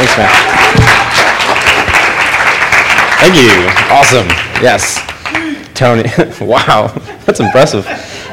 Thanks, 0.00 0.16
man. 0.16 0.30
Thank 3.20 3.36
you. 3.36 3.68
Awesome. 3.92 4.26
Yes. 4.62 4.98
Tony. 5.74 6.04
wow. 6.40 6.86
That's 7.26 7.40
impressive. 7.40 7.84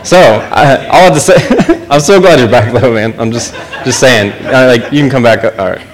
So, 0.06 0.18
I, 0.18 0.86
all 0.88 0.96
I 0.96 1.12
have 1.12 1.14
to 1.14 1.20
say, 1.20 1.86
I'm 1.90 2.00
so 2.00 2.22
glad 2.22 2.40
you're 2.40 2.48
back, 2.48 2.72
though, 2.72 2.94
man. 2.94 3.20
I'm 3.20 3.34
just, 3.34 3.54
just 3.84 4.00
saying. 4.00 4.32
Uh, 4.46 4.78
like, 4.78 4.94
you 4.94 5.02
can 5.02 5.10
come 5.10 5.24
back. 5.24 5.44
All 5.60 5.72
right. 5.72 5.86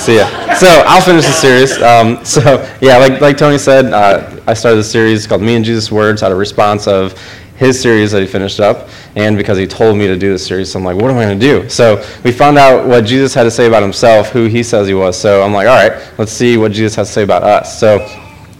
See 0.00 0.16
ya. 0.16 0.54
So, 0.54 0.84
I'll 0.86 1.02
finish 1.02 1.26
the 1.26 1.32
series. 1.32 1.82
Um, 1.82 2.24
so, 2.24 2.66
yeah, 2.80 2.96
like, 2.96 3.20
like 3.20 3.36
Tony 3.36 3.58
said, 3.58 3.92
uh, 3.92 4.40
I 4.46 4.54
started 4.54 4.78
a 4.78 4.84
series 4.84 5.26
called 5.26 5.42
Me 5.42 5.54
and 5.54 5.62
Jesus 5.66 5.92
Words 5.92 6.22
out 6.22 6.32
of 6.32 6.38
response 6.38 6.86
of 6.86 7.12
his 7.60 7.78
series 7.78 8.10
that 8.10 8.22
he 8.22 8.26
finished 8.26 8.58
up, 8.58 8.88
and 9.16 9.36
because 9.36 9.58
he 9.58 9.66
told 9.66 9.94
me 9.94 10.06
to 10.06 10.16
do 10.16 10.32
this 10.32 10.46
series. 10.46 10.72
So 10.72 10.78
I'm 10.78 10.84
like, 10.84 10.96
what 10.96 11.10
am 11.10 11.18
I 11.18 11.24
going 11.26 11.38
to 11.38 11.46
do? 11.46 11.68
So 11.68 12.02
we 12.24 12.32
found 12.32 12.56
out 12.56 12.86
what 12.86 13.04
Jesus 13.04 13.34
had 13.34 13.42
to 13.42 13.50
say 13.50 13.66
about 13.66 13.82
himself, 13.82 14.30
who 14.30 14.46
he 14.46 14.62
says 14.62 14.88
he 14.88 14.94
was. 14.94 15.14
So 15.14 15.42
I'm 15.42 15.52
like, 15.52 15.68
all 15.68 15.76
right, 15.76 16.02
let's 16.18 16.32
see 16.32 16.56
what 16.56 16.72
Jesus 16.72 16.94
has 16.94 17.08
to 17.08 17.12
say 17.12 17.22
about 17.22 17.42
us. 17.42 17.78
So 17.78 17.98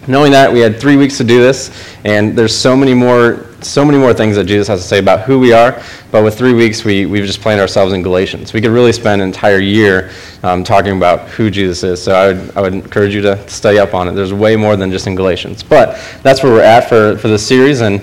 knowing 0.07 0.31
that, 0.33 0.53
we 0.53 0.59
had 0.59 0.79
three 0.79 0.97
weeks 0.97 1.17
to 1.17 1.23
do 1.23 1.41
this, 1.41 1.95
and 2.05 2.37
there's 2.37 2.55
so 2.55 2.77
many 2.77 2.93
more. 2.93 3.47
So 3.63 3.85
many 3.85 3.99
more 3.99 4.11
things 4.11 4.35
that 4.37 4.45
Jesus 4.45 4.67
has 4.69 4.81
to 4.81 4.87
say 4.87 4.97
about 4.97 5.21
who 5.21 5.37
we 5.37 5.53
are, 5.53 5.83
but 6.09 6.23
with 6.23 6.35
three 6.35 6.53
weeks, 6.53 6.83
we, 6.83 7.05
we've 7.05 7.27
just 7.27 7.41
planted 7.41 7.61
ourselves 7.61 7.93
in 7.93 8.01
Galatians. 8.01 8.53
We 8.53 8.59
could 8.59 8.71
really 8.71 8.91
spend 8.91 9.21
an 9.21 9.27
entire 9.27 9.59
year 9.59 10.09
um, 10.41 10.63
talking 10.63 10.97
about 10.97 11.29
who 11.29 11.51
Jesus 11.51 11.83
is. 11.83 12.01
So 12.01 12.15
I 12.15 12.33
would, 12.33 12.57
I 12.57 12.61
would 12.61 12.73
encourage 12.73 13.13
you 13.13 13.21
to 13.21 13.47
study 13.47 13.77
up 13.77 13.93
on 13.93 14.07
it. 14.07 14.13
There's 14.13 14.33
way 14.33 14.55
more 14.55 14.75
than 14.75 14.89
just 14.89 15.05
in 15.05 15.13
Galatians. 15.13 15.61
But 15.61 15.95
that's 16.23 16.41
where 16.41 16.51
we're 16.51 16.63
at 16.63 16.89
for, 16.89 17.19
for 17.19 17.27
this 17.27 17.47
series, 17.47 17.81
and 17.81 18.01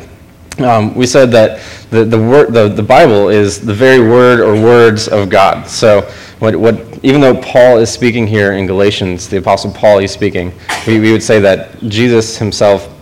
um, 0.60 0.94
we 0.94 1.06
said 1.06 1.30
that 1.32 1.60
the, 1.90 2.04
the, 2.04 2.18
word, 2.18 2.52
the, 2.52 2.68
the 2.68 2.82
Bible 2.82 3.28
is 3.28 3.60
the 3.60 3.74
very 3.74 4.00
word 4.00 4.40
or 4.40 4.54
words 4.54 5.08
of 5.08 5.30
God. 5.30 5.66
So, 5.66 6.02
what, 6.40 6.54
what, 6.56 7.04
even 7.04 7.20
though 7.20 7.40
Paul 7.40 7.78
is 7.78 7.90
speaking 7.90 8.26
here 8.26 8.52
in 8.52 8.66
Galatians, 8.66 9.28
the 9.28 9.38
Apostle 9.38 9.72
Paul 9.72 9.98
is 9.98 10.10
speaking, 10.10 10.52
we, 10.86 11.00
we 11.00 11.12
would 11.12 11.22
say 11.22 11.40
that 11.40 11.80
Jesus 11.82 12.36
himself 12.36 12.94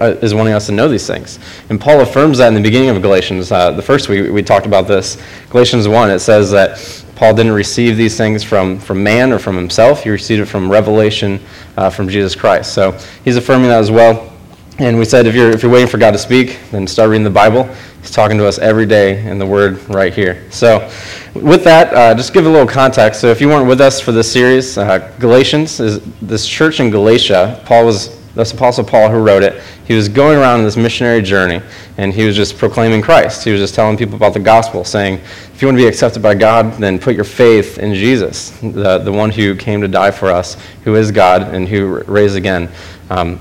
uh, 0.00 0.16
is 0.22 0.34
wanting 0.34 0.54
us 0.54 0.66
to 0.66 0.72
know 0.72 0.88
these 0.88 1.06
things. 1.06 1.38
And 1.68 1.80
Paul 1.80 2.00
affirms 2.00 2.38
that 2.38 2.48
in 2.48 2.54
the 2.54 2.62
beginning 2.62 2.90
of 2.90 3.00
Galatians. 3.02 3.52
Uh, 3.52 3.70
the 3.70 3.82
first 3.82 4.08
week 4.08 4.32
we 4.32 4.42
talked 4.42 4.66
about 4.66 4.88
this. 4.88 5.20
Galatians 5.50 5.86
1, 5.86 6.10
it 6.10 6.20
says 6.20 6.50
that 6.50 7.04
Paul 7.14 7.34
didn't 7.34 7.52
receive 7.52 7.96
these 7.96 8.16
things 8.16 8.42
from, 8.42 8.78
from 8.78 9.02
man 9.02 9.32
or 9.32 9.38
from 9.38 9.56
himself, 9.56 10.02
he 10.02 10.10
received 10.10 10.42
it 10.42 10.46
from 10.46 10.70
revelation 10.70 11.40
uh, 11.76 11.90
from 11.90 12.08
Jesus 12.08 12.34
Christ. 12.34 12.72
So, 12.72 12.98
he's 13.24 13.36
affirming 13.36 13.68
that 13.68 13.78
as 13.78 13.90
well. 13.90 14.33
And 14.78 14.98
we 14.98 15.04
said 15.04 15.26
if 15.26 15.34
you're, 15.34 15.50
if 15.50 15.62
you're 15.62 15.70
waiting 15.70 15.88
for 15.88 15.98
God 15.98 16.10
to 16.10 16.18
speak, 16.18 16.58
then 16.72 16.86
start 16.86 17.10
reading 17.10 17.22
the 17.22 17.30
Bible. 17.30 17.64
He's 18.00 18.10
talking 18.10 18.36
to 18.38 18.46
us 18.46 18.58
every 18.58 18.86
day 18.86 19.24
in 19.24 19.38
the 19.38 19.46
Word 19.46 19.78
right 19.88 20.12
here. 20.12 20.50
So, 20.50 20.90
with 21.34 21.62
that, 21.64 21.94
uh, 21.94 22.14
just 22.14 22.34
give 22.34 22.44
a 22.44 22.48
little 22.48 22.66
context. 22.66 23.20
So, 23.20 23.28
if 23.28 23.40
you 23.40 23.48
weren't 23.48 23.68
with 23.68 23.80
us 23.80 24.00
for 24.00 24.10
this 24.10 24.30
series, 24.30 24.76
uh, 24.76 24.98
Galatians 25.20 25.78
is 25.78 26.00
this 26.20 26.46
church 26.46 26.80
in 26.80 26.90
Galatia. 26.90 27.62
Paul 27.64 27.86
was 27.86 28.20
that's 28.34 28.50
Apostle 28.50 28.82
Paul 28.82 29.10
who 29.10 29.18
wrote 29.18 29.44
it. 29.44 29.62
He 29.86 29.94
was 29.94 30.08
going 30.08 30.36
around 30.36 30.64
this 30.64 30.76
missionary 30.76 31.22
journey, 31.22 31.62
and 31.98 32.12
he 32.12 32.26
was 32.26 32.34
just 32.34 32.58
proclaiming 32.58 33.00
Christ. 33.00 33.44
He 33.44 33.52
was 33.52 33.60
just 33.60 33.76
telling 33.76 33.96
people 33.96 34.16
about 34.16 34.34
the 34.34 34.40
gospel, 34.40 34.84
saying, 34.84 35.14
if 35.54 35.62
you 35.62 35.68
want 35.68 35.78
to 35.78 35.84
be 35.84 35.86
accepted 35.86 36.20
by 36.20 36.34
God, 36.34 36.72
then 36.74 36.98
put 36.98 37.14
your 37.14 37.24
faith 37.24 37.78
in 37.78 37.94
Jesus, 37.94 38.50
the, 38.60 38.98
the 38.98 39.12
one 39.12 39.30
who 39.30 39.54
came 39.54 39.80
to 39.82 39.88
die 39.88 40.10
for 40.10 40.30
us, 40.30 40.56
who 40.82 40.96
is 40.96 41.12
God, 41.12 41.42
and 41.54 41.68
who 41.68 42.02
raised 42.04 42.34
again. 42.34 42.68
Um, 43.08 43.38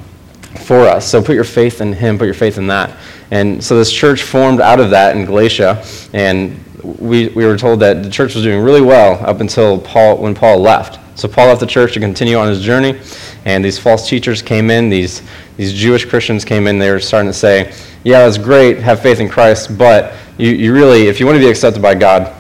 for 0.64 0.82
us. 0.82 1.10
So 1.10 1.22
put 1.22 1.36
your 1.36 1.44
faith 1.44 1.82
in 1.82 1.94
him, 1.94 2.18
put 2.18 2.26
your 2.26 2.34
faith 2.34 2.58
in 2.58 2.68
that. 2.68 2.98
And 3.32 3.64
so 3.64 3.78
this 3.78 3.92
church 3.92 4.24
formed 4.24 4.62
out 4.62 4.80
of 4.80 4.90
that 4.92 5.16
in 5.16 5.26
Galatia, 5.26 5.84
and 6.14 6.64
we, 6.84 7.30
we 7.30 7.46
were 7.46 7.58
told 7.58 7.80
that 7.80 8.04
the 8.04 8.10
church 8.10 8.36
was 8.36 8.44
doing 8.44 8.62
really 8.62 8.82
well 8.82 9.24
up 9.26 9.40
until 9.40 9.80
Paul, 9.80 10.18
when 10.18 10.36
Paul 10.36 10.60
left. 10.60 11.00
So 11.18 11.28
Paul 11.28 11.48
left 11.48 11.60
the 11.60 11.68
church 11.68 11.94
to 11.94 12.00
continue 12.00 12.38
on 12.38 12.48
his 12.48 12.62
journey, 12.62 13.00
and 13.46 13.64
these 13.64 13.78
false 13.78 14.10
teachers 14.10 14.42
came 14.42 14.70
in, 14.70 14.90
these, 14.90 15.22
these 15.58 15.74
Jewish 15.74 16.06
Christians 16.06 16.44
came 16.44 16.68
in, 16.68 16.80
they 16.80 16.92
were 16.92 17.00
starting 17.00 17.30
to 17.30 17.38
say, 17.38 17.74
yeah, 18.04 18.28
it's 18.28 18.38
great, 18.38 18.80
have 18.80 19.02
faith 19.02 19.20
in 19.20 19.30
Christ, 19.30 19.78
but 19.78 20.14
you, 20.38 20.50
you 20.52 20.74
really, 20.74 21.08
if 21.08 21.20
you 21.20 21.26
want 21.26 21.36
to 21.38 21.44
be 21.44 21.50
accepted 21.50 21.82
by 21.82 21.96
God, 21.96 22.34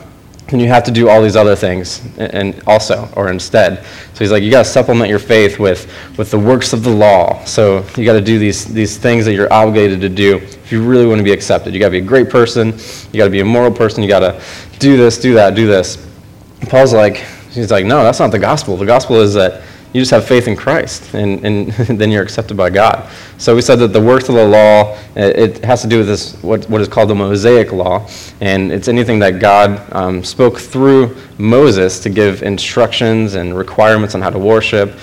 and 0.54 0.62
you 0.62 0.68
have 0.68 0.84
to 0.84 0.92
do 0.92 1.10
all 1.10 1.22
these 1.22 1.36
other 1.36 1.56
things 1.56 2.02
and 2.18 2.62
also 2.68 3.10
or 3.16 3.30
instead. 3.30 3.84
So 4.14 4.20
he's 4.20 4.32
like 4.32 4.44
you 4.44 4.52
got 4.52 4.64
to 4.64 4.70
supplement 4.70 5.10
your 5.10 5.20
faith 5.20 5.60
with 5.60 5.92
with 6.18 6.30
the 6.30 6.38
works 6.38 6.74
of 6.74 6.84
the 6.84 6.92
law. 6.92 7.44
So 7.44 7.86
you 7.98 8.06
got 8.06 8.14
to 8.14 8.22
do 8.22 8.38
these 8.38 8.66
these 8.66 8.98
things 8.98 9.26
that 9.26 9.34
you're 9.34 9.52
obligated 9.52 10.00
to 10.02 10.10
do 10.10 10.38
if 10.38 10.72
you 10.72 10.84
really 10.84 11.08
want 11.08 11.18
to 11.18 11.24
be 11.24 11.32
accepted. 11.32 11.74
You 11.74 11.80
got 11.80 11.88
to 11.88 11.92
be 11.92 11.98
a 11.98 12.02
great 12.02 12.30
person 12.30 12.74
you 13.12 13.18
got 13.18 13.26
to 13.26 13.32
be 13.32 13.42
a 13.42 13.46
moral 13.46 13.72
person 13.72 14.04
you 14.04 14.10
got 14.10 14.20
to 14.20 14.42
do 14.80 14.96
this 14.96 15.20
do 15.20 15.34
that 15.34 15.56
do 15.56 15.66
this. 15.66 16.08
Paul's 16.70 16.94
like 16.94 17.18
he's 17.50 17.72
like 17.72 17.86
no 17.86 18.04
that's 18.04 18.20
not 18.20 18.32
the 18.32 18.40
gospel. 18.40 18.78
The 18.78 18.86
gospel 18.86 19.22
is 19.22 19.34
that 19.34 19.64
you 19.94 20.02
just 20.02 20.10
have 20.10 20.26
faith 20.26 20.48
in 20.48 20.56
Christ, 20.56 21.14
and, 21.14 21.46
and 21.46 21.72
then 22.00 22.10
you're 22.10 22.24
accepted 22.24 22.58
by 22.58 22.72
God. 22.72 23.10
So 23.38 23.56
we 23.56 23.62
said 23.62 23.76
that 23.76 23.90
the 23.90 24.02
works 24.02 24.28
of 24.28 24.36
the 24.36 24.46
law, 24.46 24.98
it 25.16 25.64
has 25.64 25.84
to 25.84 25.88
do 25.88 26.00
with 26.00 26.08
this, 26.08 26.34
what, 26.42 26.68
what 26.68 26.82
is 26.82 26.88
called 26.88 27.10
the 27.12 27.16
Mosaic 27.16 27.72
Law, 27.72 28.08
and 28.42 28.72
it's 28.72 28.88
anything 28.88 29.20
that 29.20 29.40
God 29.40 29.82
um, 29.94 30.24
spoke 30.24 30.58
through 30.58 31.16
Moses 31.38 32.00
to 32.00 32.10
give 32.10 32.42
instructions 32.42 33.36
and 33.36 33.56
requirements 33.56 34.16
on 34.16 34.22
how 34.22 34.32
to 34.32 34.40
worship, 34.40 34.98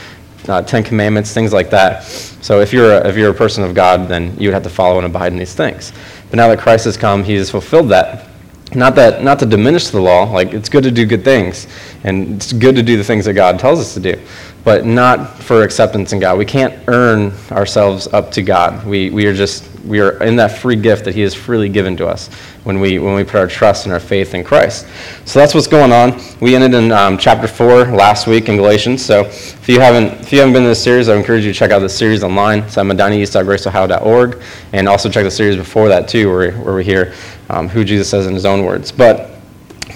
uh, 0.49 0.63
Ten 0.63 0.83
Commandments, 0.83 1.33
things 1.33 1.53
like 1.53 1.71
that. 1.71 2.03
So 2.03 2.61
if 2.61 2.73
you're, 2.73 2.95
a, 2.95 3.09
if 3.09 3.17
you're 3.17 3.31
a 3.31 3.35
person 3.35 3.63
of 3.63 3.75
God, 3.75 4.09
then 4.09 4.37
you 4.41 4.49
would 4.49 4.55
have 4.55 4.65
to 4.65 4.71
follow 4.71 4.97
and 4.97 5.07
abide 5.07 5.33
in 5.33 5.39
these 5.39 5.55
things. 5.55 5.93
But 6.31 6.37
now 6.37 6.49
that 6.49 6.59
Christ 6.59 6.87
has 6.87 6.97
come, 6.97 7.23
he 7.23 7.35
has 7.35 7.49
fulfilled 7.49 7.91
that. 7.91 8.27
Not 8.73 8.95
that 8.95 9.25
not 9.25 9.41
to 9.41 9.47
diminish 9.47 9.89
the 9.89 10.01
law, 10.01 10.31
like 10.31 10.53
it's 10.53 10.69
good 10.69 10.85
to 10.85 10.93
do 10.93 11.05
good 11.05 11.25
things, 11.25 11.67
and 12.05 12.37
it's 12.37 12.53
good 12.53 12.77
to 12.77 12.85
do 12.85 12.97
the 12.97 13.03
things 13.03 13.25
that 13.25 13.33
God 13.33 13.59
tells 13.59 13.81
us 13.81 13.95
to 13.95 14.01
do 14.01 14.21
but 14.65 14.85
not 14.85 15.39
for 15.39 15.63
acceptance 15.63 16.13
in 16.13 16.21
God. 16.21 16.39
We 16.39 16.45
can't 16.45 16.75
earn 16.89 17.33
ourselves 17.51 18.07
up 18.09 18.31
to 18.33 18.43
God. 18.43 18.87
We, 18.87 19.11
we 19.11 19.27
are 19.27 19.35
just 19.35 19.71
we 19.85 20.01
are 20.01 20.23
in 20.23 20.37
that 20.37 20.59
free 20.59 20.77
gift 20.77 21.05
that 21.07 21.15
He 21.15 21.23
has 21.23 21.35
freely 21.35 21.69
given 21.69 21.97
to 21.97 22.07
us 22.07 22.29
when 22.65 22.81
we 22.81 22.99
when 22.99 23.15
we 23.15 23.25
put 23.25 23.37
our 23.37 23.47
trust 23.47 23.87
and 23.87 23.93
our 23.93 24.01
faith 24.01 24.35
in 24.35 24.45
Christ. 24.45 24.87
So 25.25 25.39
that's 25.39 25.55
what's 25.55 25.67
going 25.67 25.93
on. 25.93 26.21
We 26.41 26.55
ended 26.55 26.75
in 26.75 26.93
um, 26.93 27.17
chapter 27.17 27.49
four 27.49 27.85
last 27.87 28.27
week 28.27 28.49
in 28.49 28.57
Galatians. 28.57 29.05
So 29.05 29.23
if 29.23 29.69
you 29.69 29.81
haven't 29.81 30.21
if 30.21 30.33
you 30.33 30.39
haven't 30.41 30.53
been 30.53 30.65
in 30.65 30.69
this 30.69 30.83
series, 30.83 31.09
I 31.09 31.17
encourage 31.17 31.45
you 31.45 31.53
to 31.53 31.59
check 31.59 31.71
out 31.71 31.79
the 31.81 31.89
series 31.89 32.23
online. 32.23 32.61
It's 32.61 32.77
at 32.77 32.85
medinaeast.graceohio.org, 32.87 34.43
and 34.73 34.89
also 34.89 35.09
check 35.09 35.25
the 35.25 35.31
series 35.31 35.57
before 35.57 35.89
that 35.89 36.09
too, 36.09 36.29
where 36.29 36.53
where 36.53 36.75
we 36.75 36.85
hear 36.85 37.15
um, 37.49 37.69
who 37.69 37.85
Jesus 37.85 38.09
says 38.09 38.27
in 38.27 38.35
His 38.35 38.45
own 38.45 38.65
words. 38.65 38.93
But 38.93 39.31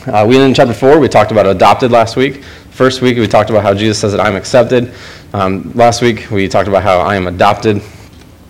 uh, 0.06 0.24
we 0.26 0.34
ended 0.36 0.48
in 0.48 0.54
chapter 0.54 0.74
four. 0.74 0.98
We 0.98 1.08
talked 1.08 1.30
about 1.30 1.46
adopted 1.46 1.90
last 1.90 2.16
week. 2.16 2.42
First 2.74 3.02
week, 3.02 3.16
we 3.18 3.28
talked 3.28 3.50
about 3.50 3.62
how 3.62 3.72
Jesus 3.72 4.00
says 4.00 4.10
that 4.10 4.20
I'm 4.20 4.34
accepted. 4.34 4.92
Um, 5.32 5.70
last 5.76 6.02
week, 6.02 6.28
we 6.32 6.48
talked 6.48 6.66
about 6.66 6.82
how 6.82 6.98
I 6.98 7.14
am 7.14 7.28
adopted. 7.28 7.80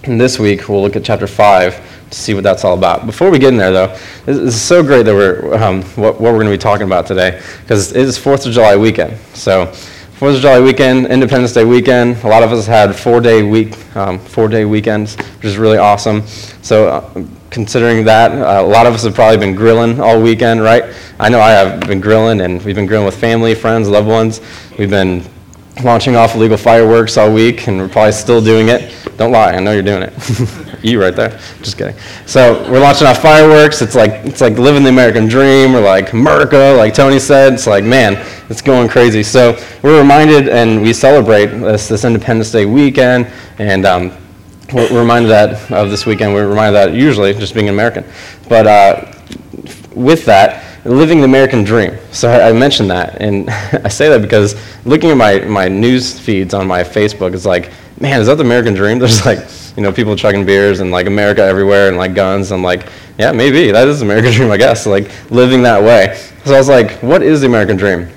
And 0.05 0.19
this 0.19 0.39
week, 0.39 0.67
we'll 0.67 0.81
look 0.81 0.97
at 0.97 1.05
chapter 1.05 1.27
5 1.27 2.09
to 2.09 2.19
see 2.19 2.33
what 2.33 2.43
that's 2.43 2.65
all 2.65 2.73
about. 2.73 3.05
Before 3.05 3.31
we 3.31 3.39
get 3.39 3.49
in 3.53 3.59
there, 3.59 3.71
though, 3.71 3.99
is 4.27 4.59
so 4.59 4.83
great 4.83 5.03
that 5.03 5.15
we're, 5.15 5.55
um, 5.63 5.83
what, 5.83 6.19
what 6.19 6.33
we're 6.33 6.39
going 6.39 6.47
to 6.47 6.53
be 6.53 6.57
talking 6.57 6.87
about 6.87 7.07
today, 7.07 7.39
because 7.61 7.93
it 7.93 8.01
is 8.01 8.19
4th 8.19 8.47
of 8.47 8.55
July 8.55 8.77
weekend. 8.77 9.19
So, 9.35 9.67
4th 9.67 10.37
of 10.37 10.41
July 10.41 10.59
weekend, 10.59 11.09
Independence 11.09 11.53
Day 11.53 11.67
weekend. 11.67 12.17
A 12.25 12.27
lot 12.27 12.43
of 12.43 12.51
us 12.51 12.67
had 12.67 12.97
four-day 12.97 13.43
week, 13.43 13.77
um, 13.95 14.19
four-day 14.19 14.65
weekends, 14.65 15.17
which 15.17 15.45
is 15.45 15.59
really 15.59 15.77
awesome. 15.77 16.27
So, 16.63 16.89
uh, 16.89 17.25
considering 17.55 18.05
that. 18.05 18.33
Uh, 18.33 18.67
a 18.67 18.67
lot 18.67 18.85
of 18.85 18.93
us 18.93 19.05
have 19.05 19.15
probably 19.15 19.39
been 19.39 19.55
grilling 19.55 20.01
all 20.01 20.21
weekend, 20.21 20.61
right? 20.61 20.93
I 21.21 21.29
know 21.29 21.41
I 21.41 21.53
have 21.53 21.81
been 21.87 22.01
grilling, 22.01 22.41
and 22.41 22.63
we've 22.65 22.75
been 22.75 22.85
grilling 22.85 23.07
with 23.07 23.17
family, 23.17 23.55
friends, 23.55 23.89
loved 23.89 24.09
ones. 24.09 24.41
We've 24.77 24.91
been 24.91 25.23
launching 25.85 26.17
off 26.17 26.35
illegal 26.35 26.57
fireworks 26.57 27.17
all 27.17 27.33
week, 27.33 27.69
and 27.69 27.79
we're 27.79 27.89
probably 27.89 28.13
still 28.13 28.43
doing 28.43 28.69
it. 28.69 28.93
Don't 29.17 29.31
lie, 29.31 29.53
I 29.53 29.61
know 29.61 29.71
you're 29.71 29.85
doing 29.85 30.03
it. 30.03 30.13
you 30.85 31.01
right 31.01 31.15
there. 31.15 31.39
Just 31.63 31.79
kidding. 31.79 31.95
So 32.27 32.69
we're 32.69 32.81
launching 32.81 33.07
off 33.07 33.23
fireworks. 33.23 33.81
It's 33.81 33.95
like 33.95 34.11
it's 34.25 34.41
like 34.41 34.59
living 34.59 34.83
the 34.83 34.89
American 34.89 35.29
dream. 35.29 35.73
We're 35.73 35.81
like 35.85 36.13
America, 36.13 36.75
like 36.77 36.93
Tony 36.93 37.21
said. 37.21 37.53
It's 37.55 37.69
like 37.69 37.85
man, 37.85 38.15
it's 38.51 38.63
going 38.63 38.89
crazy. 38.89 39.23
So 39.23 39.57
we're 39.83 40.01
reminded, 40.01 40.49
and 40.49 40.83
we 40.83 40.93
celebrate 40.93 41.47
this 41.47 41.87
this 41.89 42.05
Independence 42.05 42.51
Day 42.51 42.67
weekend, 42.67 43.31
and 43.59 43.87
um, 43.87 44.13
we're 44.73 44.99
reminded 44.99 45.29
that 45.29 45.71
of 45.71 45.91
this 45.91 46.07
weekend. 46.07 46.35
We're 46.35 46.49
reminded 46.49 46.75
that 46.75 46.95
usually 46.95 47.35
just 47.35 47.55
being 47.55 47.69
American, 47.69 48.05
but 48.49 48.67
uh, 48.67 49.13
with 49.95 50.25
that, 50.27 50.65
living 50.85 51.19
the 51.19 51.25
American 51.25 51.65
dream. 51.65 51.97
So 52.13 52.31
I, 52.31 52.51
I 52.51 52.53
mentioned 52.53 52.91
that, 52.91 53.21
and 53.21 53.49
I 53.85 53.89
say 53.89 54.09
that 54.09 54.23
because 54.23 54.55
looking 54.85 55.11
at 55.11 55.17
my 55.17 55.39
my 55.41 55.69
news 55.69 56.19
feeds 56.19 56.55
on 56.55 56.67
my 56.67 56.83
Facebook, 56.83 57.35
it's 57.35 57.47
like, 57.47 57.71
man, 58.01 58.21
is 58.21 58.27
that 58.27 58.37
the 58.37 58.45
American 58.45 58.75
dream? 58.75 58.99
There's 59.01 59.25
like, 59.25 59.41
you 59.77 59.83
know, 59.83 59.93
people 59.93 60.17
chugging 60.17 60.45
beers 60.45 60.81
and 60.81 60.91
like 60.91 61.07
America 61.07 61.43
everywhere 61.43 61.89
and 61.89 61.97
like 61.97 62.15
guns. 62.15 62.53
I'm 62.53 62.63
like, 62.63 62.89
yeah, 63.19 63.33
maybe 63.33 63.71
that 63.71 63.89
is 63.89 64.01
the 64.01 64.07
American 64.07 64.33
dream, 64.37 64.51
I 64.51 64.57
guess. 64.57 64.87
Like 64.87 65.11
living 65.31 65.63
that 65.63 65.83
way. 65.83 66.19
So 66.45 66.55
I 66.55 66.59
was 66.59 66.69
like, 66.69 67.03
what 67.03 67.23
is 67.23 67.41
the 67.41 67.47
American 67.47 67.77
dream? 67.77 68.09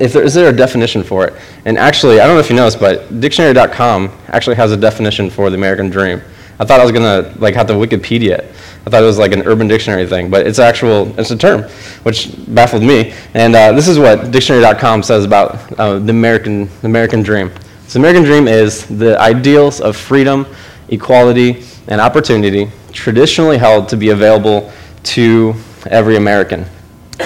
If 0.00 0.12
there, 0.12 0.22
is 0.22 0.34
there 0.34 0.48
a 0.48 0.56
definition 0.56 1.02
for 1.02 1.26
it? 1.26 1.34
And 1.64 1.78
actually, 1.78 2.20
I 2.20 2.26
don't 2.26 2.36
know 2.36 2.40
if 2.40 2.50
you 2.50 2.56
know 2.56 2.64
this, 2.64 2.76
but 2.76 3.20
dictionary.com 3.20 4.10
actually 4.28 4.56
has 4.56 4.72
a 4.72 4.76
definition 4.76 5.30
for 5.30 5.50
the 5.50 5.56
American 5.56 5.90
dream. 5.90 6.20
I 6.58 6.64
thought 6.64 6.80
I 6.80 6.84
was 6.84 6.92
gonna 6.92 7.34
like 7.38 7.54
have 7.54 7.66
to 7.66 7.72
Wikipedia 7.74 8.38
it. 8.38 8.54
I 8.86 8.90
thought 8.90 9.02
it 9.02 9.06
was 9.06 9.18
like 9.18 9.32
an 9.32 9.42
Urban 9.42 9.66
Dictionary 9.66 10.06
thing, 10.06 10.30
but 10.30 10.46
it's 10.46 10.58
actual. 10.58 11.18
It's 11.18 11.30
a 11.30 11.36
term, 11.36 11.62
which 12.04 12.30
baffled 12.48 12.82
me. 12.82 13.14
And 13.34 13.56
uh, 13.56 13.72
this 13.72 13.88
is 13.88 13.98
what 13.98 14.30
Dictionary.com 14.30 15.02
says 15.02 15.24
about 15.24 15.78
uh, 15.78 15.98
the 15.98 16.10
American 16.10 16.66
the 16.80 16.86
American 16.86 17.22
dream. 17.22 17.50
So 17.86 17.98
the 17.98 17.98
American 18.00 18.24
dream 18.24 18.46
is 18.46 18.86
the 18.86 19.18
ideals 19.20 19.80
of 19.80 19.96
freedom, 19.96 20.46
equality, 20.88 21.64
and 21.88 22.00
opportunity 22.00 22.70
traditionally 22.92 23.58
held 23.58 23.88
to 23.88 23.96
be 23.96 24.10
available 24.10 24.72
to 25.02 25.54
every 25.86 26.16
American. 26.16 26.64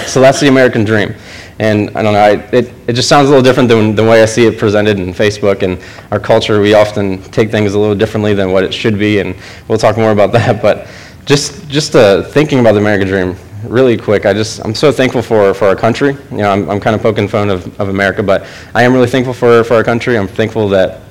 So 0.05 0.21
that's 0.21 0.39
the 0.39 0.47
American 0.47 0.83
dream. 0.83 1.13
And 1.59 1.89
I 1.89 2.01
don't 2.01 2.13
know, 2.13 2.19
I, 2.19 2.31
it, 2.55 2.73
it 2.87 2.93
just 2.93 3.09
sounds 3.09 3.27
a 3.27 3.29
little 3.29 3.43
different 3.43 3.67
than 3.67 3.93
the 3.93 4.03
way 4.03 4.23
I 4.23 4.25
see 4.25 4.45
it 4.45 4.57
presented 4.57 4.97
in 4.97 5.13
Facebook 5.13 5.61
and 5.61 5.77
our 6.09 6.19
culture. 6.19 6.61
We 6.61 6.73
often 6.73 7.21
take 7.31 7.51
things 7.51 7.73
a 7.73 7.79
little 7.79 7.95
differently 7.95 8.33
than 8.33 8.53
what 8.53 8.63
it 8.63 8.73
should 8.73 8.97
be, 8.97 9.19
and 9.19 9.35
we'll 9.67 9.77
talk 9.77 9.97
more 9.97 10.11
about 10.11 10.31
that. 10.39 10.61
But 10.61 10.87
just, 11.25 11.67
just 11.67 11.95
uh, 11.95 12.23
thinking 12.23 12.61
about 12.61 12.73
the 12.73 12.79
American 12.79 13.07
dream 13.07 13.35
really 13.65 13.97
quick, 13.97 14.25
I 14.25 14.31
just, 14.31 14.63
I'm 14.63 14.73
so 14.73 14.89
thankful 14.89 15.21
for, 15.21 15.53
for 15.53 15.65
our 15.67 15.75
country. 15.75 16.15
You 16.31 16.37
know, 16.37 16.49
I'm, 16.49 16.69
I'm 16.69 16.79
kind 16.79 16.95
of 16.95 17.01
poking 17.01 17.27
fun 17.27 17.49
of, 17.49 17.79
of 17.79 17.89
America, 17.89 18.23
but 18.23 18.47
I 18.73 18.83
am 18.83 18.93
really 18.93 19.07
thankful 19.07 19.33
for, 19.33 19.65
for 19.65 19.73
our 19.73 19.83
country. 19.83 20.17
I'm 20.17 20.29
thankful 20.29 20.69
that, 20.69 21.01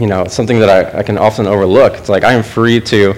you 0.00 0.08
know, 0.08 0.26
something 0.26 0.58
that 0.58 0.68
I, 0.68 0.98
I 0.98 1.02
can 1.04 1.16
often 1.16 1.46
overlook. 1.46 1.94
It's 1.94 2.08
like 2.08 2.24
I 2.24 2.32
am 2.32 2.42
free 2.42 2.80
to 2.80 3.14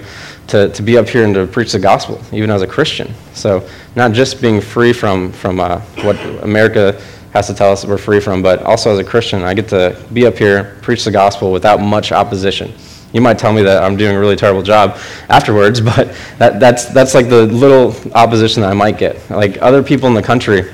to, 0.48 0.68
to 0.70 0.82
be 0.82 0.98
up 0.98 1.08
here 1.08 1.24
and 1.24 1.34
to 1.34 1.46
preach 1.46 1.72
the 1.72 1.78
gospel, 1.78 2.20
even 2.32 2.50
as 2.50 2.62
a 2.62 2.66
Christian. 2.66 3.12
So, 3.32 3.68
not 3.96 4.12
just 4.12 4.40
being 4.40 4.60
free 4.60 4.92
from, 4.92 5.32
from 5.32 5.60
uh, 5.60 5.80
what 6.02 6.16
America 6.42 7.00
has 7.32 7.48
to 7.48 7.54
tell 7.54 7.72
us 7.72 7.84
we're 7.84 7.98
free 7.98 8.20
from, 8.20 8.42
but 8.42 8.62
also 8.62 8.92
as 8.92 8.98
a 8.98 9.04
Christian, 9.04 9.42
I 9.42 9.54
get 9.54 9.68
to 9.68 10.00
be 10.12 10.26
up 10.26 10.36
here, 10.36 10.78
preach 10.82 11.04
the 11.04 11.10
gospel 11.10 11.50
without 11.50 11.80
much 11.80 12.12
opposition. 12.12 12.72
You 13.12 13.20
might 13.20 13.38
tell 13.38 13.52
me 13.52 13.62
that 13.62 13.82
I'm 13.82 13.96
doing 13.96 14.16
a 14.16 14.20
really 14.20 14.36
terrible 14.36 14.62
job 14.62 14.98
afterwards, 15.28 15.80
but 15.96 16.14
that, 16.38 16.60
that's, 16.60 16.86
that's 16.86 17.14
like 17.14 17.28
the 17.28 17.46
little 17.46 17.94
opposition 18.14 18.62
that 18.62 18.70
I 18.70 18.74
might 18.74 18.98
get. 18.98 19.30
Like 19.30 19.60
other 19.60 19.82
people 19.82 20.08
in 20.08 20.14
the 20.14 20.22
country, 20.22 20.70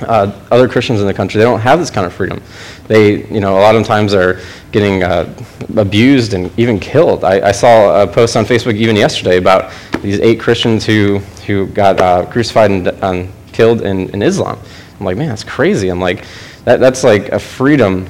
uh, 0.00 0.38
other 0.50 0.68
Christians 0.68 1.00
in 1.00 1.06
the 1.06 1.14
country, 1.14 1.38
they 1.38 1.44
don't 1.44 1.60
have 1.60 1.78
this 1.78 1.90
kind 1.90 2.06
of 2.06 2.12
freedom. 2.12 2.42
They, 2.86 3.26
you 3.26 3.40
know, 3.40 3.58
a 3.58 3.62
lot 3.62 3.76
of 3.76 3.86
times 3.86 4.12
are 4.12 4.40
getting 4.72 5.02
uh, 5.02 5.32
abused 5.76 6.34
and 6.34 6.50
even 6.58 6.78
killed. 6.78 7.24
I, 7.24 7.48
I, 7.48 7.52
saw 7.52 8.02
a 8.02 8.06
post 8.06 8.36
on 8.36 8.44
Facebook 8.44 8.74
even 8.74 8.96
yesterday 8.96 9.38
about 9.38 9.72
these 10.02 10.20
eight 10.20 10.38
Christians 10.38 10.84
who, 10.84 11.18
who 11.46 11.66
got 11.68 12.00
uh, 12.00 12.26
crucified 12.26 12.70
and 12.70 12.88
um, 13.02 13.32
killed 13.52 13.82
in, 13.82 14.10
in 14.10 14.20
Islam. 14.20 14.58
I'm 14.98 15.06
like, 15.06 15.16
man, 15.16 15.28
that's 15.28 15.44
crazy. 15.44 15.88
I'm 15.88 16.00
like, 16.00 16.24
that, 16.64 16.80
that's 16.80 17.04
like 17.04 17.30
a 17.30 17.38
freedom 17.38 18.08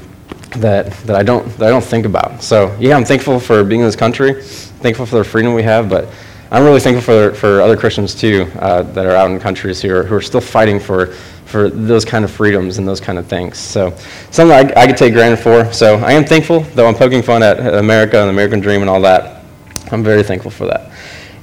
that, 0.57 0.91
that, 1.07 1.17
I 1.17 1.23
don't, 1.23 1.47
that 1.59 1.67
I 1.67 1.71
don't 1.71 1.85
think 1.85 2.07
about. 2.07 2.43
So, 2.43 2.77
yeah, 2.81 2.97
I'm 2.97 3.05
thankful 3.05 3.39
for 3.39 3.63
being 3.63 3.81
in 3.81 3.87
this 3.87 3.97
country, 3.97 4.43
thankful 4.43 5.07
for 5.07 5.19
the 5.19 5.25
freedom 5.25 5.55
we 5.55 5.63
have, 5.63 5.89
but 5.89 6.09
I'm 6.51 6.63
really 6.63 6.81
thankful 6.81 7.03
for, 7.03 7.35
for 7.35 7.61
other 7.61 7.77
Christians 7.77 8.15
too 8.15 8.51
uh, 8.61 8.83
that 8.83 9.07
are 9.07 9.17
out 9.17 9.31
in 9.31 9.41
countries 9.41 9.83
who 9.83 9.95
are, 9.95 10.05
who 10.05 10.15
are 10.15 10.21
still 10.21 10.41
fighting 10.41 10.79
for 10.79 11.15
for 11.55 11.71
those 11.71 12.05
kind 12.05 12.25
of 12.25 12.33
freedoms 12.33 12.79
and 12.79 12.89
those 12.89 13.01
kind 13.01 13.17
of 13.17 13.29
things. 13.29 13.59
So 13.59 13.97
something 14.33 14.51
I, 14.51 14.73
I 14.77 14.89
could 14.89 14.97
take 14.97 15.13
granted 15.13 15.37
for. 15.37 15.73
So 15.73 15.99
I 15.99 16.11
am 16.11 16.25
thankful, 16.25 16.63
though 16.75 16.89
I'm 16.89 16.97
poking 16.97 17.23
fun 17.23 17.45
at 17.45 17.61
America 17.77 18.19
and 18.19 18.27
the 18.27 18.33
American 18.33 18.59
dream 18.59 18.81
and 18.81 18.91
all 18.91 19.01
that. 19.03 19.45
I'm 19.93 20.03
very 20.03 20.25
thankful 20.25 20.51
for 20.51 20.67
that. 20.67 20.91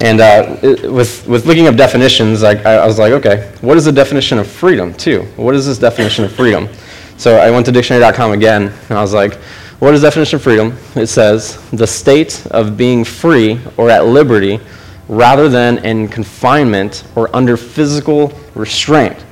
And 0.02 0.20
uh, 0.20 0.58
it, 0.62 0.92
with, 0.92 1.26
with 1.28 1.46
looking 1.46 1.68
up 1.68 1.78
definitions, 1.78 2.44
I, 2.44 2.56
I 2.62 2.86
was 2.86 3.00
like, 3.00 3.14
okay, 3.14 3.54
what 3.62 3.78
is 3.78 3.86
the 3.86 3.92
definition 3.94 4.38
of 4.38 4.48
freedom, 4.48 4.94
too? 4.96 5.22
What 5.38 5.56
is 5.56 5.66
this 5.66 5.78
definition 5.78 6.26
of 6.26 6.34
freedom? 6.34 6.68
So 7.16 7.38
I 7.38 7.50
went 7.50 7.66
to 7.68 7.72
dictionary.com 7.72 8.34
again, 8.34 8.64
and 8.90 8.98
I 8.98 9.02
was 9.02 9.14
like, 9.14 9.36
what 9.80 9.94
is 9.94 10.02
definition 10.02 10.36
of 10.36 10.44
freedom? 10.44 10.78
It 10.98 11.08
says, 11.08 11.58
the 11.70 11.88
state 11.88 12.46
of 12.48 12.76
being 12.76 13.06
free 13.06 13.62
or 13.78 13.90
at 13.90 14.08
liberty 14.08 14.60
rather 15.08 15.48
than 15.48 15.78
in 15.86 16.10
confinement 16.10 17.06
or 17.16 17.34
under 17.34 17.56
physical 17.56 18.34
restraint. 18.56 19.24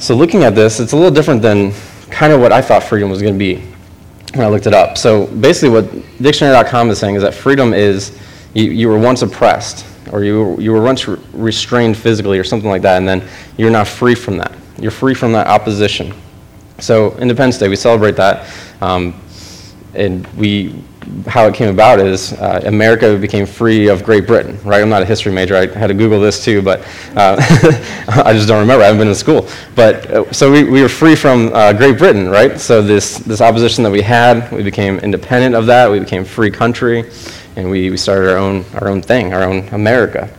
So 0.00 0.16
looking 0.16 0.44
at 0.44 0.54
this, 0.54 0.80
it's 0.80 0.92
a 0.92 0.96
little 0.96 1.10
different 1.10 1.42
than 1.42 1.74
kind 2.08 2.32
of 2.32 2.40
what 2.40 2.52
I 2.52 2.62
thought 2.62 2.82
freedom 2.82 3.10
was 3.10 3.20
going 3.20 3.34
to 3.34 3.38
be 3.38 3.56
when 4.32 4.46
I 4.46 4.48
looked 4.48 4.66
it 4.66 4.72
up. 4.72 4.96
So 4.96 5.26
basically, 5.26 5.68
what 5.68 6.22
dictionary.com 6.22 6.88
is 6.88 6.98
saying 6.98 7.16
is 7.16 7.22
that 7.22 7.34
freedom 7.34 7.74
is 7.74 8.18
you, 8.54 8.70
you 8.70 8.88
were 8.88 8.98
once 8.98 9.20
oppressed, 9.20 9.84
or 10.10 10.24
you, 10.24 10.58
you 10.58 10.72
were 10.72 10.80
once 10.80 11.06
re- 11.06 11.20
restrained 11.34 11.98
physically, 11.98 12.38
or 12.38 12.44
something 12.44 12.70
like 12.70 12.80
that, 12.80 12.96
and 12.96 13.06
then 13.06 13.28
you're 13.58 13.70
now 13.70 13.84
free 13.84 14.14
from 14.14 14.38
that. 14.38 14.56
You're 14.78 14.90
free 14.90 15.12
from 15.12 15.32
that 15.32 15.48
opposition. 15.48 16.14
So 16.78 17.14
Independence 17.18 17.58
Day, 17.58 17.68
we 17.68 17.76
celebrate 17.76 18.16
that. 18.16 18.50
Um, 18.80 19.20
and 19.94 20.26
we 20.34 20.74
how 21.26 21.46
it 21.46 21.54
came 21.54 21.68
about 21.68 21.98
is 21.98 22.32
uh, 22.34 22.60
America 22.66 23.16
became 23.16 23.46
free 23.46 23.88
of 23.88 24.04
Great 24.04 24.26
Britain, 24.26 24.58
right? 24.64 24.82
I'm 24.82 24.88
not 24.88 25.02
a 25.02 25.04
history 25.04 25.32
major. 25.32 25.56
I 25.56 25.66
had 25.66 25.88
to 25.88 25.94
Google 25.94 26.20
this 26.20 26.44
too, 26.44 26.62
but 26.62 26.80
uh, 27.16 27.36
I 28.08 28.32
just 28.32 28.46
don't 28.48 28.60
remember. 28.60 28.82
I 28.84 28.86
haven't 28.86 29.00
been 29.00 29.08
in 29.08 29.14
school. 29.14 29.48
But 29.74 30.06
uh, 30.10 30.32
so 30.32 30.52
we, 30.52 30.64
we 30.64 30.82
were 30.82 30.88
free 30.88 31.16
from 31.16 31.50
uh, 31.52 31.72
Great 31.72 31.98
Britain, 31.98 32.28
right? 32.28 32.60
So 32.60 32.82
this, 32.82 33.18
this 33.18 33.40
opposition 33.40 33.82
that 33.84 33.90
we 33.90 34.02
had, 34.02 34.50
we 34.52 34.62
became 34.62 34.98
independent 34.98 35.54
of 35.54 35.66
that. 35.66 35.90
We 35.90 36.00
became 36.00 36.24
free 36.24 36.50
country, 36.50 37.10
and 37.56 37.70
we, 37.70 37.90
we 37.90 37.96
started 37.96 38.30
our 38.30 38.38
own, 38.38 38.64
our 38.74 38.88
own 38.88 39.02
thing, 39.02 39.34
our 39.34 39.42
own 39.42 39.68
America. 39.68 40.30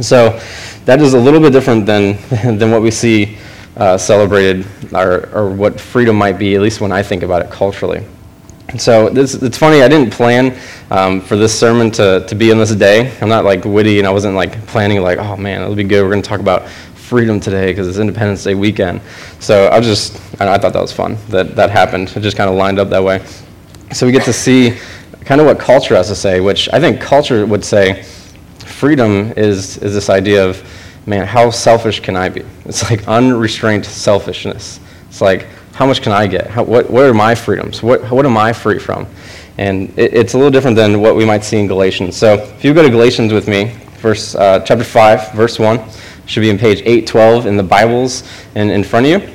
So 0.00 0.40
that 0.84 1.00
is 1.00 1.14
a 1.14 1.20
little 1.20 1.40
bit 1.40 1.52
different 1.52 1.86
than, 1.86 2.18
than 2.58 2.70
what 2.70 2.82
we 2.82 2.90
see 2.90 3.38
uh, 3.76 3.98
celebrated 3.98 4.66
or, 4.92 5.28
or 5.34 5.50
what 5.50 5.80
freedom 5.80 6.16
might 6.16 6.38
be, 6.38 6.54
at 6.54 6.60
least 6.60 6.80
when 6.80 6.92
I 6.92 7.02
think 7.02 7.22
about 7.22 7.42
it 7.42 7.50
culturally. 7.50 8.04
So 8.78 9.08
this, 9.08 9.34
it's 9.34 9.58
funny, 9.58 9.82
I 9.82 9.88
didn't 9.88 10.12
plan 10.12 10.58
um, 10.90 11.20
for 11.20 11.36
this 11.36 11.56
sermon 11.56 11.90
to, 11.92 12.26
to 12.26 12.34
be 12.34 12.50
in 12.50 12.58
this 12.58 12.74
day. 12.74 13.16
I'm 13.20 13.28
not 13.28 13.44
like 13.44 13.64
witty 13.64 13.98
and 13.98 14.08
I 14.08 14.10
wasn't 14.10 14.34
like 14.34 14.66
planning 14.66 15.00
like, 15.00 15.18
oh 15.18 15.36
man, 15.36 15.62
it'll 15.62 15.76
be 15.76 15.84
good. 15.84 16.02
We're 16.02 16.10
going 16.10 16.22
to 16.22 16.28
talk 16.28 16.40
about 16.40 16.68
freedom 16.68 17.38
today 17.38 17.70
because 17.70 17.86
it's 17.86 17.98
Independence 17.98 18.42
Day 18.42 18.54
weekend. 18.54 19.00
So 19.38 19.68
I 19.70 19.80
just, 19.80 20.20
I, 20.40 20.54
I 20.54 20.58
thought 20.58 20.72
that 20.72 20.80
was 20.80 20.92
fun 20.92 21.16
that 21.28 21.54
that 21.54 21.70
happened. 21.70 22.12
It 22.16 22.20
just 22.20 22.36
kind 22.36 22.50
of 22.50 22.56
lined 22.56 22.80
up 22.80 22.88
that 22.90 23.04
way. 23.04 23.24
So 23.92 24.06
we 24.06 24.12
get 24.12 24.24
to 24.24 24.32
see 24.32 24.78
kind 25.24 25.40
of 25.40 25.46
what 25.46 25.58
culture 25.58 25.94
has 25.94 26.08
to 26.08 26.16
say, 26.16 26.40
which 26.40 26.68
I 26.72 26.80
think 26.80 27.00
culture 27.00 27.46
would 27.46 27.64
say 27.64 28.02
freedom 28.58 29.32
is, 29.36 29.78
is 29.78 29.94
this 29.94 30.10
idea 30.10 30.44
of, 30.44 30.62
man, 31.06 31.26
how 31.26 31.50
selfish 31.50 32.00
can 32.00 32.16
I 32.16 32.28
be? 32.28 32.42
It's 32.64 32.82
like 32.90 33.06
unrestrained 33.06 33.86
selfishness. 33.86 34.80
It's 35.08 35.20
like, 35.20 35.46
how 35.74 35.86
much 35.86 36.02
can 36.02 36.12
I 36.12 36.26
get? 36.28 36.46
How, 36.46 36.62
what, 36.62 36.88
what 36.88 37.04
are 37.04 37.12
my 37.12 37.34
freedoms? 37.34 37.82
What, 37.82 38.08
what 38.10 38.24
am 38.24 38.36
I 38.36 38.52
free 38.52 38.78
from? 38.78 39.06
And 39.58 39.90
it, 39.98 40.14
it's 40.14 40.34
a 40.34 40.36
little 40.36 40.50
different 40.50 40.76
than 40.76 41.00
what 41.00 41.16
we 41.16 41.24
might 41.24 41.42
see 41.42 41.58
in 41.58 41.66
Galatians. 41.66 42.16
So 42.16 42.34
if 42.34 42.64
you 42.64 42.72
go 42.72 42.82
to 42.82 42.90
Galatians 42.90 43.32
with 43.32 43.48
me, 43.48 43.76
verse, 43.98 44.36
uh, 44.36 44.60
chapter 44.60 44.84
5, 44.84 45.32
verse 45.32 45.58
1, 45.58 45.80
should 46.26 46.40
be 46.40 46.50
in 46.50 46.58
page 46.58 46.78
812 46.80 47.46
in 47.46 47.56
the 47.56 47.62
Bibles 47.62 48.22
in, 48.54 48.70
in 48.70 48.84
front 48.84 49.06
of 49.06 49.12
you. 49.12 49.34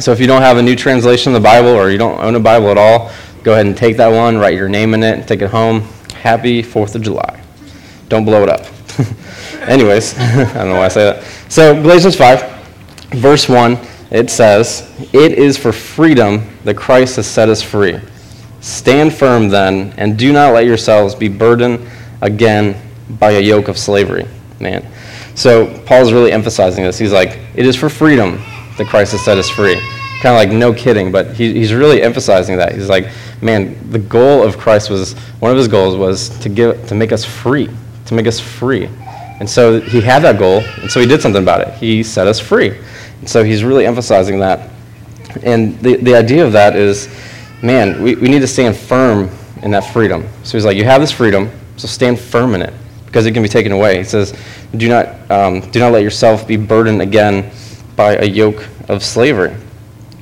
So 0.00 0.10
if 0.10 0.20
you 0.20 0.26
don't 0.26 0.42
have 0.42 0.56
a 0.56 0.62
new 0.62 0.74
translation 0.74 1.34
of 1.34 1.40
the 1.40 1.46
Bible 1.46 1.68
or 1.68 1.90
you 1.90 1.98
don't 1.98 2.20
own 2.20 2.34
a 2.34 2.40
Bible 2.40 2.68
at 2.68 2.78
all, 2.78 3.12
go 3.44 3.52
ahead 3.52 3.66
and 3.66 3.76
take 3.76 3.96
that 3.96 4.08
one, 4.08 4.38
write 4.38 4.54
your 4.54 4.68
name 4.68 4.92
in 4.92 5.04
it, 5.04 5.28
take 5.28 5.40
it 5.40 5.50
home. 5.50 5.82
Happy 6.14 6.62
4th 6.64 6.96
of 6.96 7.02
July. 7.02 7.40
Don't 8.08 8.24
blow 8.24 8.42
it 8.42 8.48
up. 8.48 8.66
Anyways, 9.68 10.18
I 10.18 10.52
don't 10.54 10.68
know 10.68 10.78
why 10.78 10.86
I 10.86 10.88
say 10.88 11.04
that. 11.04 11.22
So 11.48 11.80
Galatians 11.80 12.16
5, 12.16 13.12
verse 13.12 13.48
1 13.48 13.78
it 14.10 14.30
says, 14.30 14.90
It 15.12 15.32
is 15.32 15.56
for 15.56 15.72
freedom 15.72 16.48
that 16.64 16.76
Christ 16.76 17.16
has 17.16 17.26
set 17.26 17.48
us 17.48 17.62
free. 17.62 17.98
Stand 18.60 19.14
firm 19.14 19.48
then, 19.48 19.92
and 19.96 20.18
do 20.18 20.32
not 20.32 20.54
let 20.54 20.66
yourselves 20.66 21.14
be 21.14 21.28
burdened 21.28 21.88
again 22.20 22.80
by 23.18 23.32
a 23.32 23.40
yoke 23.40 23.68
of 23.68 23.78
slavery. 23.78 24.26
Man. 24.60 24.86
So 25.34 25.78
Paul's 25.84 26.12
really 26.12 26.32
emphasizing 26.32 26.84
this. 26.84 26.98
He's 26.98 27.12
like, 27.12 27.38
It 27.54 27.66
is 27.66 27.76
for 27.76 27.88
freedom 27.88 28.42
that 28.78 28.86
Christ 28.88 29.12
has 29.12 29.24
set 29.24 29.38
us 29.38 29.48
free. 29.48 29.76
Kind 30.20 30.34
of 30.34 30.36
like, 30.36 30.50
no 30.50 30.72
kidding, 30.72 31.12
but 31.12 31.34
he, 31.34 31.52
he's 31.52 31.74
really 31.74 32.02
emphasizing 32.02 32.56
that. 32.56 32.74
He's 32.74 32.88
like, 32.88 33.10
man, 33.42 33.90
the 33.90 33.98
goal 33.98 34.42
of 34.42 34.56
Christ 34.56 34.88
was, 34.88 35.12
one 35.40 35.50
of 35.50 35.58
his 35.58 35.68
goals 35.68 35.94
was 35.94 36.30
to, 36.40 36.48
give, 36.48 36.86
to 36.88 36.94
make 36.94 37.12
us 37.12 37.24
free, 37.24 37.68
to 38.06 38.14
make 38.14 38.26
us 38.26 38.40
free. 38.40 38.88
And 39.38 39.48
so 39.48 39.78
he 39.78 40.00
had 40.00 40.22
that 40.22 40.38
goal, 40.38 40.62
and 40.80 40.90
so 40.90 41.00
he 41.00 41.06
did 41.06 41.20
something 41.20 41.42
about 41.42 41.60
it. 41.60 41.74
He 41.74 42.02
set 42.02 42.26
us 42.26 42.40
free. 42.40 42.78
So 43.24 43.42
he's 43.42 43.64
really 43.64 43.86
emphasizing 43.86 44.38
that. 44.40 44.70
And 45.42 45.78
the, 45.80 45.96
the 45.96 46.14
idea 46.14 46.44
of 46.44 46.52
that 46.52 46.76
is, 46.76 47.08
man, 47.62 48.02
we, 48.02 48.14
we 48.14 48.28
need 48.28 48.40
to 48.40 48.46
stand 48.46 48.76
firm 48.76 49.30
in 49.62 49.70
that 49.70 49.80
freedom. 49.92 50.28
So 50.44 50.56
he's 50.56 50.64
like, 50.64 50.76
you 50.76 50.84
have 50.84 51.00
this 51.00 51.12
freedom, 51.12 51.50
so 51.76 51.88
stand 51.88 52.18
firm 52.18 52.54
in 52.54 52.62
it 52.62 52.72
because 53.06 53.26
it 53.26 53.32
can 53.32 53.42
be 53.42 53.48
taken 53.48 53.72
away. 53.72 53.98
He 53.98 54.04
says, 54.04 54.38
do 54.76 54.88
not, 54.88 55.30
um, 55.30 55.60
do 55.70 55.80
not 55.80 55.92
let 55.92 56.02
yourself 56.02 56.46
be 56.46 56.56
burdened 56.56 57.00
again 57.00 57.50
by 57.96 58.16
a 58.16 58.24
yoke 58.24 58.66
of 58.88 59.02
slavery. 59.02 59.56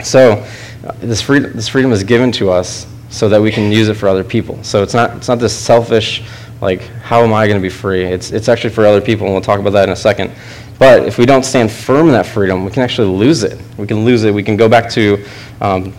So 0.03 0.33
uh, 0.85 0.93
this, 1.01 1.21
freedom, 1.21 1.53
this 1.53 1.69
freedom 1.69 1.93
is 1.93 2.05
given 2.05 2.31
to 2.33 2.51
us 2.51 2.87
so 3.11 3.29
that 3.29 3.41
we 3.41 3.51
can 3.51 3.71
use 3.71 3.89
it 3.89 3.95
for 3.95 4.09
other 4.09 4.25
people. 4.25 4.63
So 4.63 4.83
it's 4.83 4.95
not, 4.95 5.17
it's 5.17 5.29
not 5.29 5.39
this 5.39 5.57
selfish, 5.57 6.23
like, 6.61 6.83
how 7.03 7.23
am 7.23 7.33
I 7.33 7.47
going 7.47 7.59
to 7.59 7.63
be 7.63 7.69
free? 7.69 8.05
It's, 8.05 8.33
it's 8.33 8.49
actually 8.49 8.71
for 8.71 8.87
other 8.87 9.01
people, 9.01 9.27
and 9.27 9.35
we'll 9.35 9.43
talk 9.43 9.61
about 9.61 9.71
that 9.71 9.89
in 9.89 9.93
a 9.93 9.97
second. 9.97 10.33
But 10.78 11.04
if 11.04 11.19
we 11.19 11.26
don't 11.26 11.45
stand 11.45 11.71
firm 11.71 12.07
in 12.07 12.12
that 12.12 12.26
freedom, 12.26 12.64
we 12.64 12.71
can 12.71 12.83
actually 12.83 13.16
lose 13.16 13.43
it. 13.43 13.61
We 13.76 13.87
can 13.87 14.04
lose 14.04 14.25
it. 14.25 14.35
We 14.35 14.43
can 14.43 14.57
go 14.57 14.69
back 14.69 14.90
to 14.90 15.25
um, 15.61 15.95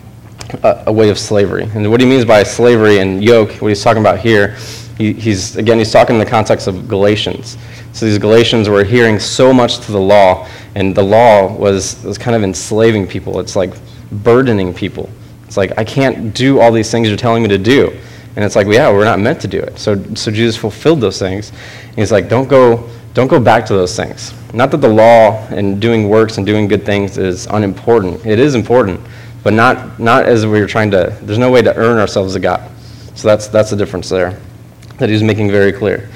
a, 0.63 0.83
a, 0.87 0.91
way 0.91 1.09
of 1.09 1.17
slavery. 1.17 1.63
And 1.73 1.89
what 1.89 2.01
he 2.01 2.05
means 2.05 2.25
by 2.25 2.43
slavery 2.43 2.99
and 2.99 3.23
yoke, 3.23 3.53
what 3.61 3.69
he's 3.69 3.83
talking 3.83 4.01
about 4.01 4.19
here, 4.19 4.57
he, 4.97 5.13
he's, 5.13 5.55
again, 5.55 5.77
he's 5.77 5.91
talking 5.91 6.15
in 6.15 6.19
the 6.19 6.29
context 6.29 6.67
of 6.67 6.87
Galatians. 6.87 7.57
So 7.93 8.05
these 8.05 8.17
Galatians 8.17 8.67
were 8.67 8.81
adhering 8.81 9.19
so 9.19 9.53
much 9.53 9.79
to 9.85 9.91
the 9.91 9.99
law, 9.99 10.47
and 10.75 10.93
the 10.93 11.03
law 11.03 11.53
was, 11.55 12.03
was 12.03 12.17
kind 12.17 12.35
of 12.35 12.43
enslaving 12.43 13.07
people. 13.07 13.39
It's 13.39 13.55
like 13.55 13.73
burdening 14.11 14.73
people. 14.73 15.09
It's 15.45 15.57
like, 15.57 15.77
I 15.77 15.83
can't 15.83 16.33
do 16.33 16.59
all 16.59 16.71
these 16.71 16.91
things 16.91 17.07
you're 17.07 17.17
telling 17.17 17.43
me 17.43 17.49
to 17.49 17.57
do. 17.57 17.97
And 18.35 18.43
it's 18.43 18.55
like, 18.55 18.67
yeah, 18.67 18.91
we're 18.91 19.05
not 19.05 19.19
meant 19.19 19.39
to 19.41 19.47
do 19.47 19.59
it. 19.59 19.79
So, 19.79 20.01
so 20.15 20.29
Jesus 20.29 20.57
fulfilled 20.57 20.99
those 20.99 21.19
things. 21.19 21.51
And 21.51 21.95
he's 21.95 22.11
like, 22.11 22.27
don't 22.27 22.49
go, 22.49 22.89
don't 23.15 23.29
go 23.29 23.39
back 23.39 23.65
to 23.65 23.73
those 23.73 23.95
things. 23.95 24.33
Not 24.53 24.71
that 24.71 24.81
the 24.81 24.89
law 24.89 25.47
and 25.47 25.81
doing 25.81 26.09
works 26.09 26.37
and 26.37 26.45
doing 26.45 26.67
good 26.67 26.85
things 26.85 27.17
is 27.17 27.47
unimportant. 27.47 28.25
It 28.25 28.39
is 28.39 28.55
important, 28.55 28.99
but 29.41 29.53
not, 29.53 29.99
not 29.99 30.25
as 30.25 30.45
we 30.45 30.59
are 30.59 30.67
trying 30.67 30.91
to, 30.91 31.17
there's 31.21 31.39
no 31.39 31.49
way 31.49 31.61
to 31.61 31.73
earn 31.75 31.97
ourselves 31.97 32.35
a 32.35 32.41
God. 32.41 32.69
So 33.15 33.29
that's, 33.29 33.47
that's 33.47 33.69
the 33.69 33.77
difference 33.77 34.09
there 34.09 34.37
that 34.97 35.09
he's 35.09 35.23
making 35.23 35.49
very 35.49 35.71
clear. 35.71 36.09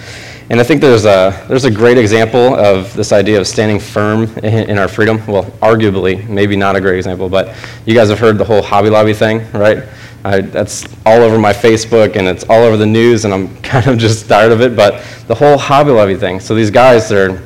And 0.50 0.60
I 0.60 0.64
think 0.64 0.82
there's 0.82 1.06
a, 1.06 1.46
there's 1.48 1.64
a 1.64 1.72
great 1.72 1.98
example 1.98 2.56
of 2.56 2.94
this 2.96 3.14
idea 3.14 3.40
of 3.40 3.48
standing 3.48 3.80
firm 3.80 4.24
in, 4.40 4.70
in, 4.72 4.78
our 4.78 4.88
freedom. 4.88 5.26
Well, 5.26 5.46
arguably, 5.62 6.28
maybe 6.28 6.58
not 6.58 6.76
a 6.76 6.82
great 6.82 6.98
example, 6.98 7.30
but 7.30 7.56
you 7.86 7.94
guys 7.94 8.10
have 8.10 8.20
heard 8.20 8.38
the 8.38 8.46
whole 8.46 8.62
Hobby 8.62 8.90
Lobby 8.90 9.14
thing, 9.14 9.50
right? 9.54 9.84
I, 10.24 10.42
that's 10.42 10.86
all 11.06 11.22
over 11.22 11.40
my 11.40 11.54
Facebook 11.54 12.16
and 12.16 12.28
it's 12.28 12.44
all 12.46 12.64
over 12.64 12.78
the 12.78 12.86
news, 12.86 13.26
and 13.26 13.34
I'm 13.34 13.56
kind 13.62 13.88
of 13.88 13.98
just 13.98 14.28
tired 14.28 14.52
of 14.52 14.62
it. 14.62 14.76
But 14.76 15.04
the 15.28 15.36
whole 15.36 15.58
Hobby 15.58 15.92
Lobby 15.92 16.16
thing. 16.16 16.40
So 16.40 16.56
these 16.56 16.72
guys, 16.72 17.10
they're 17.10 17.42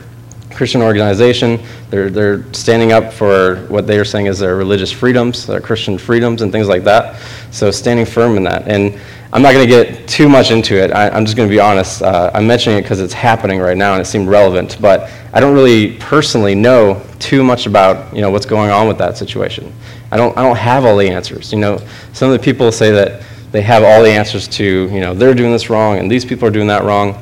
Christian 0.53 0.81
organization. 0.81 1.59
They're, 1.89 2.09
they're 2.09 2.53
standing 2.53 2.91
up 2.91 3.11
for 3.11 3.65
what 3.67 3.87
they 3.87 3.97
are 3.97 4.05
saying 4.05 4.27
is 4.27 4.39
their 4.39 4.55
religious 4.55 4.91
freedoms, 4.91 5.45
their 5.45 5.59
Christian 5.59 5.97
freedoms, 5.97 6.41
and 6.41 6.51
things 6.51 6.67
like 6.67 6.83
that. 6.83 7.19
So 7.51 7.71
standing 7.71 8.05
firm 8.05 8.37
in 8.37 8.43
that. 8.43 8.67
And 8.67 8.99
I'm 9.31 9.41
not 9.41 9.53
going 9.53 9.67
to 9.67 9.69
get 9.69 10.07
too 10.07 10.29
much 10.29 10.51
into 10.51 10.75
it. 10.75 10.91
I, 10.91 11.07
am 11.17 11.25
just 11.25 11.35
going 11.35 11.49
to 11.49 11.53
be 11.53 11.59
honest. 11.59 12.03
Uh, 12.03 12.29
I'm 12.33 12.45
mentioning 12.45 12.77
it 12.77 12.83
because 12.83 12.99
it's 12.99 13.13
happening 13.13 13.59
right 13.59 13.75
now 13.75 13.93
and 13.93 14.01
it 14.01 14.05
seemed 14.05 14.27
relevant. 14.27 14.77
But 14.79 15.09
I 15.33 15.39
don't 15.39 15.55
really 15.55 15.97
personally 15.97 16.53
know 16.53 17.03
too 17.17 17.43
much 17.43 17.65
about 17.65 18.13
you 18.15 18.21
know 18.21 18.29
what's 18.29 18.45
going 18.45 18.69
on 18.69 18.87
with 18.87 18.99
that 18.99 19.17
situation. 19.17 19.73
I 20.13 20.17
don't 20.17 20.37
I 20.37 20.43
don't 20.43 20.57
have 20.57 20.85
all 20.85 20.95
the 20.95 21.09
answers. 21.09 21.51
You 21.51 21.59
know, 21.59 21.79
some 22.13 22.31
of 22.31 22.39
the 22.39 22.43
people 22.43 22.71
say 22.71 22.91
that 22.91 23.23
they 23.51 23.61
have 23.61 23.83
all 23.83 24.01
the 24.03 24.09
answers 24.09 24.47
to 24.49 24.63
you 24.63 24.99
know 25.01 25.13
they're 25.13 25.33
doing 25.33 25.51
this 25.51 25.69
wrong 25.69 25.97
and 25.97 26.09
these 26.09 26.23
people 26.23 26.47
are 26.47 26.51
doing 26.51 26.67
that 26.67 26.83
wrong. 26.83 27.17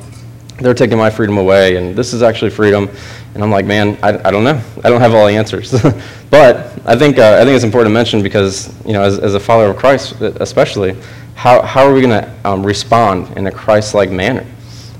They're 0.58 0.74
taking 0.74 0.98
my 0.98 1.10
freedom 1.10 1.38
away 1.38 1.76
and 1.76 1.96
this 1.96 2.12
is 2.12 2.22
actually 2.22 2.50
freedom. 2.50 2.88
And 3.34 3.42
I'm 3.42 3.50
like, 3.50 3.64
man, 3.64 3.98
I, 4.02 4.28
I 4.28 4.30
don't 4.30 4.44
know. 4.44 4.60
I 4.84 4.90
don't 4.90 5.00
have 5.00 5.14
all 5.14 5.26
the 5.26 5.34
answers. 5.34 5.72
but 6.30 6.78
I 6.86 6.94
think 6.94 7.18
uh, 7.18 7.38
I 7.40 7.44
think 7.44 7.56
it's 7.56 7.64
important 7.64 7.90
to 7.90 7.94
mention 7.94 8.22
because 8.22 8.72
you 8.84 8.92
know 8.92 9.02
as, 9.02 9.18
as 9.18 9.34
a 9.34 9.40
follower 9.40 9.70
of 9.70 9.76
Christ 9.76 10.20
especially 10.20 10.96
how, 11.34 11.62
how 11.62 11.84
are 11.84 11.92
we 11.92 12.00
going 12.00 12.22
to 12.22 12.34
um, 12.44 12.64
respond 12.64 13.36
in 13.36 13.46
a 13.46 13.50
Christ 13.50 13.94
like 13.94 14.10
manner? 14.10 14.46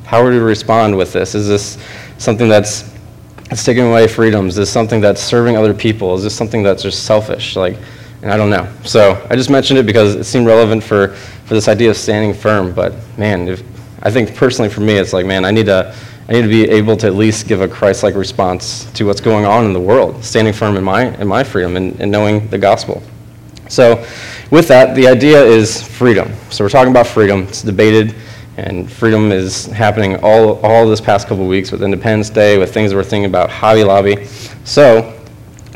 How 0.04 0.20
are 0.20 0.25
we 0.25 0.32
to 0.32 0.40
respond 0.40 0.96
with 0.96 1.12
this? 1.12 1.34
Is 1.34 1.46
this 1.46 1.78
something 2.18 2.49
that's, 2.49 2.91
that's 3.52 3.64
taking 3.64 3.85
away 3.85 4.09
freedoms? 4.09 4.54
Is 4.54 4.56
this 4.56 4.73
something 4.73 5.02
that's 5.02 5.21
serving 5.21 5.59
other 5.59 5.75
people? 5.75 6.14
Is 6.14 6.23
this 6.23 6.35
something 6.35 6.62
that's 6.62 6.82
just 6.82 7.04
selfish? 7.04 7.54
Like, 7.54 7.76
and 8.23 8.32
I 8.32 8.38
don't 8.38 8.49
know. 8.49 8.66
So 8.82 9.26
I 9.28 9.37
just 9.37 9.50
mentioned 9.50 9.78
it 9.78 9.85
because 9.85 10.14
it 10.14 10.25
seemed 10.25 10.47
relevant 10.47 10.82
for, 10.82 11.09
for 11.09 11.52
this 11.52 11.68
idea 11.68 11.90
of 11.90 11.99
standing 11.99 12.32
firm. 12.32 12.73
But 12.73 12.94
man, 13.18 13.49
if, 13.49 13.62
I 14.02 14.11
think 14.11 14.35
personally 14.35 14.71
for 14.71 14.80
me, 14.80 14.94
it's 14.94 15.12
like, 15.12 15.26
man, 15.26 15.44
I 15.44 15.50
need 15.50 15.66
to. 15.66 15.94
I 16.28 16.35
need 16.35 16.42
to 16.42 16.49
be 16.49 16.71
able 16.71 16.97
to 16.99 17.09
at 17.09 17.16
least 17.16 17.49
give 17.49 17.62
a 17.62 17.68
Christ-like 17.68 18.14
response 18.14 18.85
to 18.92 19.04
what's 19.04 19.21
going 19.21 19.44
on 19.44 19.64
in 19.66 19.73
the 19.73 19.80
world, 19.80 20.25
standing 20.25 20.54
firm 20.54 20.76
in 20.76 20.85
my 20.85 21.14
in 21.18 21.26
my 21.26 21.42
freedom 21.42 21.76
and, 21.76 22.00
and 22.00 22.12
knowing 22.12 22.49
the 22.49 22.56
gospel. 22.56 23.02
So, 23.68 24.06
with 24.52 24.68
that, 24.68 24.94
the 24.94 25.09
idea 25.09 25.42
is 25.42 25.82
freedom. 25.82 26.32
So, 26.49 26.64
we're 26.64 26.71
talking 26.71 26.92
about 26.92 27.09
freedom. 27.09 27.42
It's 27.49 27.62
debated, 27.62 28.14
and 28.56 28.90
freedom 28.90 29.32
is 29.32 29.66
happening 29.66 30.16
all, 30.16 30.61
all 30.64 30.87
this 30.87 31.00
past 31.00 31.26
couple 31.26 31.47
weeks 31.47 31.73
with 31.73 31.82
Independence 31.82 32.30
Day, 32.30 32.59
with 32.59 32.73
things 32.73 32.94
we're 32.94 33.02
thinking 33.02 33.26
about 33.26 33.50
Hobby 33.50 33.85
Lobby. 33.85 34.26
So, 34.64 35.18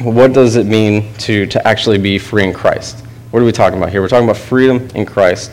what 0.00 0.32
does 0.32 0.56
it 0.56 0.66
mean 0.66 1.12
to, 1.14 1.46
to 1.46 1.66
actually 1.66 1.98
be 1.98 2.18
free 2.18 2.44
in 2.44 2.52
Christ? 2.52 3.00
What 3.30 3.40
are 3.40 3.44
we 3.46 3.52
talking 3.52 3.78
about 3.78 3.90
here? 3.90 4.02
We're 4.02 4.08
talking 4.08 4.28
about 4.28 4.36
freedom 4.36 4.88
in 4.94 5.06
Christ, 5.06 5.50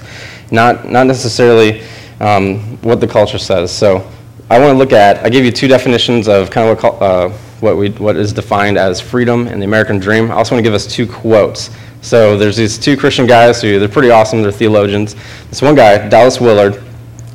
not, 0.52 0.90
not 0.90 1.08
necessarily 1.08 1.82
um, 2.20 2.78
what 2.82 3.00
the 3.00 3.08
culture 3.08 3.38
says. 3.38 3.72
So, 3.72 4.10
I 4.50 4.60
want 4.60 4.72
to 4.72 4.78
look 4.78 4.92
at, 4.92 5.24
I 5.24 5.30
gave 5.30 5.46
you 5.46 5.52
two 5.52 5.68
definitions 5.68 6.28
of 6.28 6.52
kind 6.52 6.70
of 6.70 6.84
what, 6.84 7.02
uh, 7.02 7.30
what, 7.62 7.78
we, 7.78 7.90
what 7.92 8.18
is 8.18 8.34
defined 8.34 8.78
as 8.78 9.00
freedom 9.00 9.48
and 9.48 9.62
the 9.62 9.66
American 9.66 9.98
dream. 9.98 10.30
I 10.30 10.36
also 10.36 10.56
want 10.56 10.64
to 10.64 10.70
give 10.70 10.76
us 10.76 10.86
two 10.86 11.08
quotes 11.08 11.70
so 12.04 12.38
there's 12.38 12.58
these 12.58 12.78
two 12.78 12.98
Christian 12.98 13.26
guys 13.26 13.62
who 13.62 13.80
they're 13.80 13.88
pretty 13.88 14.10
awesome. 14.10 14.42
They're 14.42 14.52
theologians. 14.52 15.16
This 15.50 15.62
one 15.62 15.74
guy, 15.74 16.10
Dallas 16.10 16.42
Willard, 16.42 16.84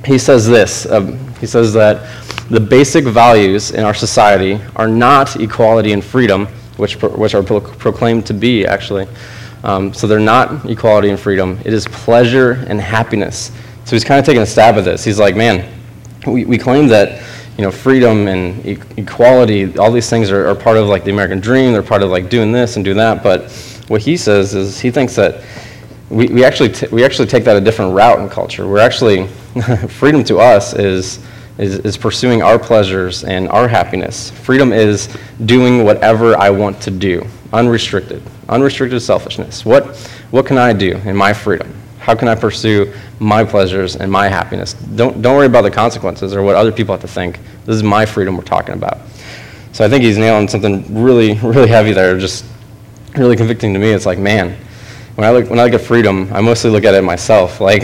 he 0.08 0.18
says 0.18 0.46
this. 0.46 0.90
Um, 0.90 1.18
he 1.36 1.46
says 1.46 1.72
that 1.74 2.08
the 2.48 2.58
basic 2.58 3.04
values 3.04 3.72
in 3.72 3.84
our 3.84 3.94
society 3.94 4.58
are 4.74 4.88
not 4.88 5.36
equality 5.36 5.92
and 5.92 6.02
freedom, 6.02 6.46
which 6.78 7.00
which 7.02 7.34
are 7.34 7.42
pro- 7.42 7.60
proclaimed 7.60 8.26
to 8.26 8.34
be 8.34 8.66
actually. 8.66 9.06
Um, 9.64 9.92
so 9.92 10.06
they're 10.06 10.18
not 10.18 10.64
equality 10.70 11.10
and 11.10 11.20
freedom. 11.20 11.58
It 11.64 11.74
is 11.74 11.86
pleasure 11.88 12.64
and 12.68 12.80
happiness. 12.80 13.52
So 13.84 13.96
he's 13.96 14.04
kind 14.04 14.18
of 14.18 14.24
taking 14.24 14.42
a 14.42 14.46
stab 14.46 14.76
at 14.76 14.84
this. 14.84 15.04
He's 15.04 15.18
like, 15.18 15.36
man, 15.36 15.68
we, 16.26 16.44
we 16.44 16.58
claim 16.58 16.86
that 16.88 17.22
you 17.58 17.64
know 17.64 17.70
freedom 17.70 18.28
and 18.28 18.64
e- 18.64 18.78
equality, 18.96 19.76
all 19.76 19.92
these 19.92 20.08
things 20.08 20.30
are, 20.30 20.48
are 20.48 20.54
part 20.54 20.78
of 20.78 20.86
like 20.86 21.04
the 21.04 21.10
American 21.10 21.40
dream. 21.40 21.72
They're 21.72 21.82
part 21.82 22.02
of 22.02 22.10
like 22.10 22.30
doing 22.30 22.50
this 22.50 22.76
and 22.76 22.84
doing 22.84 22.96
that, 22.96 23.22
but 23.22 23.50
what 23.88 24.00
he 24.00 24.16
says 24.16 24.54
is 24.54 24.80
he 24.80 24.90
thinks 24.90 25.14
that 25.16 25.42
we, 26.10 26.28
we, 26.28 26.44
actually, 26.44 26.70
t- 26.70 26.86
we 26.90 27.04
actually 27.04 27.28
take 27.28 27.44
that 27.44 27.56
a 27.56 27.60
different 27.60 27.94
route 27.94 28.18
in 28.20 28.28
culture. 28.28 28.66
We're 28.66 28.78
actually, 28.78 29.28
freedom 29.88 30.24
to 30.24 30.38
us 30.38 30.74
is, 30.74 31.24
is, 31.58 31.78
is 31.80 31.96
pursuing 31.96 32.42
our 32.42 32.58
pleasures 32.58 33.24
and 33.24 33.48
our 33.48 33.68
happiness. 33.68 34.30
Freedom 34.30 34.72
is 34.72 35.08
doing 35.44 35.84
whatever 35.84 36.36
I 36.36 36.50
want 36.50 36.80
to 36.82 36.90
do, 36.90 37.26
unrestricted, 37.52 38.22
unrestricted 38.48 39.00
selfishness. 39.02 39.64
What, 39.64 39.96
what 40.30 40.46
can 40.46 40.58
I 40.58 40.72
do 40.72 40.96
in 41.04 41.16
my 41.16 41.32
freedom? 41.32 41.74
How 41.98 42.14
can 42.14 42.28
I 42.28 42.34
pursue 42.34 42.92
my 43.18 43.44
pleasures 43.44 43.96
and 43.96 44.10
my 44.10 44.28
happiness? 44.28 44.72
Don't, 44.72 45.20
don't 45.20 45.36
worry 45.36 45.46
about 45.46 45.62
the 45.62 45.70
consequences 45.70 46.34
or 46.34 46.42
what 46.42 46.56
other 46.56 46.72
people 46.72 46.94
have 46.94 47.02
to 47.02 47.08
think. 47.08 47.38
This 47.64 47.76
is 47.76 47.82
my 47.82 48.06
freedom 48.06 48.36
we're 48.36 48.44
talking 48.44 48.74
about. 48.74 48.98
So 49.72 49.84
I 49.84 49.88
think 49.88 50.02
he's 50.02 50.16
nailing 50.16 50.48
something 50.48 51.02
really, 51.02 51.34
really 51.34 51.68
heavy 51.68 51.92
there, 51.92 52.18
just 52.18 52.44
really 53.14 53.36
convicting 53.36 53.74
to 53.74 53.78
me. 53.78 53.90
It's 53.90 54.06
like, 54.06 54.18
man, 54.18 54.56
when 55.18 55.26
I 55.26 55.32
look 55.32 55.50
when 55.50 55.58
I 55.58 55.64
look 55.64 55.72
at 55.72 55.80
freedom, 55.80 56.30
I 56.32 56.40
mostly 56.40 56.70
look 56.70 56.84
at 56.84 56.94
it 56.94 57.02
myself. 57.02 57.60
Like, 57.68 57.82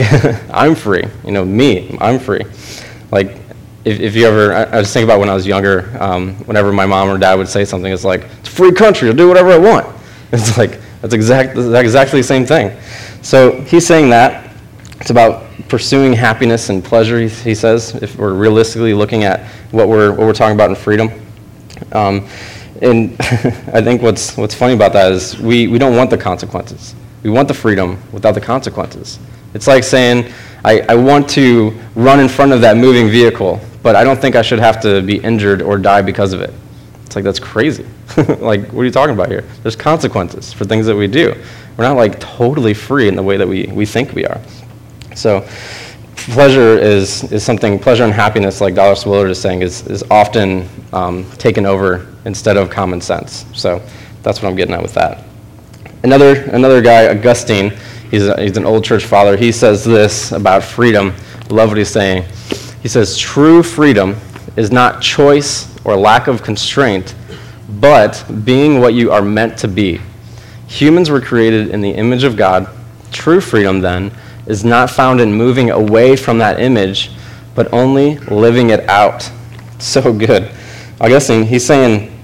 I'm 0.52 0.76
free. 0.76 1.02
You 1.24 1.32
know, 1.32 1.44
me, 1.44 1.98
I'm 2.00 2.20
free. 2.20 2.44
Like, 3.10 3.32
if, 3.84 3.98
if 3.98 4.14
you 4.14 4.24
ever, 4.28 4.52
I, 4.52 4.78
I 4.78 4.84
think 4.84 5.02
about 5.02 5.18
when 5.18 5.28
I 5.28 5.34
was 5.34 5.44
younger. 5.44 5.96
Um, 5.98 6.36
whenever 6.46 6.72
my 6.72 6.86
mom 6.86 7.08
or 7.08 7.18
dad 7.18 7.34
would 7.34 7.48
say 7.48 7.64
something, 7.64 7.92
it's 7.92 8.04
like, 8.04 8.22
it's 8.38 8.48
a 8.48 8.52
free 8.52 8.70
country. 8.70 9.08
I'll 9.08 9.16
do 9.16 9.26
whatever 9.26 9.50
I 9.50 9.58
want. 9.58 9.86
It's 10.32 10.56
like 10.56 10.80
that's 11.00 11.12
exact 11.12 11.56
that's 11.56 11.84
exactly 11.84 12.20
the 12.20 12.26
same 12.26 12.46
thing. 12.46 12.76
So 13.22 13.60
he's 13.62 13.84
saying 13.84 14.10
that 14.10 14.54
it's 15.00 15.10
about 15.10 15.44
pursuing 15.68 16.12
happiness 16.12 16.70
and 16.70 16.84
pleasure. 16.84 17.18
He, 17.18 17.28
he 17.28 17.54
says, 17.56 17.96
if 17.96 18.16
we're 18.16 18.34
realistically 18.34 18.94
looking 18.94 19.24
at 19.24 19.44
what 19.72 19.88
we're 19.88 20.10
what 20.10 20.20
we're 20.20 20.34
talking 20.34 20.54
about 20.54 20.70
in 20.70 20.76
freedom. 20.76 21.10
Um, 21.90 22.28
and 22.80 23.16
I 23.72 23.82
think 23.82 24.02
what's, 24.02 24.36
what's 24.36 24.54
funny 24.54 24.74
about 24.74 24.92
that 24.92 25.10
is 25.10 25.36
we, 25.38 25.66
we 25.66 25.78
don't 25.78 25.96
want 25.96 26.10
the 26.10 26.18
consequences. 26.18 26.94
We 27.24 27.30
want 27.30 27.48
the 27.48 27.54
freedom 27.54 27.98
without 28.12 28.32
the 28.32 28.40
consequences. 28.40 29.18
It's 29.54 29.66
like 29.66 29.82
saying, 29.82 30.32
I, 30.64 30.80
I 30.88 30.94
want 30.94 31.28
to 31.30 31.76
run 31.94 32.20
in 32.20 32.28
front 32.28 32.52
of 32.52 32.60
that 32.60 32.76
moving 32.76 33.08
vehicle, 33.08 33.60
but 33.82 33.96
I 33.96 34.04
don't 34.04 34.20
think 34.20 34.36
I 34.36 34.42
should 34.42 34.58
have 34.60 34.80
to 34.82 35.02
be 35.02 35.18
injured 35.18 35.62
or 35.62 35.78
die 35.78 36.02
because 36.02 36.32
of 36.32 36.40
it. 36.40 36.52
It's 37.06 37.16
like, 37.16 37.24
that's 37.24 37.40
crazy. 37.40 37.86
like, 38.38 38.70
what 38.72 38.82
are 38.82 38.84
you 38.84 38.90
talking 38.90 39.14
about 39.14 39.28
here? 39.28 39.42
There's 39.62 39.74
consequences 39.74 40.52
for 40.52 40.64
things 40.64 40.86
that 40.86 40.94
we 40.94 41.06
do. 41.06 41.34
We're 41.76 41.84
not 41.84 41.96
like 41.96 42.20
totally 42.20 42.74
free 42.74 43.08
in 43.08 43.16
the 43.16 43.22
way 43.22 43.36
that 43.36 43.48
we, 43.48 43.66
we 43.66 43.86
think 43.86 44.12
we 44.12 44.26
are. 44.26 44.40
So, 45.16 45.48
pleasure 46.16 46.78
is, 46.78 47.24
is 47.32 47.42
something, 47.42 47.78
pleasure 47.78 48.04
and 48.04 48.12
happiness, 48.12 48.60
like 48.60 48.74
Dallas 48.74 49.06
Willard 49.06 49.30
is 49.30 49.40
saying, 49.40 49.62
is, 49.62 49.86
is 49.86 50.02
often 50.10 50.68
um, 50.92 51.30
taken 51.32 51.66
over 51.66 52.06
instead 52.24 52.56
of 52.56 52.70
common 52.70 53.00
sense. 53.00 53.44
So 53.52 53.82
that's 54.22 54.42
what 54.42 54.48
I'm 54.48 54.56
getting 54.56 54.74
at 54.74 54.82
with 54.82 54.94
that. 54.94 55.24
Another, 56.04 56.42
another 56.50 56.82
guy, 56.82 57.08
Augustine, 57.08 57.72
he's, 58.10 58.26
a, 58.26 58.38
he's 58.38 58.58
an 58.58 58.66
old 58.66 58.84
church 58.84 59.06
father, 59.06 59.38
he 59.38 59.50
says 59.50 59.82
this 59.82 60.32
about 60.32 60.62
freedom. 60.62 61.14
Love 61.48 61.70
what 61.70 61.78
he's 61.78 61.88
saying. 61.88 62.24
He 62.82 62.88
says, 62.88 63.16
True 63.16 63.62
freedom 63.62 64.14
is 64.54 64.70
not 64.70 65.00
choice 65.00 65.74
or 65.82 65.96
lack 65.96 66.26
of 66.26 66.42
constraint, 66.42 67.14
but 67.80 68.22
being 68.44 68.80
what 68.80 68.92
you 68.92 69.12
are 69.12 69.22
meant 69.22 69.56
to 69.60 69.68
be. 69.68 69.98
Humans 70.66 71.08
were 71.08 71.22
created 71.22 71.70
in 71.70 71.80
the 71.80 71.90
image 71.90 72.24
of 72.24 72.36
God. 72.36 72.68
True 73.10 73.40
freedom, 73.40 73.80
then, 73.80 74.12
is 74.46 74.62
not 74.62 74.90
found 74.90 75.22
in 75.22 75.32
moving 75.32 75.70
away 75.70 76.16
from 76.16 76.36
that 76.36 76.60
image, 76.60 77.12
but 77.54 77.72
only 77.72 78.18
living 78.18 78.70
it 78.70 78.86
out. 78.88 79.30
So 79.80 80.14
good. 80.14 80.50
Augustine, 81.00 81.42
he's 81.44 81.66
saying, 81.66 82.16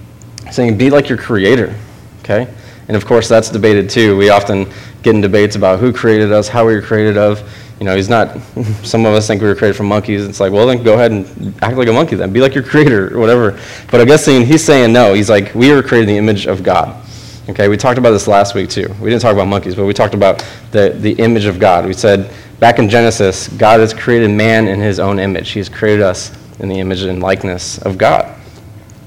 saying, 0.50 0.78
be 0.78 0.88
like 0.88 1.08
your 1.10 1.18
creator, 1.18 1.74
okay? 2.20 2.48
And 2.90 2.96
of 2.96 3.06
course, 3.06 3.28
that's 3.28 3.50
debated 3.50 3.88
too. 3.88 4.16
We 4.16 4.30
often 4.30 4.68
get 5.04 5.14
in 5.14 5.20
debates 5.20 5.54
about 5.54 5.78
who 5.78 5.92
created 5.92 6.32
us, 6.32 6.48
how 6.48 6.66
we 6.66 6.74
were 6.74 6.82
created 6.82 7.16
of. 7.16 7.40
you 7.78 7.86
know, 7.86 7.94
he's 7.94 8.08
not, 8.08 8.36
some 8.82 9.06
of 9.06 9.14
us 9.14 9.28
think 9.28 9.40
we 9.40 9.46
were 9.46 9.54
created 9.54 9.76
from 9.76 9.86
monkeys. 9.86 10.26
It's 10.26 10.40
like, 10.40 10.50
well, 10.50 10.66
then 10.66 10.82
go 10.82 10.94
ahead 10.94 11.12
and 11.12 11.54
act 11.62 11.76
like 11.76 11.86
a 11.86 11.92
monkey 11.92 12.16
then. 12.16 12.32
Be 12.32 12.40
like 12.40 12.52
your 12.52 12.64
creator 12.64 13.14
or 13.14 13.20
whatever. 13.20 13.60
But 13.92 14.00
Augustine, 14.00 14.44
he's 14.44 14.64
saying 14.64 14.92
no. 14.92 15.14
He's 15.14 15.30
like, 15.30 15.54
we 15.54 15.70
are 15.70 15.84
created 15.84 16.08
in 16.08 16.14
the 16.14 16.18
image 16.18 16.46
of 16.46 16.64
God. 16.64 17.00
Okay, 17.48 17.68
we 17.68 17.76
talked 17.76 17.96
about 17.96 18.10
this 18.10 18.26
last 18.26 18.56
week 18.56 18.68
too. 18.68 18.92
We 19.00 19.08
didn't 19.08 19.22
talk 19.22 19.34
about 19.34 19.46
monkeys, 19.46 19.76
but 19.76 19.86
we 19.86 19.94
talked 19.94 20.14
about 20.14 20.44
the, 20.72 20.90
the 20.98 21.12
image 21.12 21.44
of 21.44 21.60
God. 21.60 21.86
We 21.86 21.92
said 21.92 22.28
back 22.58 22.80
in 22.80 22.88
Genesis, 22.88 23.46
God 23.46 23.78
has 23.78 23.94
created 23.94 24.32
man 24.32 24.66
in 24.66 24.80
his 24.80 24.98
own 24.98 25.20
image. 25.20 25.50
He 25.50 25.60
has 25.60 25.68
created 25.68 26.02
us 26.02 26.36
in 26.58 26.68
the 26.68 26.80
image 26.80 27.02
and 27.02 27.22
likeness 27.22 27.78
of 27.82 27.98
God. 27.98 28.36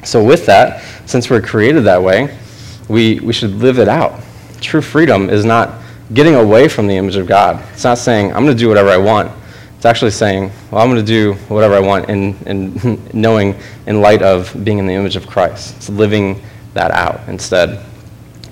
So, 0.05 0.23
with 0.23 0.45
that, 0.45 0.83
since 1.05 1.29
we're 1.29 1.41
created 1.41 1.81
that 1.81 2.01
way, 2.01 2.37
we, 2.93 3.19
we 3.21 3.33
should 3.33 3.55
live 3.55 3.79
it 3.79 3.89
out. 3.89 4.21
True 4.61 4.81
freedom 4.81 5.29
is 5.29 5.43
not 5.43 5.81
getting 6.13 6.35
away 6.35 6.67
from 6.67 6.85
the 6.85 6.95
image 6.95 7.15
of 7.15 7.25
God. 7.25 7.61
It's 7.73 7.83
not 7.83 7.97
saying, 7.97 8.27
I'm 8.27 8.45
going 8.45 8.55
to 8.55 8.59
do 8.59 8.69
whatever 8.69 8.89
I 8.89 8.97
want. 8.97 9.31
It's 9.75 9.85
actually 9.85 10.11
saying, 10.11 10.51
well, 10.69 10.81
I'm 10.81 10.89
going 10.89 11.03
to 11.03 11.05
do 11.05 11.33
whatever 11.49 11.73
I 11.73 11.79
want, 11.79 12.07
and, 12.09 12.35
and 12.45 13.13
knowing 13.13 13.55
in 13.87 13.99
light 13.99 14.21
of 14.21 14.55
being 14.63 14.77
in 14.77 14.85
the 14.85 14.93
image 14.93 15.15
of 15.15 15.25
Christ. 15.25 15.75
It's 15.75 15.89
living 15.89 16.39
that 16.75 16.91
out 16.91 17.27
instead. 17.27 17.83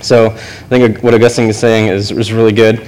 So 0.02 0.32
I 0.32 0.68
think 0.68 1.04
what 1.04 1.14
Augustine 1.14 1.50
is 1.50 1.60
saying 1.60 1.90
is, 1.90 2.12
is 2.12 2.34
really 2.34 2.52
good. 2.52 2.88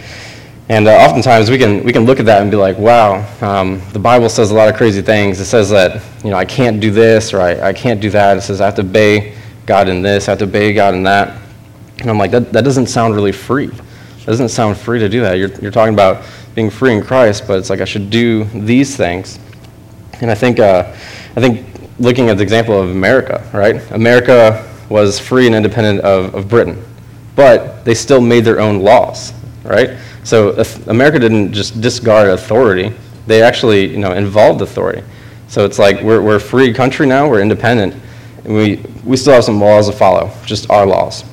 And 0.69 0.87
uh, 0.87 0.91
oftentimes 0.91 1.51
we 1.51 1.59
can, 1.59 1.83
we 1.83 1.93
can 1.93 2.05
look 2.05 2.19
at 2.19 2.25
that 2.25 2.41
and 2.41 2.49
be 2.49 2.57
like, 2.57 2.79
wow, 2.79 3.23
um, 3.41 3.79
the 3.91 3.99
Bible 3.99 4.27
says 4.27 4.49
a 4.49 4.55
lot 4.55 4.69
of 4.69 4.75
crazy 4.75 5.03
things. 5.03 5.39
It 5.39 5.45
says 5.45 5.69
that, 5.69 6.01
you 6.23 6.31
know, 6.31 6.37
I 6.37 6.45
can't 6.45 6.79
do 6.79 6.89
this 6.89 7.31
or 7.31 7.41
I, 7.41 7.69
I 7.69 7.73
can't 7.73 8.01
do 8.01 8.09
that. 8.09 8.37
It 8.37 8.41
says 8.41 8.59
I 8.59 8.65
have 8.65 8.75
to 8.75 8.81
obey 8.81 9.35
God 9.65 9.87
in 9.87 10.01
this, 10.01 10.27
I 10.27 10.31
have 10.31 10.39
to 10.39 10.45
obey 10.45 10.73
God 10.73 10.95
in 10.95 11.03
that. 11.03 11.42
And 11.99 12.09
I'm 12.09 12.17
like, 12.17 12.31
that, 12.31 12.51
that 12.53 12.63
doesn't 12.63 12.87
sound 12.87 13.15
really 13.15 13.31
free. 13.31 13.67
It 13.67 14.25
doesn't 14.25 14.49
sound 14.49 14.77
free 14.77 14.99
to 14.99 15.09
do 15.09 15.21
that. 15.21 15.33
You're, 15.33 15.53
you're 15.59 15.71
talking 15.71 15.93
about 15.93 16.25
being 16.55 16.69
free 16.69 16.93
in 16.93 17.03
Christ, 17.03 17.45
but 17.47 17.59
it's 17.59 17.69
like 17.69 17.81
I 17.81 17.85
should 17.85 18.09
do 18.09 18.45
these 18.45 18.95
things. 18.95 19.39
And 20.21 20.31
I 20.31 20.35
think, 20.35 20.59
uh, 20.59 20.93
I 21.35 21.41
think 21.41 21.65
looking 21.99 22.29
at 22.29 22.37
the 22.37 22.43
example 22.43 22.79
of 22.79 22.89
America, 22.89 23.47
right? 23.53 23.75
America 23.91 24.69
was 24.89 25.19
free 25.19 25.47
and 25.47 25.55
independent 25.55 26.01
of, 26.01 26.35
of 26.35 26.47
Britain 26.47 26.83
but 27.35 27.83
they 27.85 27.93
still 27.93 28.21
made 28.21 28.45
their 28.45 28.59
own 28.59 28.79
laws, 28.79 29.33
right? 29.63 29.97
So 30.23 30.63
America 30.87 31.19
didn't 31.19 31.53
just 31.53 31.81
discard 31.81 32.29
authority; 32.29 32.93
they 33.27 33.41
actually, 33.41 33.87
you 33.91 33.97
know, 33.97 34.13
involved 34.13 34.61
authority. 34.61 35.03
So 35.47 35.65
it's 35.65 35.79
like 35.79 36.01
we're, 36.01 36.21
we're 36.21 36.35
a 36.35 36.41
free 36.41 36.73
country 36.73 37.05
now; 37.05 37.27
we're 37.27 37.41
independent, 37.41 37.95
and 38.45 38.53
we 38.53 38.83
we 39.03 39.17
still 39.17 39.33
have 39.33 39.43
some 39.43 39.59
laws 39.59 39.89
to 39.89 39.95
follow, 39.95 40.31
just 40.45 40.69
our 40.69 40.85
laws. 40.85 41.25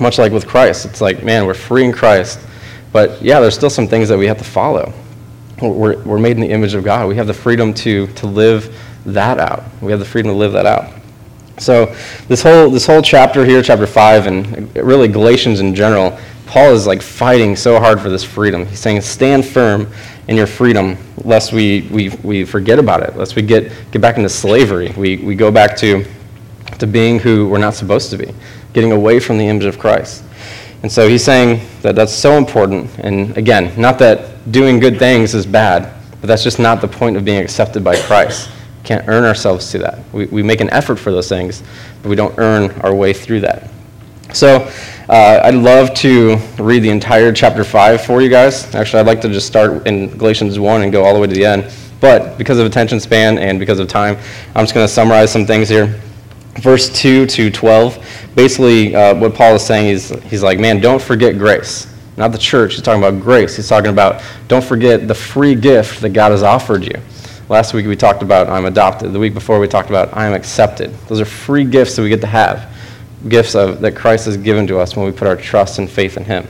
Much 0.00 0.18
like 0.18 0.32
with 0.32 0.46
Christ, 0.46 0.84
it's 0.84 1.00
like, 1.00 1.22
man, 1.22 1.46
we're 1.46 1.54
free 1.54 1.84
in 1.84 1.92
Christ, 1.92 2.38
but 2.92 3.20
yeah, 3.22 3.40
there's 3.40 3.54
still 3.54 3.70
some 3.70 3.88
things 3.88 4.08
that 4.08 4.18
we 4.18 4.26
have 4.26 4.38
to 4.38 4.44
follow. 4.44 4.92
We're, 5.60 5.98
we're 6.02 6.18
made 6.18 6.36
in 6.36 6.40
the 6.40 6.50
image 6.50 6.74
of 6.74 6.84
God. 6.84 7.08
We 7.08 7.16
have 7.16 7.26
the 7.26 7.34
freedom 7.34 7.72
to, 7.74 8.06
to 8.08 8.26
live 8.26 8.76
that 9.06 9.38
out. 9.38 9.64
We 9.80 9.90
have 9.90 10.00
the 10.00 10.06
freedom 10.06 10.32
to 10.32 10.36
live 10.36 10.52
that 10.52 10.66
out. 10.66 10.92
So 11.58 11.94
this 12.28 12.42
whole 12.42 12.68
this 12.68 12.86
whole 12.86 13.00
chapter 13.00 13.44
here, 13.44 13.62
chapter 13.62 13.86
five, 13.86 14.26
and 14.26 14.74
really 14.76 15.08
Galatians 15.08 15.60
in 15.60 15.74
general, 15.74 16.18
Paul 16.44 16.72
is 16.74 16.86
like 16.86 17.00
fighting 17.00 17.56
so 17.56 17.80
hard 17.80 18.00
for 18.00 18.10
this 18.10 18.22
freedom. 18.22 18.66
He's 18.66 18.78
saying, 18.78 19.00
"Stand 19.00 19.46
firm 19.46 19.90
in 20.28 20.36
your 20.36 20.46
freedom, 20.46 20.98
lest 21.24 21.52
we 21.52 21.88
we, 21.90 22.10
we 22.22 22.44
forget 22.44 22.78
about 22.78 23.02
it, 23.02 23.16
lest 23.16 23.36
we 23.36 23.42
get 23.42 23.72
get 23.90 24.02
back 24.02 24.16
into 24.16 24.28
slavery. 24.28 24.92
We 24.98 25.16
we 25.16 25.34
go 25.34 25.50
back 25.50 25.76
to 25.78 26.04
to 26.78 26.86
being 26.86 27.18
who 27.18 27.48
we're 27.48 27.58
not 27.58 27.74
supposed 27.74 28.10
to 28.10 28.18
be, 28.18 28.34
getting 28.76 28.92
away 28.92 29.18
from 29.18 29.38
the 29.38 29.48
image 29.48 29.64
of 29.64 29.76
Christ." 29.76 30.22
And 30.84 30.92
so 30.92 31.08
he's 31.08 31.24
saying 31.24 31.66
that 31.82 31.96
that's 31.96 32.12
so 32.12 32.38
important. 32.38 32.88
And 33.00 33.36
again, 33.36 33.72
not 33.76 33.98
that 33.98 34.52
doing 34.52 34.78
good 34.78 35.00
things 35.00 35.34
is 35.34 35.44
bad, 35.44 35.92
but 36.20 36.28
that's 36.28 36.44
just 36.44 36.60
not 36.60 36.80
the 36.80 36.86
point 36.88 37.16
of 37.16 37.24
being 37.24 37.42
accepted 37.42 37.82
by 37.82 37.96
Christ 37.96 38.50
can't 38.86 39.06
earn 39.08 39.24
ourselves 39.24 39.70
to 39.72 39.78
that. 39.78 39.98
We, 40.12 40.26
we 40.26 40.42
make 40.42 40.60
an 40.60 40.70
effort 40.70 40.96
for 40.96 41.10
those 41.10 41.28
things, 41.28 41.62
but 42.02 42.08
we 42.08 42.16
don't 42.16 42.38
earn 42.38 42.70
our 42.80 42.94
way 42.94 43.12
through 43.12 43.40
that. 43.40 43.68
So 44.32 44.70
uh, 45.08 45.40
I'd 45.42 45.54
love 45.54 45.92
to 45.94 46.36
read 46.58 46.80
the 46.80 46.90
entire 46.90 47.32
chapter 47.32 47.64
5 47.64 48.04
for 48.04 48.22
you 48.22 48.28
guys. 48.28 48.74
Actually, 48.74 49.00
I'd 49.00 49.06
like 49.06 49.20
to 49.22 49.28
just 49.28 49.46
start 49.46 49.86
in 49.86 50.16
Galatians 50.16 50.58
1 50.58 50.82
and 50.82 50.92
go 50.92 51.04
all 51.04 51.14
the 51.14 51.20
way 51.20 51.26
to 51.26 51.34
the 51.34 51.44
end. 51.44 51.70
But 52.00 52.38
because 52.38 52.58
of 52.58 52.66
attention 52.66 53.00
span 53.00 53.38
and 53.38 53.58
because 53.58 53.78
of 53.78 53.88
time, 53.88 54.16
I'm 54.54 54.64
just 54.64 54.74
going 54.74 54.86
to 54.86 54.92
summarize 54.92 55.32
some 55.32 55.46
things 55.46 55.68
here. 55.68 56.00
Verse 56.60 56.88
2 57.00 57.26
to 57.26 57.50
12, 57.50 58.32
basically 58.34 58.94
uh, 58.94 59.14
what 59.14 59.34
Paul 59.34 59.56
is 59.56 59.64
saying 59.64 59.88
is 59.88 60.10
he's 60.24 60.42
like, 60.42 60.58
man, 60.58 60.80
don't 60.80 61.00
forget 61.00 61.36
grace. 61.36 61.92
Not 62.16 62.32
the 62.32 62.38
church, 62.38 62.74
he's 62.74 62.82
talking 62.82 63.02
about 63.02 63.22
grace. 63.22 63.56
He's 63.56 63.68
talking 63.68 63.90
about 63.90 64.22
don't 64.48 64.64
forget 64.64 65.06
the 65.06 65.14
free 65.14 65.54
gift 65.54 66.00
that 66.00 66.10
God 66.10 66.30
has 66.30 66.42
offered 66.42 66.84
you. 66.84 66.98
Last 67.48 67.74
week 67.74 67.86
we 67.86 67.94
talked 67.94 68.22
about 68.22 68.48
I'm 68.48 68.64
adopted. 68.64 69.12
The 69.12 69.18
week 69.18 69.34
before 69.34 69.60
we 69.60 69.68
talked 69.68 69.90
about 69.90 70.16
I 70.16 70.26
am 70.26 70.32
accepted. 70.32 70.92
Those 71.08 71.20
are 71.20 71.26
free 71.26 71.64
gifts 71.64 71.94
that 71.96 72.02
we 72.02 72.08
get 72.08 72.22
to 72.22 72.26
have, 72.26 72.74
gifts 73.28 73.54
of, 73.54 73.80
that 73.82 73.94
Christ 73.94 74.24
has 74.24 74.36
given 74.38 74.66
to 74.68 74.78
us 74.78 74.96
when 74.96 75.04
we 75.04 75.12
put 75.12 75.28
our 75.28 75.36
trust 75.36 75.78
and 75.78 75.88
faith 75.88 76.16
in 76.16 76.24
Him. 76.24 76.46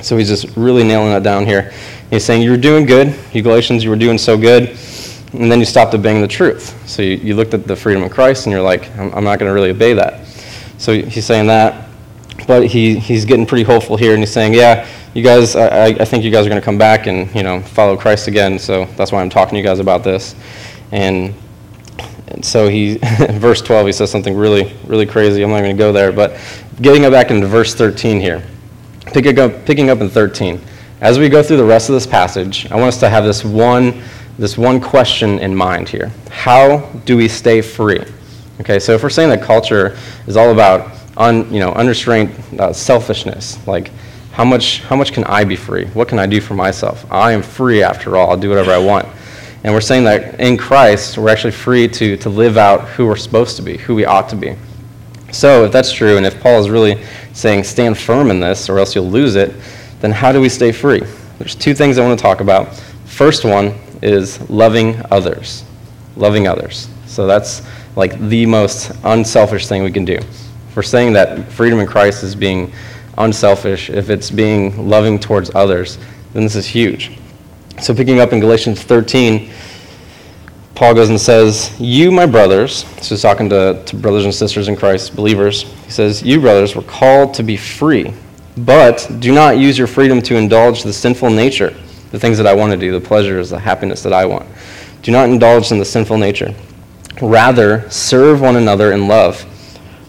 So 0.00 0.16
he's 0.16 0.28
just 0.28 0.56
really 0.56 0.82
nailing 0.82 1.10
that 1.10 1.22
down 1.22 1.46
here. 1.46 1.72
He's 2.10 2.24
saying, 2.24 2.42
You're 2.42 2.56
doing 2.56 2.86
good, 2.86 3.14
you 3.32 3.42
Galatians, 3.42 3.84
you 3.84 3.90
were 3.90 3.96
doing 3.96 4.18
so 4.18 4.38
good, 4.38 4.76
and 5.36 5.50
then 5.50 5.58
you 5.58 5.64
stopped 5.64 5.94
obeying 5.94 6.20
the 6.20 6.28
truth. 6.28 6.88
So 6.88 7.02
you, 7.02 7.16
you 7.16 7.34
looked 7.34 7.54
at 7.54 7.66
the 7.66 7.76
freedom 7.76 8.02
of 8.02 8.10
Christ 8.10 8.46
and 8.46 8.52
you're 8.52 8.62
like, 8.62 8.90
I'm, 8.96 9.12
I'm 9.14 9.24
not 9.24 9.38
going 9.38 9.48
to 9.48 9.54
really 9.54 9.70
obey 9.70 9.92
that. 9.94 10.26
So 10.78 10.92
he's 10.94 11.24
saying 11.24 11.46
that. 11.46 11.88
But 12.46 12.66
he, 12.66 12.98
he's 12.98 13.24
getting 13.24 13.46
pretty 13.46 13.64
hopeful 13.64 13.96
here 13.96 14.12
and 14.12 14.20
he's 14.20 14.32
saying, 14.32 14.54
Yeah, 14.54 14.86
you 15.14 15.22
guys, 15.22 15.56
I, 15.56 15.86
I 15.86 16.04
think 16.04 16.22
you 16.22 16.30
guys 16.30 16.46
are 16.46 16.50
going 16.50 16.60
to 16.60 16.64
come 16.64 16.78
back 16.78 17.06
and 17.06 17.34
you 17.34 17.42
know 17.42 17.60
follow 17.60 17.96
Christ 17.96 18.28
again. 18.28 18.58
So 18.58 18.84
that's 18.96 19.10
why 19.10 19.22
I'm 19.22 19.30
talking 19.30 19.54
to 19.54 19.58
you 19.58 19.64
guys 19.64 19.78
about 19.78 20.04
this. 20.04 20.34
And, 20.92 21.34
and 22.28 22.44
so 22.44 22.68
he, 22.68 22.98
verse 23.30 23.62
12, 23.62 23.86
he 23.86 23.92
says 23.92 24.10
something 24.10 24.36
really, 24.36 24.74
really 24.86 25.06
crazy. 25.06 25.42
I'm 25.42 25.50
not 25.50 25.60
going 25.60 25.76
to 25.76 25.78
go 25.78 25.92
there, 25.92 26.12
but 26.12 26.38
getting 26.80 27.08
back 27.10 27.30
into 27.30 27.46
verse 27.46 27.74
13 27.74 28.20
here, 28.20 28.44
picking 29.06 29.38
up, 29.38 29.64
picking 29.64 29.90
up 29.90 30.00
in 30.00 30.10
13. 30.10 30.60
As 31.00 31.18
we 31.18 31.28
go 31.28 31.42
through 31.42 31.58
the 31.58 31.64
rest 31.64 31.88
of 31.88 31.94
this 31.94 32.06
passage, 32.06 32.70
I 32.70 32.76
want 32.76 32.88
us 32.88 33.00
to 33.00 33.08
have 33.08 33.24
this 33.24 33.44
one, 33.44 34.02
this 34.38 34.58
one 34.58 34.80
question 34.80 35.38
in 35.38 35.54
mind 35.54 35.88
here. 35.88 36.12
How 36.30 36.78
do 37.04 37.16
we 37.16 37.28
stay 37.28 37.62
free? 37.62 38.04
Okay, 38.60 38.78
so 38.78 38.92
if 38.92 39.02
we're 39.02 39.10
saying 39.10 39.30
that 39.30 39.42
culture 39.42 39.96
is 40.26 40.36
all 40.36 40.50
about 40.50 40.96
un, 41.16 41.52
you 41.52 41.60
know, 41.60 41.72
unrestrained 41.72 42.34
uh, 42.58 42.72
selfishness, 42.72 43.64
like 43.66 43.90
how 44.32 44.44
much, 44.44 44.80
how 44.82 44.96
much 44.96 45.12
can 45.12 45.24
I 45.24 45.44
be 45.44 45.56
free? 45.56 45.86
What 45.86 46.08
can 46.08 46.18
I 46.18 46.26
do 46.26 46.40
for 46.40 46.54
myself? 46.54 47.10
I 47.10 47.32
am 47.32 47.42
free 47.42 47.82
after 47.82 48.16
all. 48.16 48.30
I'll 48.30 48.36
do 48.36 48.50
whatever 48.50 48.72
I 48.72 48.78
want. 48.78 49.06
And 49.64 49.72
we're 49.72 49.80
saying 49.80 50.04
that 50.04 50.38
in 50.38 50.56
Christ, 50.56 51.16
we're 51.16 51.30
actually 51.30 51.52
free 51.52 51.88
to, 51.88 52.16
to 52.18 52.28
live 52.28 52.56
out 52.56 52.82
who 52.88 53.06
we're 53.06 53.16
supposed 53.16 53.56
to 53.56 53.62
be, 53.62 53.78
who 53.78 53.94
we 53.94 54.04
ought 54.04 54.28
to 54.28 54.36
be. 54.36 54.54
So, 55.32 55.64
if 55.64 55.72
that's 55.72 55.90
true, 55.90 56.18
and 56.18 56.24
if 56.24 56.40
Paul 56.40 56.60
is 56.60 56.70
really 56.70 57.02
saying 57.32 57.64
stand 57.64 57.98
firm 57.98 58.30
in 58.30 58.38
this 58.38 58.68
or 58.68 58.78
else 58.78 58.94
you'll 58.94 59.10
lose 59.10 59.34
it, 59.34 59.54
then 60.00 60.12
how 60.12 60.30
do 60.30 60.40
we 60.40 60.48
stay 60.48 60.70
free? 60.70 61.02
There's 61.38 61.54
two 61.54 61.74
things 61.74 61.98
I 61.98 62.06
want 62.06 62.18
to 62.18 62.22
talk 62.22 62.40
about. 62.40 62.74
First 63.06 63.44
one 63.44 63.74
is 64.06 64.48
loving 64.48 65.02
others. 65.10 65.64
Loving 66.16 66.46
others. 66.46 66.88
So, 67.06 67.26
that's 67.26 67.62
like 67.96 68.18
the 68.28 68.46
most 68.46 68.92
unselfish 69.04 69.66
thing 69.66 69.82
we 69.82 69.90
can 69.90 70.04
do. 70.04 70.14
If 70.14 70.76
we're 70.76 70.82
saying 70.82 71.12
that 71.14 71.50
freedom 71.52 71.78
in 71.80 71.86
Christ 71.86 72.22
is 72.22 72.34
being 72.34 72.72
unselfish, 73.18 73.90
if 73.90 74.10
it's 74.10 74.30
being 74.30 74.88
loving 74.88 75.18
towards 75.18 75.54
others, 75.54 75.98
then 76.32 76.42
this 76.42 76.54
is 76.54 76.66
huge. 76.66 77.18
So, 77.80 77.94
picking 77.94 78.20
up 78.20 78.32
in 78.32 78.40
Galatians 78.40 78.82
13, 78.82 79.50
Paul 80.76 80.94
goes 80.94 81.08
and 81.08 81.20
says, 81.20 81.74
You, 81.80 82.10
my 82.10 82.26
brothers, 82.26 82.84
so 83.00 83.14
he's 83.14 83.22
talking 83.22 83.48
to, 83.48 83.82
to 83.86 83.96
brothers 83.96 84.24
and 84.24 84.34
sisters 84.34 84.68
in 84.68 84.76
Christ, 84.76 85.16
believers, 85.16 85.62
he 85.62 85.90
says, 85.90 86.22
You, 86.22 86.38
brothers, 86.38 86.76
were 86.76 86.82
called 86.82 87.32
to 87.34 87.42
be 87.42 87.56
free, 87.56 88.12
but 88.58 89.10
do 89.18 89.34
not 89.34 89.56
use 89.56 89.78
your 89.78 89.86
freedom 89.86 90.20
to 90.22 90.36
indulge 90.36 90.82
the 90.82 90.92
sinful 90.92 91.30
nature, 91.30 91.74
the 92.10 92.18
things 92.18 92.38
that 92.38 92.46
I 92.46 92.54
want 92.54 92.72
to 92.72 92.78
do, 92.78 92.92
the 92.92 93.06
pleasures, 93.06 93.50
the 93.50 93.58
happiness 93.58 94.02
that 94.02 94.12
I 94.12 94.24
want. 94.24 94.46
Do 95.02 95.12
not 95.12 95.28
indulge 95.28 95.70
in 95.72 95.78
the 95.78 95.84
sinful 95.84 96.18
nature. 96.18 96.54
Rather, 97.20 97.88
serve 97.90 98.40
one 98.40 98.56
another 98.56 98.92
in 98.92 99.08
love. 99.08 99.44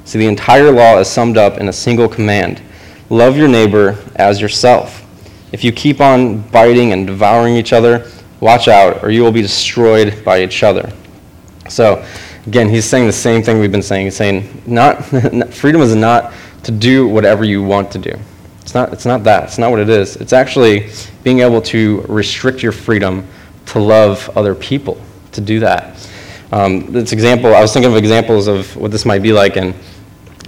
See, 0.05 0.19
the 0.19 0.27
entire 0.27 0.71
law 0.71 0.99
is 0.99 1.07
summed 1.07 1.38
up 1.38 1.57
in 1.57 1.69
a 1.69 1.73
single 1.73 2.07
command 2.07 2.62
Love 3.10 3.38
your 3.38 3.47
neighbor 3.47 3.97
as 4.17 4.41
yourself. 4.41 5.05
If 5.53 5.63
you 5.63 5.71
keep 5.71 6.01
on 6.01 6.41
biting 6.49 6.91
and 6.91 7.07
devouring 7.07 7.55
each 7.55 7.71
other, 7.71 8.10
watch 8.41 8.67
out, 8.67 9.01
or 9.01 9.12
you 9.12 9.23
will 9.23 9.31
be 9.31 9.41
destroyed 9.41 10.25
by 10.25 10.43
each 10.43 10.62
other. 10.62 10.91
So, 11.69 12.05
again, 12.47 12.67
he's 12.67 12.83
saying 12.83 13.07
the 13.07 13.13
same 13.13 13.41
thing 13.41 13.60
we've 13.60 13.71
been 13.71 13.81
saying. 13.81 14.07
He's 14.07 14.17
saying, 14.17 14.62
not, 14.65 15.05
freedom 15.53 15.81
is 15.81 15.95
not 15.95 16.33
to 16.63 16.71
do 16.71 17.07
whatever 17.07 17.45
you 17.45 17.63
want 17.63 17.91
to 17.91 17.97
do. 17.97 18.12
It's 18.67 18.73
not, 18.73 18.91
it's 18.91 19.06
not 19.06 19.23
that. 19.23 19.45
It's 19.45 19.58
not 19.58 19.71
what 19.71 19.80
it 19.80 19.88
is. 19.88 20.17
It's 20.17 20.34
actually 20.34 20.89
being 21.23 21.39
able 21.39 21.62
to 21.62 22.01
restrict 22.01 22.62
your 22.62 22.73
freedom 22.73 23.25
to 23.67 23.80
love 23.80 24.30
other 24.36 24.53
people, 24.53 25.01
to 25.32 25.39
do 25.39 25.62
that. 25.62 26.06
Um, 26.51 26.91
this 26.91 27.13
example, 27.13 27.56
I 27.56 27.62
was 27.62 27.71
thinking 27.71 27.89
of 27.89 27.97
examples 27.97 28.47
of 28.47 28.75
what 28.75 28.91
this 28.91 29.06
might 29.06 29.21
be 29.23 29.32
like, 29.32 29.56
and 29.56 29.73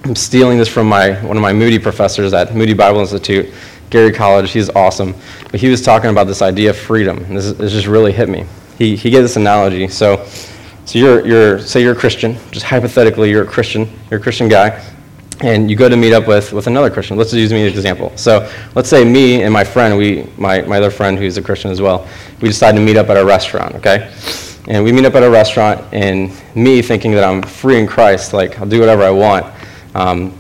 I'm 0.04 0.18
stealing 0.18 0.58
this 0.58 0.68
from 0.68 0.90
my, 0.90 1.14
one 1.26 1.38
of 1.38 1.42
my 1.42 1.54
Moody 1.54 1.80
professors 1.80 2.34
at 2.34 2.54
Moody 2.54 2.74
Bible 2.74 3.00
Institute. 3.00 3.54
Gary 3.90 4.12
College. 4.12 4.52
He's 4.52 4.70
awesome. 4.72 5.16
But 5.50 5.62
he 5.62 5.70
was 5.70 5.82
talking 5.82 6.10
about 6.10 6.28
this 6.28 6.42
idea 6.42 6.72
of 6.72 6.78
freedom, 6.78 7.20
and 7.20 7.38
this, 7.38 7.54
this 7.54 7.72
just 7.72 7.88
really 7.88 8.12
hit 8.12 8.28
me. 8.28 8.46
He, 8.78 8.98
he 8.98 9.10
gave 9.12 9.22
this 9.22 9.38
analogy. 9.38 9.88
So, 9.88 10.26
so 10.84 11.00
you're, 11.00 11.26
you're, 11.26 11.60
say 11.60 11.82
you're 11.82 11.94
a 11.94 11.96
Christian, 11.96 12.36
just 12.52 12.66
hypothetically, 12.66 13.30
you're 13.30 13.44
a 13.44 13.48
Christian, 13.48 13.90
you're 14.12 14.20
a 14.20 14.24
Christian 14.24 14.50
guy, 14.50 14.86
and 15.42 15.70
you 15.70 15.78
go 15.78 15.88
to 15.88 15.96
meet 15.96 16.14
up 16.14 16.28
with, 16.28 16.52
with 16.52 16.68
another 16.68 16.90
Christian. 16.90 17.18
Let's 17.18 17.34
use 17.34 17.54
me 17.54 17.66
as 17.66 17.72
an 17.72 17.78
example. 17.78 18.12
So 18.18 18.52
let's 18.76 18.90
say 18.90 19.06
me 19.06 19.44
and 19.44 19.54
my 19.54 19.64
friend, 19.64 19.98
we, 19.98 20.28
my, 20.38 20.62
my 20.64 20.78
other 20.78 20.92
friend 20.92 21.18
who's 21.18 21.38
a 21.38 21.42
Christian 21.42 21.72
as 21.72 21.82
well, 21.82 22.08
we 22.42 22.50
decide 22.50 22.74
to 22.74 22.82
meet 22.82 22.98
up 22.98 23.10
at 23.10 23.18
a 23.18 23.24
restaurant, 23.24 23.76
okay? 23.76 24.12
And 24.68 24.84
we 24.84 24.92
meet 24.92 25.06
up 25.06 25.16
at 25.16 25.24
a 25.24 25.30
restaurant, 25.30 25.82
and 25.94 26.32
me 26.56 26.82
thinking 26.82 27.12
that 27.14 27.24
I'm 27.24 27.42
free 27.42 27.80
in 27.80 27.88
Christ, 27.88 28.34
like 28.34 28.60
I'll 28.60 28.68
do 28.68 28.80
whatever 28.80 29.04
I 29.04 29.10
want, 29.10 29.46
um, 29.96 30.32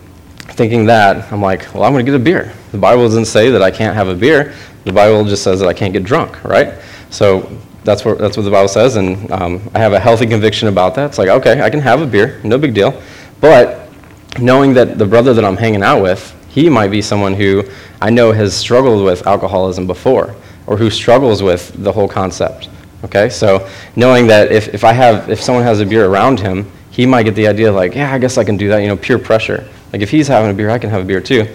thinking 0.50 0.86
that, 0.86 1.32
I'm 1.32 1.42
like, 1.42 1.74
well, 1.74 1.84
I'm 1.84 1.94
going 1.94 2.06
to 2.06 2.12
get 2.12 2.20
a 2.20 2.24
beer. 2.24 2.54
The 2.72 2.78
Bible 2.78 3.04
doesn't 3.04 3.26
say 3.26 3.50
that 3.50 3.64
I 3.64 3.72
can't 3.72 3.96
have 3.96 4.10
a 4.10 4.16
beer. 4.16 4.54
The 4.84 4.92
Bible 4.92 5.24
just 5.24 5.44
says 5.44 5.60
that 5.62 5.68
I 5.68 5.74
can't 5.74 5.94
get 5.94 6.04
drunk, 6.04 6.44
right? 6.44 6.74
So 7.10 7.50
that's 7.86 8.04
what, 8.04 8.18
that's 8.18 8.36
what 8.36 8.44
the 8.44 8.52
Bible 8.52 8.68
says, 8.68 8.98
and 8.98 9.32
um, 9.32 9.72
I 9.74 9.80
have 9.80 9.94
a 9.94 10.00
healthy 10.00 10.28
conviction 10.28 10.68
about 10.68 10.94
that. 10.96 11.06
It's 11.08 11.18
like, 11.18 11.30
okay, 11.30 11.62
I 11.62 11.70
can 11.70 11.80
have 11.80 12.02
a 12.02 12.06
beer, 12.06 12.40
no 12.44 12.58
big 12.58 12.74
deal. 12.74 13.02
But 13.40 13.88
knowing 14.38 14.74
that 14.74 14.98
the 14.98 15.06
brother 15.06 15.34
that 15.34 15.44
I'm 15.44 15.58
hanging 15.58 15.82
out 15.82 16.02
with, 16.02 16.36
he 16.50 16.70
might 16.70 16.89
be 16.89 17.02
someone 17.02 17.34
who 17.34 17.63
I 18.02 18.10
know 18.10 18.32
has 18.32 18.56
struggled 18.56 19.04
with 19.04 19.26
alcoholism 19.26 19.88
before, 19.88 20.36
or 20.68 20.78
who 20.78 20.89
struggles 20.89 21.42
with 21.42 21.72
the 21.84 21.92
whole 21.92 22.08
concept. 22.08 22.70
Okay, 23.04 23.30
so 23.30 23.68
knowing 23.96 24.28
that 24.28 24.52
if, 24.52 24.74
if 24.74 24.84
I 24.84 24.92
have 24.92 25.30
if 25.30 25.42
someone 25.42 25.63
has 25.63 25.80
a 25.80 25.86
beer 25.86 26.06
around 26.06 26.39
him, 26.39 26.70
he 26.92 27.06
might 27.06 27.24
get 27.24 27.36
the 27.36 27.48
idea 27.48 27.72
like, 27.72 27.96
yeah, 27.96 28.13
I 28.13 28.18
guess 28.18 28.38
I 28.38 28.44
can 28.44 28.58
do 28.58 28.68
that. 28.70 28.80
You 28.80 28.88
know, 28.88 28.98
peer 28.98 29.18
pressure. 29.18 29.68
Like 29.94 30.02
if 30.02 30.10
he's 30.10 30.28
having 30.28 30.52
a 30.52 30.54
beer, 30.54 30.70
I 30.70 30.78
can 30.78 30.89
have 30.89 31.02
a 31.02 31.06
beer 31.06 31.22
too. 31.22 31.48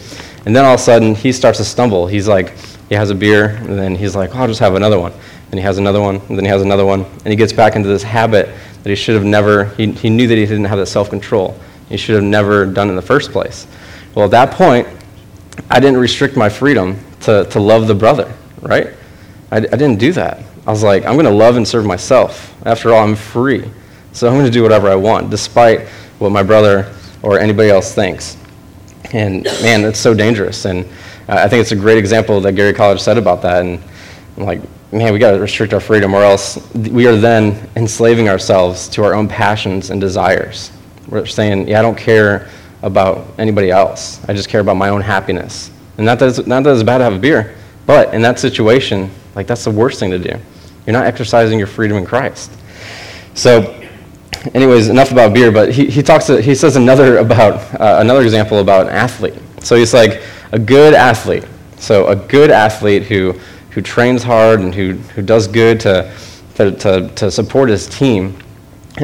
And 0.46 0.54
then 0.54 0.64
all 0.64 0.74
of 0.74 0.80
a 0.80 0.82
sudden 0.82 1.14
he 1.14 1.32
starts 1.32 1.58
to 1.58 1.64
stumble. 1.64 2.06
He's 2.06 2.28
like, 2.28 2.54
he 2.88 2.94
has 2.94 3.10
a 3.10 3.14
beer, 3.14 3.56
and 3.56 3.78
then 3.78 3.94
he's 3.94 4.14
like, 4.14 4.34
oh, 4.34 4.40
I'll 4.40 4.48
just 4.48 4.60
have 4.60 4.74
another 4.74 4.98
one. 4.98 5.12
And 5.50 5.54
he 5.54 5.60
has 5.60 5.78
another 5.78 6.00
one, 6.00 6.16
and 6.16 6.36
then 6.36 6.44
he 6.44 6.50
has 6.50 6.62
another 6.62 6.84
one, 6.84 7.04
and 7.04 7.26
he 7.26 7.36
gets 7.36 7.52
back 7.52 7.76
into 7.76 7.88
this 7.88 8.02
habit 8.02 8.48
that 8.82 8.90
he 8.90 8.96
should 8.96 9.14
have 9.14 9.24
never. 9.24 9.66
He, 9.76 9.92
he 9.92 10.10
knew 10.10 10.26
that 10.26 10.36
he 10.36 10.46
didn't 10.46 10.64
have 10.64 10.78
that 10.78 10.86
self 10.86 11.10
control 11.10 11.58
you 11.90 11.98
should 11.98 12.14
have 12.14 12.24
never 12.24 12.66
done 12.66 12.88
in 12.88 12.96
the 12.96 13.02
first 13.02 13.30
place. 13.32 13.66
Well, 14.14 14.24
at 14.24 14.30
that 14.32 14.52
point, 14.52 14.86
I 15.70 15.80
didn't 15.80 15.98
restrict 15.98 16.36
my 16.36 16.48
freedom 16.48 16.98
to, 17.20 17.44
to 17.46 17.60
love 17.60 17.86
the 17.86 17.94
brother, 17.94 18.32
right? 18.60 18.88
I, 19.50 19.58
I 19.58 19.60
didn't 19.60 19.98
do 19.98 20.12
that. 20.12 20.42
I 20.66 20.70
was 20.70 20.82
like, 20.82 21.04
I'm 21.04 21.14
going 21.14 21.26
to 21.26 21.30
love 21.30 21.56
and 21.56 21.66
serve 21.66 21.84
myself. 21.84 22.54
After 22.66 22.92
all, 22.92 23.02
I'm 23.02 23.16
free. 23.16 23.70
So 24.12 24.28
I'm 24.28 24.34
going 24.34 24.46
to 24.46 24.50
do 24.50 24.62
whatever 24.62 24.88
I 24.88 24.94
want, 24.94 25.30
despite 25.30 25.88
what 26.18 26.30
my 26.30 26.42
brother 26.42 26.92
or 27.22 27.38
anybody 27.38 27.70
else 27.70 27.94
thinks. 27.94 28.36
And 29.12 29.44
man, 29.62 29.82
that's 29.82 29.98
so 29.98 30.14
dangerous. 30.14 30.64
And 30.64 30.88
I 31.28 31.48
think 31.48 31.60
it's 31.60 31.72
a 31.72 31.76
great 31.76 31.98
example 31.98 32.40
that 32.40 32.52
Gary 32.52 32.72
College 32.72 33.00
said 33.00 33.18
about 33.18 33.42
that. 33.42 33.62
And 33.62 33.82
I'm 34.36 34.44
like, 34.44 34.60
man, 34.92 35.12
we 35.12 35.18
got 35.18 35.32
to 35.32 35.40
restrict 35.40 35.74
our 35.74 35.80
freedom, 35.80 36.14
or 36.14 36.22
else 36.22 36.56
we 36.74 37.06
are 37.06 37.16
then 37.16 37.68
enslaving 37.76 38.28
ourselves 38.28 38.88
to 38.90 39.04
our 39.04 39.14
own 39.14 39.28
passions 39.28 39.90
and 39.90 40.00
desires. 40.00 40.70
We're 41.08 41.26
saying, 41.26 41.68
yeah, 41.68 41.78
I 41.78 41.82
don't 41.82 41.98
care 41.98 42.48
about 42.82 43.26
anybody 43.38 43.70
else. 43.70 44.22
I 44.28 44.34
just 44.34 44.48
care 44.48 44.60
about 44.60 44.76
my 44.76 44.88
own 44.88 45.00
happiness. 45.00 45.70
And 45.96 46.06
not 46.06 46.18
that, 46.18 46.28
it's, 46.30 46.46
not 46.46 46.64
that 46.64 46.74
it's 46.74 46.82
bad 46.82 46.98
to 46.98 47.04
have 47.04 47.14
a 47.14 47.18
beer, 47.18 47.54
but 47.86 48.12
in 48.14 48.22
that 48.22 48.38
situation, 48.38 49.10
like 49.34 49.46
that's 49.46 49.64
the 49.64 49.70
worst 49.70 50.00
thing 50.00 50.10
to 50.10 50.18
do. 50.18 50.38
You're 50.86 50.92
not 50.92 51.06
exercising 51.06 51.58
your 51.58 51.66
freedom 51.66 51.96
in 51.96 52.04
Christ. 52.04 52.50
So, 53.34 53.80
anyways, 54.54 54.88
enough 54.88 55.12
about 55.12 55.32
beer. 55.32 55.50
But 55.50 55.72
he, 55.72 55.86
he 55.86 56.02
talks. 56.02 56.28
He 56.28 56.54
says 56.54 56.76
another 56.76 57.18
about 57.18 57.54
uh, 57.80 57.98
another 58.00 58.22
example 58.22 58.58
about 58.58 58.86
an 58.86 58.92
athlete. 58.92 59.34
So 59.60 59.76
he's 59.76 59.94
like 59.94 60.22
a 60.52 60.58
good 60.58 60.94
athlete. 60.94 61.44
So 61.78 62.08
a 62.08 62.16
good 62.16 62.50
athlete 62.50 63.04
who 63.04 63.32
who 63.70 63.80
trains 63.80 64.22
hard 64.22 64.60
and 64.60 64.74
who 64.74 64.92
who 65.14 65.22
does 65.22 65.48
good 65.48 65.80
to 65.80 66.14
to, 66.56 66.70
to, 66.70 67.08
to 67.16 67.30
support 67.30 67.68
his 67.68 67.88
team 67.88 68.38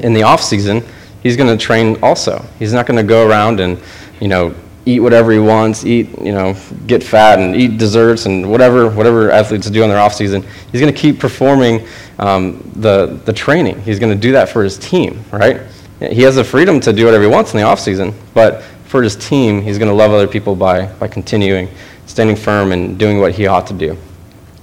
in 0.02 0.12
the 0.12 0.22
off 0.22 0.40
season 0.40 0.84
he's 1.22 1.37
going 1.37 1.56
to 1.56 1.62
train 1.62 1.98
also. 2.02 2.44
He's 2.59 2.72
not 2.72 2.87
going 2.87 2.96
to 2.96 3.02
go 3.02 3.28
around 3.28 3.61
and, 3.61 3.80
you 4.20 4.28
know, 4.28 4.54
eat 4.87 5.00
whatever 5.00 5.30
he 5.30 5.38
wants, 5.38 5.85
eat, 5.85 6.09
you 6.20 6.33
know, 6.33 6.56
get 6.87 7.02
fat 7.02 7.38
and 7.38 7.54
eat 7.54 7.78
desserts 7.78 8.26
and 8.26 8.50
whatever, 8.50 8.90
whatever 8.90 9.30
athletes 9.30 9.68
do 9.70 9.83
in 9.83 9.88
their 9.90 9.98
off 9.98 10.14
season. 10.14 10.42
He's 10.72 10.80
going 10.80 10.92
to 10.92 10.98
keep 10.98 11.20
performing 11.20 11.87
um, 12.18 12.70
the, 12.76 13.20
the 13.24 13.33
training. 13.33 13.80
He's 13.83 13.98
going 13.98 14.12
to 14.12 14.18
do 14.18 14.33
that 14.33 14.48
for 14.48 14.64
his 14.64 14.78
team, 14.78 15.22
right? 15.30 15.61
He 16.00 16.22
has 16.22 16.37
the 16.37 16.44
freedom 16.44 16.80
to 16.80 16.92
do 16.92 17.04
whatever 17.04 17.24
he 17.24 17.30
wants 17.30 17.52
in 17.52 17.59
the 17.59 17.64
off 17.64 17.78
season, 17.78 18.14
but 18.33 18.62
for 18.87 19.02
his 19.02 19.16
team, 19.16 19.61
he's 19.61 19.78
going 19.78 19.90
to 19.90 19.94
love 19.94 20.12
other 20.12 20.26
people 20.26 20.56
by, 20.56 20.87
by 20.94 21.06
continuing, 21.06 21.68
standing 22.06 22.37
firm 22.37 22.72
and 22.72 22.98
doing 22.98 23.20
what 23.20 23.33
he 23.33 23.46
ought 23.46 23.66
to 23.66 23.74
do. 23.74 23.96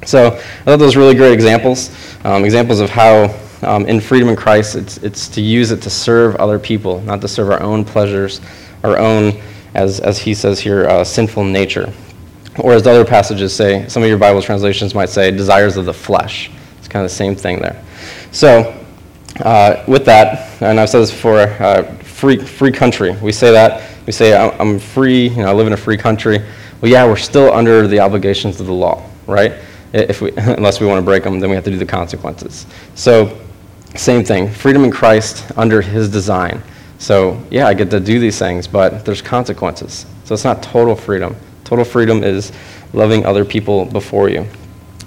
So 0.04 0.28
I 0.28 0.64
thought 0.64 0.78
those 0.78 0.96
really 0.96 1.16
great 1.16 1.34
examples, 1.34 1.92
um, 2.24 2.44
examples 2.44 2.80
of 2.80 2.90
how 2.90 3.28
um, 3.62 3.86
in 3.86 4.00
freedom 4.00 4.30
in 4.30 4.36
Christ, 4.36 4.76
it's, 4.76 4.98
it's 4.98 5.28
to 5.30 5.42
use 5.42 5.72
it 5.72 5.82
to 5.82 5.90
serve 5.90 6.36
other 6.36 6.60
people, 6.60 7.02
not 7.02 7.22
to 7.22 7.28
serve 7.28 7.50
our 7.50 7.62
own 7.62 7.84
pleasures, 7.84 8.40
our 8.84 8.98
own, 8.98 9.40
as, 9.74 10.00
as 10.00 10.20
he 10.20 10.34
says 10.34 10.60
here, 10.60 10.88
uh, 10.88 11.04
sinful 11.04 11.44
nature. 11.44 11.92
Or 12.60 12.74
as 12.74 12.86
other 12.86 13.06
passages 13.06 13.56
say, 13.56 13.88
some 13.88 14.04
of 14.04 14.10
your 14.10 14.18
Bible 14.18 14.42
translations 14.42 14.94
might 14.94 15.10
say, 15.10 15.32
desires 15.32 15.78
of 15.78 15.86
the 15.86 15.94
flesh. 15.94 16.52
It's 16.78 16.88
kind 16.88 17.04
of 17.04 17.10
the 17.10 17.16
same 17.16 17.36
thing 17.36 17.60
there. 17.60 17.84
So, 18.32 18.74
uh, 19.42 19.84
with 19.88 20.06
that, 20.06 20.62
and 20.62 20.80
I've 20.80 20.90
said 20.90 21.00
this 21.00 21.12
before, 21.12 21.40
uh, 21.40 21.84
free, 22.04 22.38
free 22.38 22.72
country. 22.72 23.12
We 23.22 23.32
say 23.32 23.52
that. 23.52 23.90
We 24.06 24.14
say, 24.14 24.36
I'm 24.36 24.80
free, 24.80 25.28
you 25.28 25.38
know, 25.38 25.50
I 25.50 25.54
live 25.54 25.68
in 25.68 25.74
a 25.74 25.78
free 25.78 25.98
country. 25.98 26.40
Well, 26.82 26.92
yeah, 26.92 27.06
we're 27.06 27.18
still 27.18 27.52
under 27.52 27.88
the 27.88 28.00
obligations 28.00 28.60
of 28.60 28.68
the 28.68 28.74
law, 28.74 29.04
right? 29.26 29.54
If 29.94 30.22
we, 30.22 30.32
unless 30.38 30.80
we 30.80 30.88
want 30.88 31.00
to 31.00 31.06
break 31.06 31.24
them, 31.24 31.40
then 31.40 31.50
we 31.50 31.56
have 31.56 31.66
to 31.66 31.72
do 31.72 31.78
the 31.78 31.86
consequences. 31.86 32.66
So, 32.96 33.38
same 33.96 34.24
thing, 34.24 34.50
freedom 34.50 34.84
in 34.84 34.92
Christ 34.92 35.46
under 35.58 35.82
his 35.82 36.10
design. 36.10 36.62
So, 37.00 37.42
yeah, 37.52 37.68
I 37.68 37.74
get 37.74 37.90
to 37.92 38.00
do 38.00 38.20
these 38.20 38.40
things, 38.40 38.68
but 38.68 39.06
there's 39.06 39.22
consequences. 39.22 40.06
So 40.24 40.34
it's 40.34 40.44
not 40.44 40.64
total 40.64 40.96
freedom. 40.96 41.36
Total 41.64 41.86
freedom 41.86 42.24
is 42.24 42.52
loving 42.94 43.26
other 43.26 43.46
people 43.46 43.86
before 43.86 44.30
you. 44.30 44.46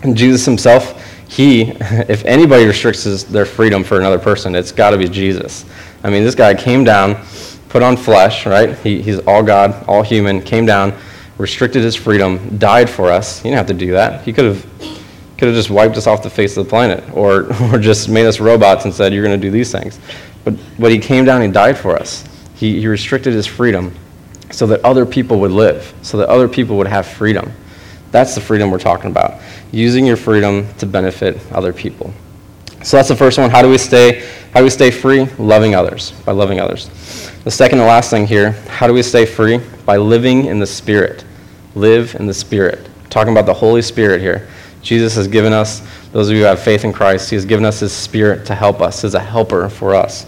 And 0.03 0.17
Jesus 0.17 0.45
himself, 0.45 1.05
he, 1.29 1.63
if 1.81 2.25
anybody 2.25 2.65
restricts 2.65 3.25
their 3.25 3.47
freedom 3.47 3.85
for 3.85 3.99
another 3.99 4.19
person, 4.19 4.55
it's 4.55 4.73
got 4.73 4.91
to 4.91 4.99
be 4.99 5.09
Jesus. 5.09 5.65
I 6.03 6.11
mean, 6.11 6.25
this 6.25 6.35
guy 6.35 6.55
came 6.55 6.85
down, 6.85 7.25
put 7.69 7.83
on 7.83 7.97
flesh, 7.97 8.47
right? 8.47 8.79
He, 8.79 9.03
he's 9.03 9.19
all 9.21 9.43
God, 9.43 9.85
all 9.87 10.03
human, 10.03 10.41
came 10.41 10.65
down, 10.65 10.95
restricted 11.39 11.83
his 11.83 11.97
freedom, 11.97 12.59
died 12.59 12.89
for 12.89 13.11
us. 13.11 13.39
He 13.39 13.45
didn't 13.45 13.59
have 13.59 13.67
to 13.67 13.75
do 13.75 13.93
that. 13.93 14.23
He 14.23 14.33
could 14.33 14.45
have 14.45 15.00
could 15.41 15.49
have 15.49 15.57
just 15.57 15.71
wiped 15.71 15.97
us 15.97 16.07
off 16.07 16.23
the 16.23 16.29
face 16.29 16.55
of 16.59 16.67
the 16.67 16.69
planet 16.71 17.03
or, 17.15 17.53
or 17.73 17.79
just 17.79 18.11
made 18.11 18.27
us 18.27 18.41
robots 18.41 18.85
and 18.85 18.93
said, 18.95 19.13
you're 19.15 19.25
going 19.25 19.41
to 19.41 19.45
do 19.45 19.51
these 19.51 19.73
things. 19.73 19.99
But, 20.45 20.55
but 20.79 20.93
he 20.93 20.99
came 20.99 21.25
down 21.25 21.41
and 21.41 21.53
died 21.53 21.79
for 21.79 21.97
us. 21.97 22.25
He, 22.55 22.79
he 22.79 22.87
restricted 22.87 23.33
his 23.33 23.47
freedom 23.47 23.95
so 24.51 24.67
that 24.67 24.85
other 24.85 25.07
people 25.07 25.41
would 25.41 25.51
live, 25.51 25.95
so 26.03 26.19
that 26.19 26.29
other 26.29 26.47
people 26.47 26.77
would 26.77 26.87
have 26.87 27.07
freedom. 27.07 27.51
That's 28.11 28.35
the 28.35 28.41
freedom 28.43 28.71
we're 28.71 28.79
talking 28.79 29.11
about. 29.11 29.41
Using 29.73 30.05
your 30.05 30.19
freedom 30.19 30.73
to 30.75 30.85
benefit 30.85 31.41
other 31.53 31.73
people. 31.73 32.13
So 32.83 32.99
that's 32.99 33.09
the 33.09 33.17
first 33.17 33.39
one. 33.39 33.49
How 33.49 33.63
do 33.63 33.71
we 33.71 33.79
stay 33.79 34.27
how 34.53 34.59
do 34.59 34.65
we 34.65 34.71
stay 34.71 34.91
free? 34.91 35.27
Loving 35.39 35.77
others, 35.77 36.11
by 36.11 36.33
loving 36.33 36.59
others. 36.59 36.89
The 37.45 37.53
second 37.53 37.79
and 37.79 37.87
last 37.87 38.11
thing 38.11 38.27
here, 38.27 38.51
how 38.69 38.89
do 38.89 38.93
we 38.93 39.03
stay 39.03 39.25
free? 39.25 39.61
By 39.87 39.97
living 39.97 40.47
in 40.47 40.59
the 40.59 40.67
Spirit. 40.67 41.25
Live 41.77 42.17
in 42.17 42.27
the 42.27 42.35
Spirit. 42.35 42.89
talking 43.11 43.33
about 43.33 43.47
the 43.47 43.55
Holy 43.55 43.81
Spirit 43.81 44.21
here. 44.21 44.49
Jesus 44.83 45.15
has 45.17 45.29
given 45.29 45.53
us, 45.53 45.83
those 46.13 46.29
of 46.29 46.35
you 46.35 46.43
who 46.43 46.47
have 46.47 46.61
faith 46.61 46.85
in 46.85 46.93
Christ, 46.93 47.31
He 47.31 47.37
has 47.37 47.45
given 47.45 47.65
us 47.65 47.81
His 47.81 47.93
Spirit 47.93 48.47
to 48.47 48.55
help 48.55 48.81
us, 48.81 49.05
as 49.05 49.15
a 49.15 49.21
helper 49.21 49.69
for 49.69 49.95
us. 49.95 50.27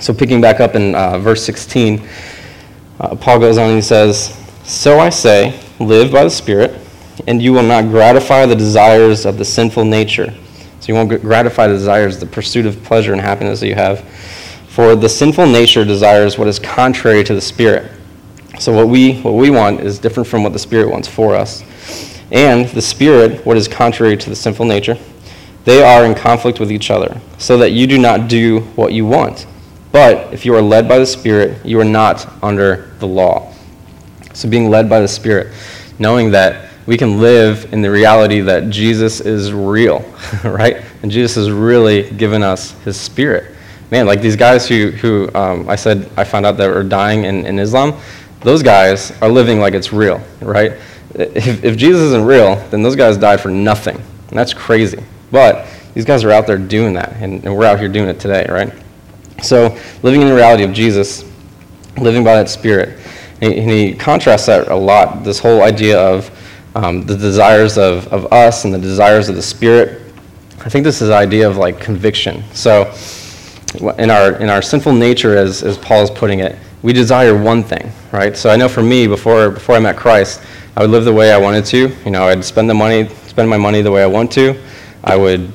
So, 0.00 0.14
picking 0.14 0.40
back 0.40 0.60
up 0.60 0.74
in 0.74 0.94
uh, 0.94 1.18
verse 1.18 1.44
16, 1.44 2.06
uh, 3.00 3.14
Paul 3.16 3.38
goes 3.38 3.58
on 3.58 3.68
and 3.68 3.76
he 3.76 3.82
says, 3.82 4.34
So 4.64 4.98
I 4.98 5.10
say, 5.10 5.60
live 5.78 6.10
by 6.10 6.24
the 6.24 6.30
Spirit, 6.30 6.78
and 7.26 7.42
you 7.42 7.52
will 7.52 7.62
not 7.62 7.84
gratify 7.84 8.46
the 8.46 8.56
desires 8.56 9.26
of 9.26 9.38
the 9.38 9.44
sinful 9.44 9.84
nature. 9.84 10.34
So, 10.80 10.88
you 10.88 10.94
won't 10.94 11.20
gratify 11.20 11.66
the 11.66 11.74
desires, 11.74 12.18
the 12.18 12.26
pursuit 12.26 12.66
of 12.66 12.82
pleasure 12.82 13.12
and 13.12 13.20
happiness 13.20 13.60
that 13.60 13.68
you 13.68 13.74
have. 13.74 14.00
For 14.68 14.96
the 14.96 15.08
sinful 15.08 15.46
nature 15.46 15.84
desires 15.84 16.38
what 16.38 16.48
is 16.48 16.58
contrary 16.58 17.24
to 17.24 17.34
the 17.34 17.40
Spirit. 17.40 17.90
So, 18.58 18.72
what 18.72 18.88
we, 18.88 19.20
what 19.20 19.34
we 19.34 19.50
want 19.50 19.80
is 19.80 19.98
different 19.98 20.26
from 20.26 20.42
what 20.42 20.54
the 20.54 20.58
Spirit 20.58 20.90
wants 20.90 21.08
for 21.08 21.34
us 21.34 21.62
and 22.30 22.68
the 22.68 22.82
Spirit, 22.82 23.44
what 23.46 23.56
is 23.56 23.68
contrary 23.68 24.16
to 24.16 24.30
the 24.30 24.36
sinful 24.36 24.66
nature, 24.66 24.98
they 25.64 25.82
are 25.82 26.04
in 26.04 26.14
conflict 26.14 26.60
with 26.60 26.70
each 26.70 26.90
other, 26.90 27.20
so 27.38 27.58
that 27.58 27.72
you 27.72 27.86
do 27.86 27.98
not 27.98 28.28
do 28.28 28.60
what 28.76 28.92
you 28.92 29.06
want. 29.06 29.46
But 29.92 30.32
if 30.32 30.44
you 30.44 30.54
are 30.54 30.62
led 30.62 30.88
by 30.88 30.98
the 30.98 31.06
Spirit, 31.06 31.64
you 31.64 31.80
are 31.80 31.84
not 31.84 32.28
under 32.42 32.92
the 32.98 33.06
law. 33.06 33.52
So, 34.34 34.48
being 34.48 34.68
led 34.68 34.88
by 34.88 35.00
the 35.00 35.08
Spirit, 35.08 35.54
knowing 35.98 36.30
that 36.32 36.70
we 36.86 36.96
can 36.96 37.20
live 37.20 37.72
in 37.72 37.82
the 37.82 37.90
reality 37.90 38.40
that 38.40 38.70
Jesus 38.70 39.20
is 39.20 39.52
real, 39.52 40.04
right? 40.44 40.82
And 41.02 41.10
Jesus 41.10 41.36
has 41.36 41.50
really 41.50 42.10
given 42.10 42.42
us 42.42 42.72
his 42.82 42.96
Spirit. 42.96 43.52
Man, 43.90 44.06
like 44.06 44.20
these 44.20 44.36
guys 44.36 44.68
who, 44.68 44.90
who 44.90 45.30
um, 45.34 45.68
I 45.68 45.76
said 45.76 46.10
I 46.16 46.24
found 46.24 46.44
out 46.44 46.56
that 46.56 46.68
were 46.68 46.82
dying 46.82 47.24
in, 47.24 47.46
in 47.46 47.58
Islam, 47.58 47.98
those 48.40 48.62
guys 48.62 49.12
are 49.22 49.28
living 49.28 49.58
like 49.60 49.74
it's 49.74 49.92
real, 49.92 50.20
right? 50.40 50.72
If, 51.18 51.64
if 51.64 51.76
Jesus 51.76 52.02
isn't 52.02 52.24
real, 52.24 52.56
then 52.70 52.82
those 52.82 52.96
guys 52.96 53.16
died 53.16 53.40
for 53.40 53.50
nothing. 53.50 53.96
And 53.96 54.38
that's 54.38 54.52
crazy. 54.52 55.02
But 55.30 55.66
these 55.94 56.04
guys 56.04 56.24
are 56.24 56.30
out 56.30 56.46
there 56.46 56.58
doing 56.58 56.92
that, 56.94 57.14
and, 57.14 57.44
and 57.44 57.56
we're 57.56 57.64
out 57.64 57.78
here 57.78 57.88
doing 57.88 58.08
it 58.08 58.20
today, 58.20 58.46
right? 58.48 58.72
So, 59.42 59.78
living 60.02 60.22
in 60.22 60.28
the 60.28 60.34
reality 60.34 60.62
of 60.62 60.72
Jesus, 60.72 61.24
living 61.98 62.24
by 62.24 62.34
that 62.34 62.48
Spirit. 62.48 62.98
And 63.40 63.52
he, 63.52 63.60
and 63.60 63.70
he 63.70 63.94
contrasts 63.94 64.46
that 64.46 64.68
a 64.68 64.74
lot, 64.74 65.24
this 65.24 65.38
whole 65.38 65.62
idea 65.62 65.98
of 65.98 66.30
um, 66.74 67.06
the 67.06 67.16
desires 67.16 67.78
of, 67.78 68.06
of 68.08 68.32
us 68.32 68.64
and 68.64 68.72
the 68.72 68.78
desires 68.78 69.28
of 69.28 69.36
the 69.36 69.42
Spirit. 69.42 70.02
I 70.60 70.68
think 70.68 70.84
this 70.84 71.00
is 71.00 71.10
idea 71.10 71.48
of 71.48 71.56
like 71.56 71.80
conviction. 71.80 72.44
So, 72.52 72.92
in 73.98 74.10
our, 74.10 74.36
in 74.36 74.48
our 74.48 74.62
sinful 74.62 74.92
nature, 74.92 75.36
as, 75.36 75.62
as 75.62 75.76
Paul 75.78 76.02
is 76.02 76.10
putting 76.10 76.40
it, 76.40 76.56
we 76.82 76.92
desire 76.92 77.36
one 77.36 77.62
thing, 77.62 77.90
right? 78.12 78.36
So 78.36 78.50
I 78.50 78.56
know 78.56 78.68
for 78.68 78.82
me, 78.82 79.06
before, 79.06 79.50
before 79.50 79.74
I 79.74 79.80
met 79.80 79.96
Christ, 79.96 80.42
I 80.76 80.82
would 80.82 80.90
live 80.90 81.06
the 81.06 81.12
way 81.12 81.32
I 81.32 81.38
wanted 81.38 81.64
to. 81.66 81.88
You 82.04 82.10
know, 82.10 82.24
I'd 82.28 82.44
spend 82.44 82.68
the 82.68 82.74
money, 82.74 83.08
spend 83.28 83.48
my 83.48 83.56
money 83.56 83.80
the 83.80 83.90
way 83.90 84.02
I 84.02 84.06
want 84.06 84.30
to. 84.32 84.60
I 85.02 85.16
would, 85.16 85.50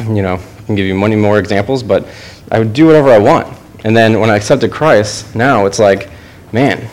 you 0.00 0.22
know, 0.22 0.34
I 0.34 0.62
can 0.66 0.74
give 0.74 0.86
you 0.86 0.94
many 0.94 1.14
more 1.14 1.38
examples, 1.38 1.84
but 1.84 2.04
I 2.50 2.58
would 2.58 2.72
do 2.72 2.86
whatever 2.86 3.10
I 3.10 3.18
want. 3.18 3.56
And 3.84 3.96
then 3.96 4.18
when 4.18 4.28
I 4.28 4.34
accepted 4.34 4.72
Christ, 4.72 5.36
now 5.36 5.66
it's 5.66 5.78
like, 5.78 6.10
man, 6.52 6.90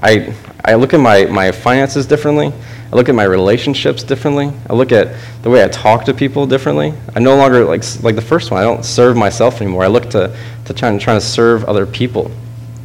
I, 0.00 0.32
I 0.64 0.74
look 0.74 0.94
at 0.94 1.00
my, 1.00 1.24
my 1.24 1.50
finances 1.50 2.06
differently. 2.06 2.52
I 2.92 2.94
look 2.94 3.08
at 3.08 3.16
my 3.16 3.24
relationships 3.24 4.04
differently. 4.04 4.52
I 4.70 4.74
look 4.74 4.92
at 4.92 5.16
the 5.42 5.50
way 5.50 5.64
I 5.64 5.68
talk 5.68 6.04
to 6.04 6.14
people 6.14 6.46
differently. 6.46 6.94
I 7.16 7.18
no 7.18 7.34
longer, 7.34 7.64
like, 7.64 7.82
like 8.04 8.14
the 8.14 8.22
first 8.22 8.52
one, 8.52 8.60
I 8.60 8.64
don't 8.64 8.84
serve 8.84 9.16
myself 9.16 9.60
anymore. 9.60 9.82
I 9.82 9.88
look 9.88 10.08
to, 10.10 10.36
to 10.66 10.72
try 10.72 10.88
trying, 10.90 10.98
trying 11.00 11.18
to 11.18 11.26
serve 11.26 11.64
other 11.64 11.84
people. 11.84 12.30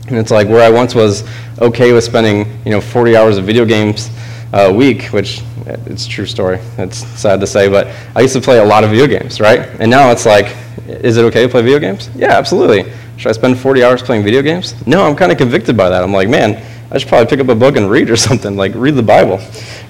And 0.08 0.17
it's 0.17 0.32
like 0.32 0.48
where 0.48 0.62
I 0.62 0.70
once 0.70 0.96
was 0.96 1.24
okay 1.60 1.91
with 1.91 2.04
spending, 2.04 2.62
you 2.63 2.72
know, 2.72 2.80
40 2.82 3.17
hours 3.17 3.38
of 3.38 3.46
video 3.46 3.65
games 3.65 4.10
a 4.54 4.72
week, 4.72 5.06
which 5.08 5.41
it's 5.65 6.06
a 6.06 6.10
true 6.10 6.26
story. 6.26 6.60
It's 6.78 7.00
sad 7.20 7.39
to 7.41 7.48
say, 7.48 7.67
but 7.67 7.88
I 8.15 8.22
used 8.22 8.34
to 8.34 8.41
play 8.41 8.60
a 8.60 8.63
lot 8.63 8.84
of 8.84 8.89
video 8.89 9.08
games, 9.08 9.41
right? 9.41 9.62
And 9.80 9.91
now 9.91 10.12
it's 10.12 10.26
like, 10.26 10.56
is 10.88 11.17
it 11.17 11.26
okay 11.26 11.43
to 11.43 11.50
play 11.50 11.62
video 11.62 11.80
games? 11.80 12.10
Yeah, 12.15 12.38
absolutely. 12.38 12.91
Should 13.17 13.30
I 13.30 13.32
spend 13.34 13.60
40 13.60 13.84
hours 13.84 14.02
playing 14.02 14.24
video 14.24 14.41
games? 14.41 14.76
No, 14.88 15.06
I'm 15.06 15.15
kind 15.15 15.32
of 15.32 15.38
convicted 15.38 15.76
by 15.76 15.89
that. 15.89 16.04
I'm 16.04 16.13
like, 16.13 16.30
man, 16.30 16.63
I 16.91 16.98
should 16.98 17.10
probably 17.10 17.28
pick 17.28 17.39
up 17.41 17.50
a 17.50 17.56
book 17.56 17.76
and 17.76 17.89
read 17.89 18.10
or 18.10 18.15
something, 18.28 18.56
like 18.56 18.74
read 18.76 18.96
the 18.96 19.04
Bible, 19.04 19.41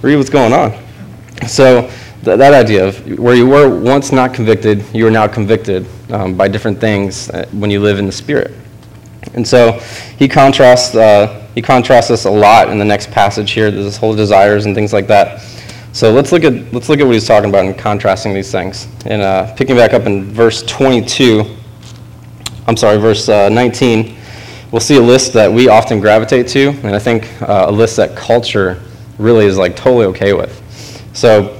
read 0.02 0.16
what's 0.16 0.30
going 0.30 0.54
on. 0.54 0.74
So 1.48 1.82
th- 2.24 2.38
that 2.38 2.54
idea 2.54 2.88
of 2.88 3.20
where 3.20 3.36
you 3.36 3.46
were 3.46 3.70
once 3.70 4.12
not 4.12 4.34
convicted, 4.34 4.84
you 4.94 5.06
are 5.06 5.12
now 5.12 5.28
convicted 5.28 5.86
um, 6.12 6.36
by 6.36 6.48
different 6.48 6.80
things 6.80 7.30
uh, 7.30 7.48
when 7.52 7.70
you 7.70 7.80
live 7.80 8.00
in 8.00 8.08
the 8.08 8.12
Spirit. 8.12 8.54
And 9.34 9.48
so 9.48 9.74
he 10.18 10.28
contrasts, 10.28 10.96
uh, 10.96 11.48
he 11.56 11.62
contrasts 11.62 12.10
this 12.10 12.26
a 12.26 12.32
lot 12.32 12.70
in 12.70 12.78
the 12.78 12.86
next 12.86 13.12
passage 13.12 13.52
here, 13.52 13.72
this 13.72 13.98
whole 13.98 14.16
desires 14.16 14.66
and 14.66 14.76
things 14.76 14.94
like 14.94 15.08
that. 15.08 15.42
So 15.94 16.12
let's 16.12 16.32
look 16.32 16.44
at, 16.44 16.74
let's 16.74 16.90
look 16.90 17.00
at 17.00 17.06
what 17.06 17.13
he's 17.13 17.28
talking 17.28 17.50
about 17.50 17.66
and 17.66 17.78
contrasting 17.78 18.34
these 18.34 18.52
things. 18.52 18.88
And 19.06 19.22
uh, 19.22 19.54
picking 19.56 19.76
back 19.76 19.94
up 19.94 20.04
in 20.04 20.26
verse 20.26 20.63
22, 20.63 21.44
I'm 22.68 22.78
sorry, 22.78 22.98
verse 22.98 23.30
uh, 23.30 23.50
19 23.50 24.18
we'll 24.72 24.82
see 24.82 24.98
a 24.98 25.02
list 25.02 25.34
that 25.34 25.52
we 25.52 25.70
often 25.70 26.00
gravitate 26.00 26.48
to, 26.48 26.70
and 26.70 26.96
I 26.96 27.00
think 27.00 27.42
uh, 27.42 27.66
a 27.70 27.72
list 27.72 27.96
that 27.98 28.16
culture 28.16 28.82
really 29.18 29.46
is 29.46 29.58
like 29.58 29.76
totally 29.76 30.06
okay 30.08 30.34
with. 30.34 30.62
So, 31.13 31.54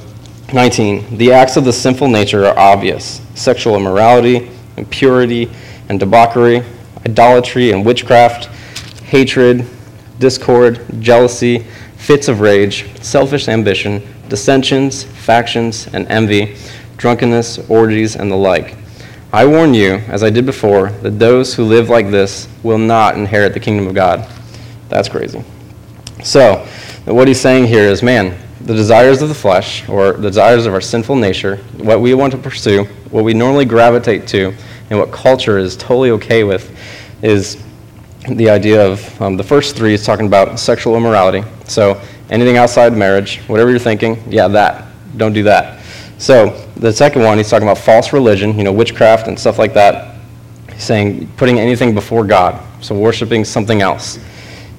19. 0.54 1.18
The 1.18 1.34
acts 1.34 1.58
of 1.58 1.66
the 1.66 1.74
sinful 1.74 2.08
nature 2.08 2.46
are 2.46 2.58
obvious 2.58 3.22
sexual 3.36 3.76
immorality, 3.76 4.50
impurity, 4.78 5.52
and 5.90 6.00
debauchery, 6.00 6.64
idolatry 7.06 7.72
and 7.72 7.86
witchcraft, 7.86 8.46
hatred, 9.04 9.66
discord, 10.20 10.86
jealousy, 11.00 11.60
fits 11.98 12.28
of 12.28 12.40
rage, 12.40 12.86
selfish 13.02 13.48
ambition, 13.48 14.02
dissensions, 14.30 15.04
factions, 15.04 15.88
and 15.94 16.08
envy, 16.08 16.56
drunkenness, 16.98 17.70
orgies, 17.70 18.16
and 18.16 18.32
the 18.32 18.36
like 18.36 18.76
I 19.34 19.46
warn 19.46 19.74
you, 19.74 19.96
as 20.08 20.24
I 20.24 20.30
did 20.30 20.46
before, 20.46 20.90
that 21.02 21.20
those 21.20 21.54
who 21.54 21.66
live 21.66 21.90
like 21.90 22.10
this 22.10 22.48
will 22.64 22.78
not 22.78 23.16
inherit 23.16 23.54
the 23.54 23.60
kingdom 23.60 23.86
of 23.86 23.94
God. 23.94 24.26
That's 24.88 25.10
crazy. 25.10 25.44
So, 26.24 26.66
what 27.04 27.28
he's 27.28 27.40
saying 27.40 27.68
here 27.68 27.84
is 27.84 28.02
man, 28.02 28.38
the 28.62 28.74
desires 28.74 29.22
of 29.22 29.28
the 29.28 29.36
flesh, 29.36 29.88
or 29.90 30.14
the 30.14 30.30
desires 30.30 30.66
of 30.66 30.74
our 30.74 30.80
sinful 30.80 31.18
nature, 31.18 31.58
what 31.78 32.00
we 32.00 32.14
want 32.14 32.32
to 32.32 32.38
pursue, 32.38 32.86
what 33.12 33.26
we 33.26 33.34
normally 33.34 33.66
gravitate 33.66 34.28
to, 34.28 34.54
and 34.90 34.98
what 34.98 35.12
culture 35.12 35.58
is 35.58 35.76
totally 35.76 36.12
okay 36.12 36.46
with, 36.46 36.77
is 37.22 37.64
the 38.30 38.50
idea 38.50 38.86
of 38.86 39.22
um, 39.22 39.38
the 39.38 39.44
first 39.44 39.76
three 39.76 39.94
is 39.94 40.06
talking 40.06 40.28
about 40.28 40.60
sexual 40.60 40.96
immorality. 40.96 41.44
So, 41.66 42.02
anything 42.30 42.58
outside 42.58 42.94
marriage, 42.94 43.40
whatever 43.48 43.70
you're 43.70 43.80
thinking, 43.80 44.22
yeah, 44.32 44.48
that. 44.50 44.86
Don't 45.18 45.34
do 45.34 45.44
that. 45.44 45.78
So 46.18 46.50
the 46.76 46.92
second 46.92 47.24
one, 47.24 47.38
he's 47.38 47.50
talking 47.50 47.68
about 47.68 47.78
false 47.78 48.12
religion, 48.12 48.58
you 48.58 48.64
know, 48.64 48.74
witchcraft 48.74 49.28
and 49.28 49.40
stuff 49.40 49.60
like 49.60 49.74
that. 49.76 50.16
He's 50.74 50.84
saying 50.84 51.28
putting 51.38 51.60
anything 51.60 51.94
before 51.94 52.26
God, 52.26 52.62
so 52.84 52.98
worshiping 52.98 53.46
something 53.46 53.82
else. 53.82 54.20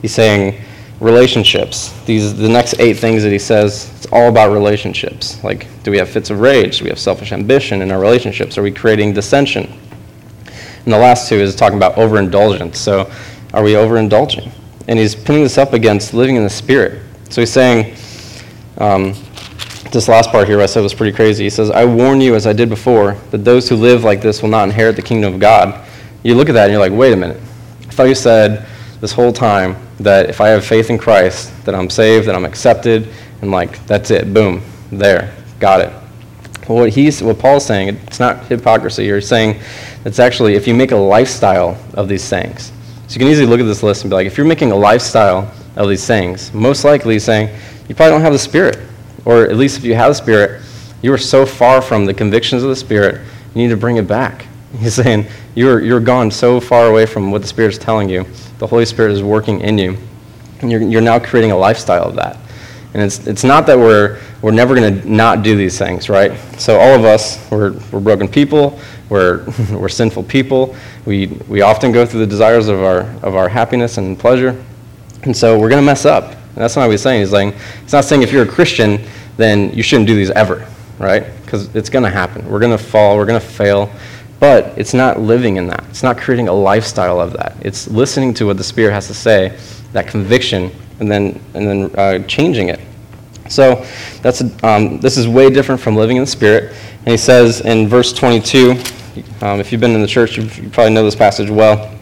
He's 0.02 0.14
saying 0.14 0.60
relationships. 1.00 1.92
These 2.04 2.36
the 2.36 2.48
next 2.48 2.78
eight 2.80 2.94
things 2.94 3.22
that 3.22 3.30
he 3.30 3.38
says. 3.38 3.92
It's 3.96 4.06
all 4.12 4.28
about 4.28 4.52
relationships. 4.52 5.42
Like, 5.44 5.66
do 5.84 5.90
we 5.90 5.98
have 5.98 6.08
fits 6.08 6.30
of 6.30 6.40
rage? 6.40 6.78
Do 6.78 6.84
we 6.84 6.90
have 6.90 6.98
selfish 6.98 7.32
ambition 7.32 7.82
in 7.82 7.92
our 7.92 8.00
relationships? 8.00 8.58
Are 8.58 8.62
we 8.62 8.72
creating 8.72 9.12
dissension? 9.12 9.72
And 10.88 10.94
the 10.94 10.98
last 10.98 11.28
two 11.28 11.34
is 11.34 11.54
talking 11.54 11.76
about 11.76 11.98
overindulgence. 11.98 12.78
So, 12.78 13.12
are 13.52 13.62
we 13.62 13.74
overindulging? 13.74 14.50
And 14.88 14.98
he's 14.98 15.14
pinning 15.14 15.42
this 15.42 15.58
up 15.58 15.74
against 15.74 16.14
living 16.14 16.36
in 16.36 16.44
the 16.44 16.48
spirit. 16.48 17.02
So 17.28 17.42
he's 17.42 17.52
saying. 17.52 17.94
Um, 18.78 19.12
this 19.92 20.08
last 20.08 20.30
part 20.30 20.48
here 20.48 20.62
I 20.62 20.64
said 20.64 20.80
was 20.80 20.94
pretty 20.94 21.14
crazy. 21.14 21.44
He 21.44 21.50
says, 21.50 21.70
I 21.70 21.84
warn 21.84 22.22
you, 22.22 22.34
as 22.34 22.46
I 22.46 22.54
did 22.54 22.70
before, 22.70 23.18
that 23.32 23.44
those 23.44 23.68
who 23.68 23.76
live 23.76 24.02
like 24.02 24.22
this 24.22 24.40
will 24.40 24.48
not 24.48 24.64
inherit 24.64 24.96
the 24.96 25.02
kingdom 25.02 25.34
of 25.34 25.40
God. 25.40 25.86
You 26.22 26.36
look 26.36 26.48
at 26.48 26.52
that 26.52 26.64
and 26.64 26.72
you're 26.72 26.80
like, 26.80 26.92
wait 26.92 27.12
a 27.12 27.16
minute. 27.16 27.36
I 27.82 27.90
thought 27.90 28.04
you 28.04 28.14
said 28.14 28.66
this 29.02 29.12
whole 29.12 29.32
time 29.32 29.76
that 30.00 30.30
if 30.30 30.40
I 30.40 30.48
have 30.48 30.64
faith 30.64 30.88
in 30.88 30.96
Christ, 30.96 31.52
that 31.66 31.74
I'm 31.74 31.90
saved, 31.90 32.28
that 32.28 32.34
I'm 32.34 32.46
accepted, 32.46 33.08
and 33.42 33.50
like, 33.50 33.84
that's 33.86 34.10
it. 34.10 34.32
Boom. 34.32 34.62
There. 34.90 35.34
Got 35.60 35.82
it. 35.82 35.92
Well, 36.68 36.78
what, 36.78 36.90
he's, 36.90 37.22
what 37.22 37.38
Paul's 37.38 37.64
saying, 37.66 37.88
it's 38.06 38.20
not 38.20 38.46
hypocrisy. 38.46 39.04
You're 39.04 39.20
saying 39.20 39.60
it's 40.08 40.18
actually 40.18 40.54
if 40.54 40.66
you 40.66 40.74
make 40.74 40.92
a 40.92 40.96
lifestyle 40.96 41.78
of 41.92 42.08
these 42.08 42.26
things. 42.26 42.72
So 43.08 43.14
you 43.14 43.18
can 43.18 43.28
easily 43.28 43.46
look 43.46 43.60
at 43.60 43.66
this 43.66 43.82
list 43.82 44.04
and 44.04 44.10
be 44.10 44.14
like, 44.14 44.26
if 44.26 44.38
you're 44.38 44.46
making 44.46 44.72
a 44.72 44.76
lifestyle 44.76 45.52
of 45.76 45.86
these 45.86 46.06
things, 46.06 46.50
most 46.54 46.82
likely 46.82 47.18
saying 47.18 47.54
you 47.90 47.94
probably 47.94 48.12
don't 48.12 48.22
have 48.22 48.32
the 48.32 48.38
Spirit 48.38 48.78
or 49.26 49.42
at 49.42 49.56
least 49.56 49.76
if 49.76 49.84
you 49.84 49.94
have 49.94 50.12
the 50.12 50.14
Spirit, 50.14 50.62
you 51.02 51.12
are 51.12 51.18
so 51.18 51.44
far 51.44 51.82
from 51.82 52.06
the 52.06 52.14
convictions 52.14 52.62
of 52.62 52.70
the 52.70 52.76
Spirit, 52.76 53.20
you 53.54 53.62
need 53.62 53.68
to 53.68 53.76
bring 53.76 53.98
it 53.98 54.08
back. 54.08 54.46
He's 54.78 54.94
saying 54.94 55.26
you're, 55.54 55.80
you're 55.82 56.00
gone 56.00 56.30
so 56.30 56.58
far 56.58 56.86
away 56.86 57.04
from 57.04 57.30
what 57.30 57.42
the 57.42 57.48
Spirit 57.48 57.74
is 57.74 57.78
telling 57.78 58.08
you. 58.08 58.24
The 58.60 58.66
Holy 58.66 58.86
Spirit 58.86 59.12
is 59.12 59.22
working 59.22 59.60
in 59.60 59.76
you. 59.76 59.98
And 60.62 60.72
you're, 60.72 60.80
you're 60.80 61.02
now 61.02 61.18
creating 61.18 61.50
a 61.50 61.56
lifestyle 61.56 62.04
of 62.04 62.14
that. 62.16 62.38
And 62.94 63.02
it's, 63.02 63.26
it's 63.26 63.44
not 63.44 63.66
that 63.66 63.78
we're, 63.78 64.20
we're 64.40 64.50
never 64.50 64.74
going 64.74 65.00
to 65.00 65.10
not 65.10 65.42
do 65.42 65.56
these 65.56 65.78
things, 65.78 66.08
right? 66.08 66.32
So 66.58 66.78
all 66.78 66.94
of 66.94 67.04
us, 67.04 67.50
we're, 67.50 67.72
we're 67.92 68.00
broken 68.00 68.28
people. 68.28 68.80
We're, 69.08 69.44
we're 69.72 69.88
sinful 69.88 70.24
people. 70.24 70.74
We, 71.04 71.26
we 71.48 71.60
often 71.60 71.92
go 71.92 72.06
through 72.06 72.20
the 72.20 72.26
desires 72.26 72.68
of 72.68 72.82
our, 72.82 73.02
of 73.22 73.34
our 73.34 73.48
happiness 73.48 73.98
and 73.98 74.18
pleasure. 74.18 74.64
And 75.24 75.36
so 75.36 75.58
we're 75.58 75.68
going 75.68 75.82
to 75.82 75.86
mess 75.86 76.04
up. 76.06 76.32
And 76.32 76.56
that's 76.56 76.76
not 76.76 76.82
what 76.82 76.92
he's 76.92 77.02
saying. 77.02 77.20
He's 77.20 77.30
saying, 77.30 77.52
he's 77.82 77.92
not 77.92 78.04
saying 78.04 78.22
if 78.22 78.32
you're 78.32 78.44
a 78.44 78.48
Christian, 78.48 79.00
then 79.36 79.72
you 79.72 79.82
shouldn't 79.82 80.08
do 80.08 80.14
these 80.14 80.30
ever, 80.30 80.66
right? 80.98 81.24
Because 81.44 81.74
it's 81.74 81.90
going 81.90 82.04
to 82.04 82.10
happen. 82.10 82.48
We're 82.48 82.58
going 82.58 82.76
to 82.76 82.82
fall, 82.82 83.16
we're 83.16 83.26
going 83.26 83.40
to 83.40 83.46
fail. 83.46 83.92
But 84.40 84.78
it's 84.78 84.94
not 84.94 85.20
living 85.20 85.56
in 85.56 85.66
that. 85.68 85.84
It's 85.90 86.02
not 86.02 86.16
creating 86.16 86.48
a 86.48 86.52
lifestyle 86.52 87.20
of 87.20 87.32
that. 87.34 87.56
It's 87.60 87.88
listening 87.88 88.34
to 88.34 88.46
what 88.46 88.56
the 88.56 88.64
Spirit 88.64 88.92
has 88.92 89.08
to 89.08 89.14
say, 89.14 89.58
that 89.92 90.06
conviction, 90.06 90.70
and 91.00 91.10
then, 91.10 91.40
and 91.54 91.66
then 91.66 91.94
uh, 91.96 92.18
changing 92.26 92.68
it. 92.68 92.80
So 93.48 93.86
that's 94.22 94.42
um, 94.62 95.00
this 95.00 95.16
is 95.16 95.26
way 95.26 95.50
different 95.50 95.80
from 95.80 95.96
living 95.96 96.16
in 96.16 96.22
the 96.22 96.26
Spirit. 96.26 96.74
And 97.00 97.08
he 97.08 97.16
says 97.16 97.60
in 97.62 97.88
verse 97.88 98.12
22, 98.12 98.72
um, 99.40 99.60
if 99.60 99.72
you've 99.72 99.80
been 99.80 99.94
in 99.94 100.02
the 100.02 100.06
church, 100.06 100.36
you 100.36 100.68
probably 100.70 100.92
know 100.92 101.04
this 101.04 101.16
passage 101.16 101.50
well. 101.50 101.94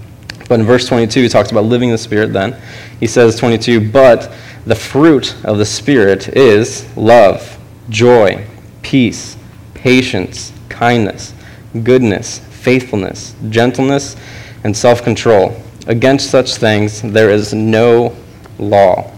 But 0.49 0.61
in 0.61 0.67
verse 0.67 0.87
22, 0.87 1.23
he 1.23 1.29
talks 1.29 1.51
about 1.51 1.65
living 1.65 1.89
in 1.89 1.95
the 1.95 1.99
Spirit 1.99 2.33
then. 2.33 2.61
He 3.01 3.07
says, 3.07 3.37
22, 3.37 3.91
but 3.91 4.33
the 4.65 4.75
fruit 4.75 5.35
of 5.45 5.59
the 5.59 5.65
Spirit 5.65 6.29
is 6.37 6.87
love, 6.97 7.59
joy, 7.89 8.47
peace, 8.83 9.37
patience, 9.75 10.53
kindness, 10.69 11.35
goodness, 11.83 12.39
faithfulness, 12.39 13.35
gentleness, 13.49 14.17
and 14.65 14.77
self 14.77 15.03
control. 15.03 15.61
Against 15.87 16.31
such 16.31 16.57
things 16.57 17.03
there 17.03 17.31
is 17.31 17.55
no 17.55 18.17
law. 18.59 19.11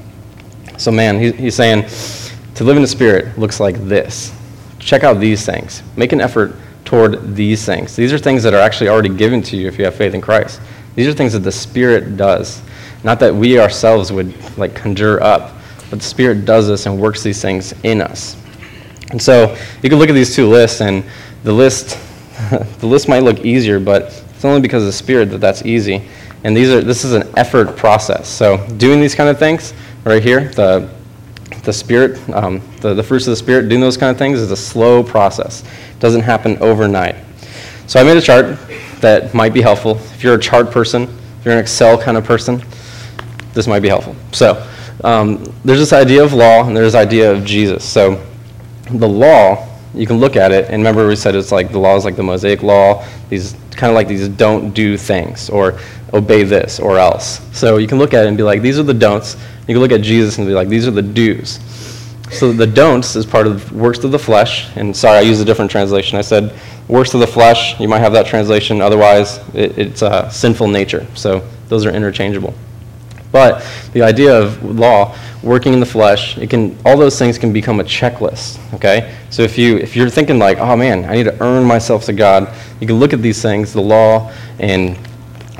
So, 0.77 0.90
man, 0.90 1.18
he's 1.18 1.55
saying 1.55 1.85
to 2.55 2.64
live 2.64 2.77
in 2.77 2.83
the 2.83 2.88
Spirit 2.88 3.38
looks 3.38 3.61
like 3.61 3.77
this. 3.88 4.33
Check 4.79 5.05
out 5.05 5.20
these 5.20 5.44
things. 5.44 5.83
Make 5.96 6.12
an 6.12 6.20
effort 6.20 6.55
toward 6.85 7.35
these 7.35 7.64
things. 7.64 7.96
These 7.96 8.12
are 8.12 8.18
things 8.18 8.42
that 8.42 8.55
are 8.55 8.61
actually 8.61 8.88
already 8.88 9.11
given 9.11 9.42
to 9.42 9.57
you 9.57 9.68
if 9.68 9.79
you 9.79 9.85
have 9.85 9.94
faith 9.94 10.14
in 10.14 10.20
Christ. 10.20 10.61
These 10.94 11.07
are 11.07 11.12
things 11.12 11.33
that 11.33 11.40
the 11.40 11.53
Spirit 11.53 12.16
does. 12.16 12.62
Not 13.05 13.20
that 13.20 13.35
we 13.35 13.59
ourselves 13.59 14.12
would 14.12 14.35
like 14.57 14.74
conjure 14.74 15.22
up 15.22 15.59
but 15.90 16.01
the 16.01 16.05
Spirit 16.05 16.44
does 16.44 16.68
this 16.68 16.87
and 16.87 17.01
works 17.01 17.22
these 17.22 17.40
things 17.40 17.72
in 17.83 18.01
us. 18.01 18.37
And 19.11 19.20
so 19.20 19.57
you 19.83 19.88
can 19.88 19.98
look 19.98 20.11
at 20.11 20.14
these 20.14 20.35
two 20.35 20.46
lists, 20.46 20.81
and 20.81 21.05
the 21.44 21.53
list, 21.53 21.98
the 22.79 22.87
list 22.87 23.09
might 23.09 23.22
look 23.22 23.38
easier, 23.40 23.81
but 23.81 24.03
it's 24.03 24.44
only 24.44 24.61
because 24.61 24.83
of 24.83 24.87
the 24.87 24.92
Spirit 24.92 25.31
that 25.31 25.38
that's 25.38 25.64
easy. 25.64 26.07
And 26.44 26.57
these 26.57 26.70
are, 26.70 26.81
this 26.81 27.05
is 27.05 27.12
an 27.12 27.29
effort 27.37 27.77
process. 27.77 28.29
So 28.29 28.64
doing 28.77 29.01
these 29.01 29.14
kind 29.14 29.29
of 29.29 29.38
things 29.38 29.74
right 30.05 30.22
here, 30.22 30.48
the, 30.51 30.88
the 31.64 31.72
Spirit, 31.72 32.18
um, 32.31 32.62
the, 32.81 32.94
the 32.94 33.03
fruits 33.03 33.27
of 33.27 33.33
the 33.33 33.37
Spirit, 33.37 33.68
doing 33.68 33.81
those 33.81 33.96
kind 33.96 34.11
of 34.11 34.18
things 34.18 34.40
is 34.40 34.51
a 34.51 34.57
slow 34.57 35.03
process. 35.03 35.62
It 35.62 35.98
doesn't 35.98 36.22
happen 36.22 36.57
overnight. 36.59 37.16
So 37.87 38.01
I 38.01 38.05
made 38.05 38.16
a 38.16 38.22
chart 38.22 38.59
that 39.01 39.35
might 39.35 39.53
be 39.53 39.62
helpful. 39.62 39.96
If 39.96 40.22
you're 40.22 40.35
a 40.35 40.40
chart 40.40 40.70
person, 40.70 41.03
if 41.03 41.44
you're 41.44 41.55
an 41.55 41.61
Excel 41.61 42.01
kind 42.01 42.16
of 42.16 42.24
person, 42.24 42.62
this 43.55 43.66
might 43.66 43.81
be 43.81 43.88
helpful. 43.88 44.14
So 44.33 44.66
um, 45.05 45.44
there's 45.64 45.79
this 45.79 45.92
idea 45.92 46.22
of 46.22 46.33
law 46.33 46.66
and 46.66 46.77
there's 46.77 46.92
this 46.92 47.01
idea 47.01 47.33
of 47.33 47.44
Jesus. 47.44 47.85
So 47.85 48.24
the 48.90 49.09
law, 49.09 49.67
you 49.98 50.06
can 50.06 50.18
look 50.18 50.37
at 50.37 50.52
it, 50.52 50.66
and 50.66 50.74
remember 50.74 51.06
we 51.06 51.16
said 51.16 51.34
it's 51.34 51.52
like 51.52 51.70
the 51.70 51.78
law 51.78 51.96
is 51.96 52.04
like 52.04 52.16
the 52.16 52.22
Mosaic 52.22 52.62
law, 52.62 53.04
these 53.28 53.54
kind 53.72 53.90
of 53.90 53.94
like 53.94 54.08
these 54.08 54.28
don't 54.28 54.72
do 54.72 54.96
things, 54.96 55.50
or 55.50 55.78
obey 56.12 56.42
this 56.42 56.80
or 56.80 56.98
else. 56.98 57.40
So 57.56 57.76
you 57.76 57.87
can 57.87 57.98
look 57.98 58.14
at 58.14 58.24
it 58.24 58.28
and 58.28 58.37
be 58.37 58.42
like, 58.42 58.62
these 58.62 58.78
are 58.78 58.82
the 58.82 58.94
don'ts. 58.94 59.37
You 59.66 59.74
can 59.74 59.80
look 59.80 59.92
at 59.92 60.00
Jesus 60.00 60.38
and 60.38 60.46
be 60.46 60.54
like, 60.54 60.68
these 60.68 60.87
are 60.87 60.90
the 60.90 61.02
do's. 61.02 61.58
So 62.30 62.52
the 62.52 62.66
don'ts 62.66 63.16
is 63.16 63.24
part 63.24 63.46
of 63.46 63.72
works 63.72 64.04
of 64.04 64.12
the 64.12 64.18
flesh. 64.18 64.74
And 64.76 64.96
sorry, 64.96 65.18
I 65.18 65.20
used 65.22 65.40
a 65.40 65.44
different 65.44 65.70
translation. 65.70 66.18
I 66.18 66.22
said 66.22 66.54
works 66.87 67.14
of 67.14 67.20
the 67.20 67.26
flesh. 67.26 67.78
You 67.80 67.88
might 67.88 68.00
have 68.00 68.12
that 68.12 68.26
translation. 68.26 68.80
Otherwise, 68.80 69.38
it, 69.54 69.78
it's 69.78 70.02
uh, 70.02 70.28
sinful 70.28 70.68
nature. 70.68 71.06
So 71.14 71.46
those 71.68 71.87
are 71.87 71.90
interchangeable. 71.90 72.54
But 73.32 73.66
the 73.92 74.02
idea 74.02 74.38
of 74.38 74.62
law, 74.62 75.16
working 75.42 75.72
in 75.72 75.81
the 75.81 75.87
flesh, 75.87 76.37
it 76.38 76.51
can 76.51 76.77
all 76.85 76.96
those 76.96 77.18
things 77.18 77.38
can 77.38 77.53
become 77.53 77.81
a 77.81 77.85
checklist. 77.85 78.59
Okay, 78.74 79.14
so 79.31 79.42
if 79.42 79.57
you 79.57 79.77
if 79.77 79.94
you're 79.94 80.11
thinking 80.11 80.38
like, 80.38 80.59
oh 80.59 80.77
man, 80.77 81.05
I 81.05 81.14
need 81.14 81.24
to 81.24 81.42
earn 81.42 81.64
myself 81.64 82.05
to 82.05 82.12
God, 82.12 82.55
you 82.81 82.87
can 82.87 82.96
look 82.96 83.12
at 83.12 83.22
these 83.22 83.40
things, 83.40 83.72
the 83.72 83.81
law 83.81 84.33
and 84.59 84.98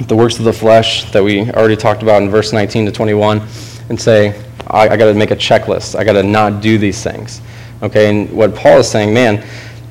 the 0.07 0.17
works 0.17 0.39
of 0.39 0.45
the 0.45 0.53
flesh 0.53 1.11
that 1.11 1.23
we 1.23 1.51
already 1.53 1.77
talked 1.77 2.03
about 2.03 2.23
in 2.23 2.31
verse 2.31 2.53
19 2.53 2.87
to 2.87 2.93
21, 2.93 3.43
and 3.89 4.01
say, 4.01 4.41
I, 4.69 4.89
I 4.89 4.97
got 4.97 5.07
to 5.07 5.15
make 5.15 5.31
a 5.31 5.37
checklist. 5.37 5.99
I 5.99 6.05
got 6.05 6.13
to 6.13 6.23
not 6.23 6.61
do 6.61 6.79
these 6.79 7.03
things. 7.03 7.41
Okay, 7.83 8.09
and 8.09 8.31
what 8.33 8.55
Paul 8.55 8.79
is 8.79 8.91
saying, 8.91 9.13
man, 9.13 9.45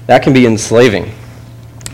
that 0.08 0.24
can 0.24 0.34
be 0.34 0.46
enslaving. 0.46 1.12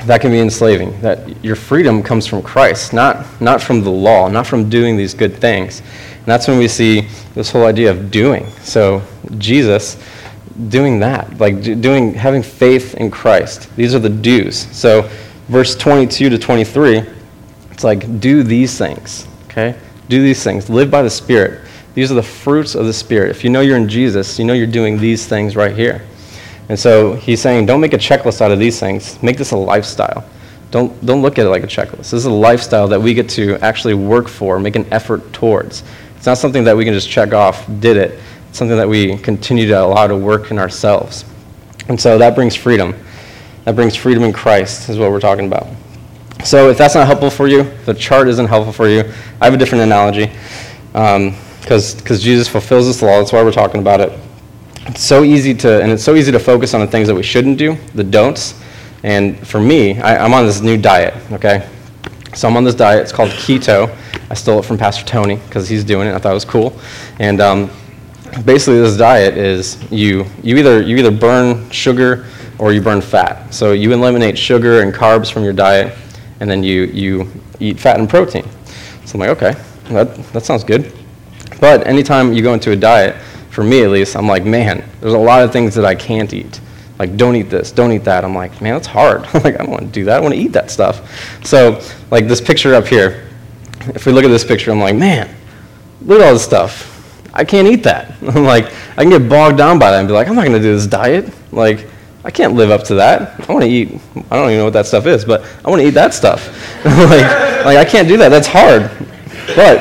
That 0.05 0.21
can 0.21 0.31
be 0.31 0.39
enslaving. 0.39 0.99
That 1.01 1.43
your 1.43 1.55
freedom 1.55 2.03
comes 2.03 2.27
from 2.27 2.41
Christ, 2.41 2.93
not, 2.93 3.25
not 3.41 3.61
from 3.61 3.83
the 3.83 3.91
law, 3.91 4.27
not 4.27 4.45
from 4.45 4.69
doing 4.69 4.97
these 4.97 5.13
good 5.13 5.35
things. 5.35 5.81
And 6.23 6.31
that's 6.31 6.47
when 6.47 6.57
we 6.57 6.69
see 6.69 7.01
this 7.33 7.51
whole 7.51 7.65
idea 7.65 7.91
of 7.91 8.09
doing. 8.09 8.49
So, 8.61 9.01
Jesus 9.37 10.01
doing 10.69 10.99
that, 10.99 11.37
like 11.37 11.61
doing, 11.61 12.13
having 12.13 12.41
faith 12.41 12.95
in 12.95 13.11
Christ. 13.11 13.75
These 13.75 13.93
are 13.93 13.99
the 13.99 14.09
do's. 14.09 14.57
So, 14.75 15.09
verse 15.49 15.75
22 15.75 16.29
to 16.29 16.37
23, 16.37 17.03
it's 17.71 17.83
like, 17.83 18.21
do 18.21 18.43
these 18.43 18.77
things, 18.77 19.27
okay? 19.45 19.77
Do 20.07 20.21
these 20.21 20.43
things. 20.43 20.69
Live 20.69 20.89
by 20.89 21.01
the 21.01 21.09
Spirit. 21.09 21.67
These 21.93 22.11
are 22.11 22.15
the 22.15 22.23
fruits 22.23 22.75
of 22.75 22.85
the 22.85 22.93
Spirit. 22.93 23.31
If 23.31 23.43
you 23.43 23.49
know 23.49 23.61
you're 23.61 23.77
in 23.77 23.89
Jesus, 23.89 24.39
you 24.39 24.45
know 24.45 24.53
you're 24.53 24.65
doing 24.67 24.97
these 24.97 25.27
things 25.27 25.55
right 25.55 25.75
here. 25.75 26.05
And 26.69 26.79
so 26.79 27.13
he's 27.15 27.41
saying, 27.41 27.65
don't 27.65 27.81
make 27.81 27.93
a 27.93 27.97
checklist 27.97 28.41
out 28.41 28.51
of 28.51 28.59
these 28.59 28.79
things. 28.79 29.21
Make 29.21 29.37
this 29.37 29.51
a 29.51 29.57
lifestyle. 29.57 30.25
Don't, 30.71 31.05
don't 31.05 31.21
look 31.21 31.37
at 31.37 31.45
it 31.45 31.49
like 31.49 31.63
a 31.63 31.67
checklist. 31.67 31.97
This 31.97 32.13
is 32.13 32.25
a 32.25 32.31
lifestyle 32.31 32.87
that 32.87 32.99
we 32.99 33.13
get 33.13 33.29
to 33.31 33.57
actually 33.57 33.93
work 33.93 34.27
for, 34.27 34.59
make 34.59 34.75
an 34.75 34.91
effort 34.91 35.33
towards. 35.33 35.83
It's 36.23 36.27
not 36.27 36.37
something 36.37 36.63
that 36.63 36.77
we 36.77 36.85
can 36.85 36.93
just 36.93 37.09
check 37.09 37.33
off, 37.33 37.67
did 37.81 37.97
it. 37.97 38.17
It's 38.47 38.57
something 38.57 38.77
that 38.77 38.87
we 38.87 39.17
continue 39.17 39.67
to 39.67 39.73
allow 39.73 40.07
to 40.07 40.15
work 40.15 40.51
in 40.51 40.57
ourselves. 40.57 41.25
And 41.89 41.99
so 41.99 42.17
that 42.17 42.33
brings 42.33 42.55
freedom. 42.55 42.95
That 43.65 43.75
brings 43.75 43.93
freedom 43.93 44.23
in 44.23 44.31
Christ, 44.31 44.87
is 44.87 44.97
what 44.97 45.11
we're 45.11 45.19
talking 45.19 45.47
about. 45.47 45.67
So 46.45 46.69
if 46.69 46.77
that's 46.77 46.95
not 46.95 47.07
helpful 47.07 47.29
for 47.29 47.49
you, 47.49 47.63
the 47.83 47.93
chart 47.93 48.29
isn't 48.29 48.47
helpful 48.47 48.71
for 48.71 48.87
you, 48.87 49.01
I 49.41 49.43
have 49.43 49.53
a 49.53 49.57
different 49.57 49.83
analogy. 49.83 50.31
Because 50.93 52.01
um, 52.01 52.17
Jesus 52.19 52.47
fulfills 52.47 52.87
this 52.87 53.01
law, 53.01 53.19
that's 53.19 53.33
why 53.33 53.43
we're 53.43 53.51
talking 53.51 53.81
about 53.81 53.99
it. 53.99 54.17
It's 54.87 55.03
so 55.03 55.25
easy 55.25 55.53
to, 55.55 55.83
and 55.83 55.91
it's 55.91 56.05
so 56.05 56.15
easy 56.15 56.31
to 56.31 56.39
focus 56.39 56.73
on 56.73 56.79
the 56.79 56.87
things 56.87 57.09
that 57.09 57.15
we 57.15 57.23
shouldn't 57.23 57.57
do, 57.57 57.75
the 57.95 58.03
don'ts. 58.05 58.57
And 59.03 59.45
for 59.45 59.59
me, 59.59 59.99
I, 59.99 60.23
I'm 60.23 60.33
on 60.33 60.45
this 60.45 60.61
new 60.61 60.77
diet, 60.77 61.15
okay? 61.33 61.67
So 62.33 62.47
I'm 62.47 62.55
on 62.55 62.63
this 62.63 62.75
diet. 62.75 63.01
It's 63.01 63.11
called 63.11 63.31
keto. 63.31 63.93
I 64.33 64.35
stole 64.35 64.57
it 64.57 64.65
from 64.65 64.79
Pastor 64.79 65.05
Tony 65.05 65.35
because 65.35 65.69
he's 65.69 65.83
doing 65.83 66.07
it. 66.07 66.15
I 66.15 66.17
thought 66.17 66.31
it 66.31 66.33
was 66.33 66.43
cool. 66.43 66.75
And 67.19 67.39
um, 67.39 67.69
basically, 68.45 68.79
this 68.79 68.97
diet 68.97 69.37
is 69.37 69.77
you 69.91 70.25
you 70.41 70.57
either 70.57 70.81
you 70.81 70.97
either 70.97 71.11
burn 71.11 71.69
sugar 71.69 72.25
or 72.57 72.73
you 72.73 72.81
burn 72.81 72.99
fat. 72.99 73.53
So 73.53 73.73
you 73.73 73.93
eliminate 73.93 74.35
sugar 74.35 74.81
and 74.81 74.91
carbs 74.91 75.31
from 75.31 75.43
your 75.43 75.53
diet, 75.53 75.95
and 76.39 76.49
then 76.49 76.63
you 76.63 76.85
you 76.85 77.31
eat 77.59 77.79
fat 77.79 77.99
and 77.99 78.09
protein. 78.09 78.43
So 79.05 79.13
I'm 79.13 79.19
like, 79.19 79.29
okay, 79.37 79.53
that 79.89 80.15
that 80.33 80.45
sounds 80.45 80.63
good. 80.63 80.91
But 81.59 81.85
anytime 81.85 82.33
you 82.33 82.41
go 82.41 82.55
into 82.55 82.71
a 82.71 82.75
diet, 82.75 83.15
for 83.51 83.63
me 83.63 83.83
at 83.83 83.91
least, 83.91 84.15
I'm 84.15 84.27
like, 84.27 84.45
man, 84.45 84.83
there's 84.99 85.13
a 85.13 85.17
lot 85.19 85.43
of 85.43 85.53
things 85.53 85.75
that 85.75 85.85
I 85.85 85.93
can't 85.93 86.33
eat. 86.33 86.59
Like, 86.97 87.17
don't 87.17 87.35
eat 87.35 87.51
this, 87.51 87.71
don't 87.71 87.91
eat 87.91 88.05
that. 88.05 88.25
I'm 88.25 88.33
like, 88.33 88.63
man, 88.63 88.73
that's 88.73 88.87
hard. 88.87 89.21
like, 89.35 89.53
I 89.53 89.57
don't 89.57 89.69
want 89.69 89.83
to 89.83 89.91
do 89.91 90.05
that. 90.05 90.17
I 90.17 90.19
want 90.21 90.33
to 90.33 90.39
eat 90.39 90.53
that 90.53 90.71
stuff. 90.71 91.45
So, 91.45 91.79
like 92.09 92.27
this 92.27 92.41
picture 92.41 92.73
up 92.73 92.87
here, 92.87 93.29
if 93.89 94.05
we 94.05 94.11
look 94.11 94.23
at 94.23 94.29
this 94.29 94.43
picture, 94.43 94.71
I'm 94.71 94.79
like, 94.79 94.95
man, 94.95 95.33
look 96.01 96.21
at 96.21 96.27
all 96.27 96.33
this 96.33 96.43
stuff. 96.43 96.89
I 97.33 97.43
can't 97.43 97.67
eat 97.67 97.83
that. 97.83 98.15
I'm 98.21 98.43
like, 98.43 98.65
I 98.97 99.03
can 99.03 99.09
get 99.09 99.27
bogged 99.27 99.57
down 99.57 99.79
by 99.79 99.91
that 99.91 99.99
and 99.99 100.07
be 100.07 100.13
like, 100.13 100.27
I'm 100.27 100.35
not 100.35 100.45
going 100.45 100.53
to 100.53 100.59
do 100.59 100.75
this 100.75 100.87
diet. 100.87 101.31
Like, 101.51 101.87
I 102.23 102.31
can't 102.31 102.53
live 102.53 102.71
up 102.71 102.83
to 102.85 102.95
that. 102.95 103.49
I 103.49 103.51
want 103.51 103.65
to 103.65 103.69
eat, 103.69 103.99
I 104.31 104.35
don't 104.35 104.45
even 104.49 104.59
know 104.59 104.63
what 104.65 104.73
that 104.73 104.85
stuff 104.85 105.05
is, 105.05 105.25
but 105.25 105.43
I 105.65 105.69
want 105.69 105.81
to 105.81 105.87
eat 105.87 105.91
that 105.91 106.13
stuff. 106.13 106.47
like, 106.85 107.65
like, 107.65 107.77
I 107.77 107.85
can't 107.85 108.07
do 108.07 108.17
that. 108.17 108.29
That's 108.29 108.47
hard. 108.47 108.89
But, 109.55 109.79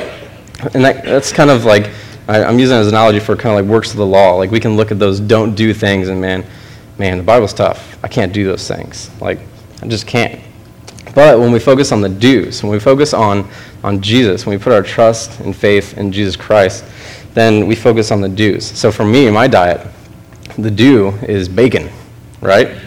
and 0.74 0.84
that, 0.84 1.04
that's 1.04 1.32
kind 1.32 1.50
of 1.50 1.64
like, 1.64 1.90
I, 2.26 2.38
am 2.38 2.58
using 2.58 2.76
it 2.76 2.80
as 2.80 2.88
an 2.88 2.94
analogy 2.94 3.20
for 3.20 3.36
kind 3.36 3.56
of 3.56 3.64
like 3.64 3.70
works 3.70 3.90
of 3.92 3.98
the 3.98 4.06
law. 4.06 4.34
Like, 4.36 4.50
we 4.50 4.58
can 4.58 4.76
look 4.76 4.90
at 4.90 4.98
those 4.98 5.20
don't 5.20 5.54
do 5.54 5.72
things 5.74 6.08
and 6.08 6.20
man, 6.20 6.44
man, 6.98 7.18
the 7.18 7.24
Bible's 7.24 7.52
tough. 7.52 7.98
I 8.02 8.08
can't 8.08 8.32
do 8.32 8.44
those 8.44 8.66
things. 8.66 9.10
Like, 9.20 9.38
I 9.82 9.86
just 9.86 10.06
can't. 10.06 10.40
But 11.14 11.38
when 11.38 11.52
we 11.52 11.58
focus 11.58 11.92
on 11.92 12.00
the 12.00 12.08
do's, 12.08 12.62
when 12.62 12.72
we 12.72 12.80
focus 12.80 13.12
on, 13.12 13.48
on 13.82 14.00
Jesus, 14.00 14.46
when 14.46 14.56
we 14.56 14.62
put 14.62 14.72
our 14.72 14.82
trust 14.82 15.40
and 15.40 15.54
faith 15.54 15.98
in 15.98 16.12
Jesus 16.12 16.36
Christ, 16.36 16.84
then 17.34 17.66
we 17.66 17.74
focus 17.74 18.10
on 18.10 18.20
the 18.20 18.28
do's. 18.28 18.64
So 18.64 18.92
for 18.92 19.04
me, 19.04 19.30
my 19.30 19.46
diet, 19.48 19.86
the 20.58 20.70
do 20.70 21.08
is 21.22 21.48
bacon, 21.48 21.90
right? 22.40 22.78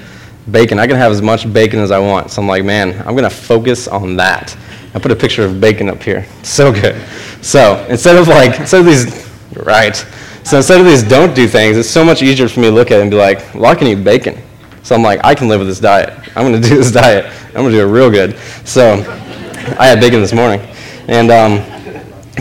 Bacon. 0.51 0.79
I 0.79 0.87
can 0.87 0.95
have 0.95 1.11
as 1.11 1.21
much 1.21 1.51
bacon 1.51 1.79
as 1.79 1.91
I 1.91 1.99
want. 1.99 2.31
So 2.31 2.41
I'm 2.41 2.47
like, 2.47 2.63
man, 2.63 2.99
I'm 2.99 3.15
going 3.15 3.23
to 3.23 3.29
focus 3.29 3.87
on 3.87 4.15
that. 4.17 4.55
I 4.93 4.99
put 4.99 5.11
a 5.11 5.15
picture 5.15 5.43
of 5.43 5.59
bacon 5.59 5.89
up 5.89 6.01
here. 6.01 6.25
So 6.43 6.71
good. 6.71 6.95
So 7.41 7.85
instead 7.89 8.15
of 8.17 8.27
like, 8.27 8.59
instead 8.59 8.81
of 8.81 8.85
these, 8.85 9.27
right. 9.57 9.95
So 10.43 10.57
instead 10.57 10.79
of 10.79 10.85
these 10.85 11.03
don't 11.03 11.35
do 11.35 11.47
things, 11.47 11.75
it's 11.75 11.89
so 11.89 12.05
much 12.05 12.21
easier 12.21 12.47
for 12.47 12.59
me 12.59 12.67
to 12.67 12.71
look 12.71 12.91
at 12.91 12.99
it 12.99 13.01
and 13.01 13.09
be 13.09 13.17
like, 13.17 13.53
well, 13.55 13.65
I 13.65 13.75
can 13.75 13.87
eat 13.87 14.03
bacon. 14.03 14.41
So 14.83 14.93
I'm 14.93 15.01
like, 15.01 15.19
I 15.23 15.33
can 15.33 15.47
live 15.47 15.59
with 15.59 15.67
this 15.67 15.79
diet. 15.79 16.13
I'm 16.35 16.49
going 16.49 16.61
to 16.61 16.69
do 16.69 16.77
this 16.77 16.91
diet. 16.91 17.25
I'm 17.47 17.63
going 17.63 17.71
to 17.71 17.77
do 17.79 17.87
it 17.87 17.91
real 17.91 18.11
good. 18.11 18.37
So 18.63 18.93
I 19.79 19.87
had 19.87 19.99
bacon 19.99 20.21
this 20.21 20.33
morning. 20.33 20.61
And 21.07 21.31
um, 21.31 21.59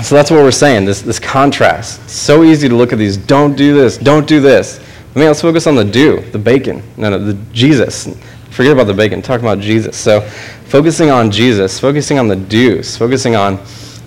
so 0.03 0.15
that's 0.15 0.31
what 0.31 0.39
we're 0.39 0.51
saying, 0.51 0.85
this, 0.85 1.03
this 1.03 1.19
contrast. 1.19 2.01
It's 2.05 2.13
so 2.13 2.43
easy 2.43 2.69
to 2.69 2.75
look 2.75 2.93
at 2.93 2.99
these, 2.99 3.17
don't 3.17 3.57
do 3.57 3.75
this, 3.75 3.97
don't 3.97 4.27
do 4.27 4.41
this. 4.41 4.81
I 5.15 5.19
mean, 5.19 5.29
let's 5.29 5.41
focus 5.41 5.67
on 5.67 5.77
the 5.77 5.85
do, 5.85 6.21
the 6.33 6.39
bacon. 6.39 6.83
No, 6.97 7.11
no, 7.11 7.19
the 7.19 7.35
Jesus. 7.53 8.09
Forget 8.51 8.73
about 8.73 8.87
the 8.87 8.95
bacon, 8.95 9.23
talk 9.23 9.41
about 9.41 9.61
Jesus. 9.61 9.97
So 9.97 10.21
focusing 10.21 11.11
on 11.11 11.31
Jesus, 11.31 11.79
focusing 11.79 12.19
on 12.19 12.27
the 12.27 12.37
do's, 12.37 12.97
focusing 12.97 13.37
on 13.37 13.57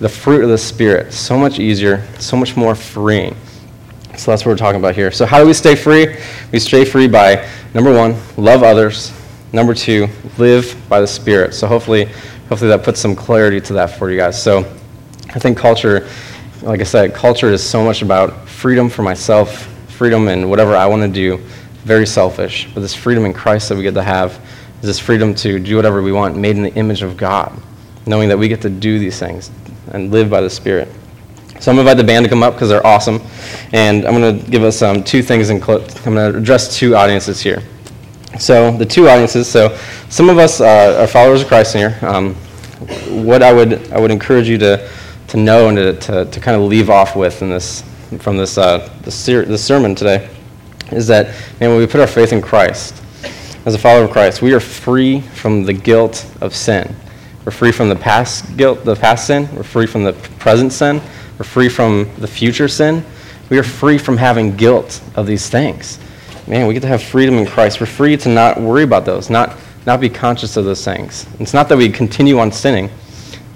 the 0.00 0.08
fruit 0.08 0.42
of 0.42 0.50
the 0.50 0.58
Spirit, 0.58 1.12
so 1.12 1.38
much 1.38 1.58
easier, 1.58 2.06
so 2.18 2.36
much 2.36 2.56
more 2.56 2.74
freeing. 2.74 3.34
So 4.16 4.30
that's 4.30 4.44
what 4.44 4.52
we're 4.52 4.56
talking 4.56 4.80
about 4.80 4.94
here. 4.94 5.10
So 5.10 5.26
how 5.26 5.38
do 5.38 5.46
we 5.46 5.54
stay 5.54 5.74
free? 5.74 6.16
We 6.52 6.58
stay 6.58 6.84
free 6.84 7.08
by 7.08 7.48
number 7.72 7.94
one, 7.94 8.16
love 8.36 8.62
others. 8.62 9.12
Number 9.52 9.72
two, 9.72 10.08
live 10.36 10.76
by 10.90 11.00
the 11.00 11.06
Spirit. 11.06 11.54
So 11.54 11.66
hopefully, 11.66 12.10
hopefully 12.48 12.68
that 12.68 12.82
puts 12.82 13.00
some 13.00 13.14
clarity 13.14 13.60
to 13.60 13.72
that 13.74 13.86
for 13.86 14.10
you 14.10 14.16
guys. 14.16 14.42
So 14.42 14.60
I 15.30 15.38
think 15.38 15.58
culture, 15.58 16.08
like 16.62 16.80
I 16.80 16.84
said, 16.84 17.14
culture 17.14 17.50
is 17.50 17.62
so 17.62 17.84
much 17.84 18.02
about 18.02 18.48
freedom 18.48 18.88
for 18.88 19.02
myself, 19.02 19.66
freedom 19.88 20.28
in 20.28 20.48
whatever 20.48 20.74
I 20.74 20.86
want 20.86 21.02
to 21.02 21.08
do. 21.08 21.38
Very 21.84 22.06
selfish. 22.06 22.68
But 22.74 22.80
this 22.80 22.94
freedom 22.94 23.24
in 23.24 23.32
Christ 23.32 23.68
that 23.68 23.76
we 23.76 23.82
get 23.82 23.94
to 23.94 24.02
have 24.02 24.40
is 24.80 24.86
this 24.86 24.98
freedom 24.98 25.34
to 25.36 25.58
do 25.58 25.76
whatever 25.76 26.02
we 26.02 26.12
want, 26.12 26.36
made 26.36 26.56
in 26.56 26.62
the 26.62 26.74
image 26.74 27.02
of 27.02 27.16
God, 27.16 27.52
knowing 28.06 28.28
that 28.28 28.38
we 28.38 28.48
get 28.48 28.62
to 28.62 28.70
do 28.70 28.98
these 28.98 29.18
things 29.18 29.50
and 29.92 30.10
live 30.10 30.30
by 30.30 30.40
the 30.40 30.50
Spirit. 30.50 30.88
So 31.60 31.72
I'm 31.72 31.76
going 31.76 31.86
to 31.86 31.90
invite 31.90 31.96
the 31.96 32.04
band 32.04 32.24
to 32.24 32.28
come 32.28 32.42
up 32.42 32.54
because 32.54 32.68
they're 32.68 32.86
awesome. 32.86 33.20
And 33.72 34.06
I'm 34.06 34.14
going 34.14 34.38
to 34.38 34.50
give 34.50 34.62
us 34.62 34.80
um, 34.80 35.02
two 35.02 35.22
things. 35.22 35.50
In 35.50 35.56
I'm 35.56 35.64
going 35.64 36.32
to 36.32 36.38
address 36.38 36.76
two 36.76 36.94
audiences 36.94 37.40
here. 37.40 37.62
So 38.38 38.76
the 38.76 38.86
two 38.86 39.08
audiences. 39.08 39.48
So 39.48 39.76
some 40.08 40.28
of 40.28 40.38
us 40.38 40.60
uh, 40.60 40.98
are 41.00 41.06
followers 41.06 41.42
of 41.42 41.48
Christ 41.48 41.74
here. 41.74 41.98
Um, 42.02 42.34
what 43.24 43.42
I 43.42 43.52
would 43.52 43.92
I 43.92 43.98
would 43.98 44.10
encourage 44.10 44.48
you 44.48 44.58
to 44.58 44.90
to 45.28 45.36
know 45.36 45.68
and 45.68 45.76
to, 45.76 45.92
to, 45.94 46.24
to 46.24 46.40
kind 46.40 46.56
of 46.56 46.62
leave 46.66 46.90
off 46.90 47.16
with 47.16 47.42
in 47.42 47.50
this 47.50 47.82
from 48.20 48.38
this, 48.38 48.56
uh, 48.56 48.88
this, 49.02 49.14
ser- 49.14 49.44
this 49.44 49.62
sermon 49.62 49.94
today 49.94 50.28
is 50.92 51.06
that 51.06 51.26
man, 51.60 51.70
when 51.70 51.78
we 51.78 51.86
put 51.86 52.00
our 52.00 52.06
faith 52.06 52.32
in 52.32 52.40
Christ, 52.40 53.02
as 53.66 53.74
a 53.74 53.78
follower 53.78 54.04
of 54.04 54.10
Christ, 54.10 54.40
we 54.40 54.54
are 54.54 54.60
free 54.60 55.20
from 55.20 55.64
the 55.64 55.74
guilt 55.74 56.26
of 56.40 56.54
sin. 56.54 56.94
We're 57.44 57.52
free 57.52 57.72
from 57.72 57.90
the 57.90 57.96
past 57.96 58.56
guilt, 58.56 58.84
the 58.84 58.96
past 58.96 59.26
sin. 59.26 59.48
We're 59.54 59.62
free 59.62 59.86
from 59.86 60.04
the 60.04 60.14
present 60.38 60.72
sin. 60.72 61.02
We're 61.38 61.44
free 61.44 61.68
from 61.68 62.08
the 62.16 62.26
future 62.26 62.68
sin. 62.68 63.04
We 63.50 63.58
are 63.58 63.62
free 63.62 63.98
from 63.98 64.16
having 64.16 64.56
guilt 64.56 65.02
of 65.14 65.26
these 65.26 65.48
things. 65.48 65.98
Man, 66.48 66.66
we 66.66 66.72
get 66.72 66.80
to 66.80 66.88
have 66.88 67.02
freedom 67.02 67.34
in 67.34 67.44
Christ. 67.44 67.78
We're 67.78 67.86
free 67.86 68.16
to 68.16 68.28
not 68.30 68.58
worry 68.58 68.82
about 68.82 69.04
those, 69.04 69.28
not, 69.28 69.54
not 69.84 70.00
be 70.00 70.08
conscious 70.08 70.56
of 70.56 70.64
those 70.64 70.82
things. 70.82 71.26
It's 71.38 71.52
not 71.52 71.68
that 71.68 71.76
we 71.76 71.90
continue 71.90 72.38
on 72.38 72.50
sinning, 72.50 72.88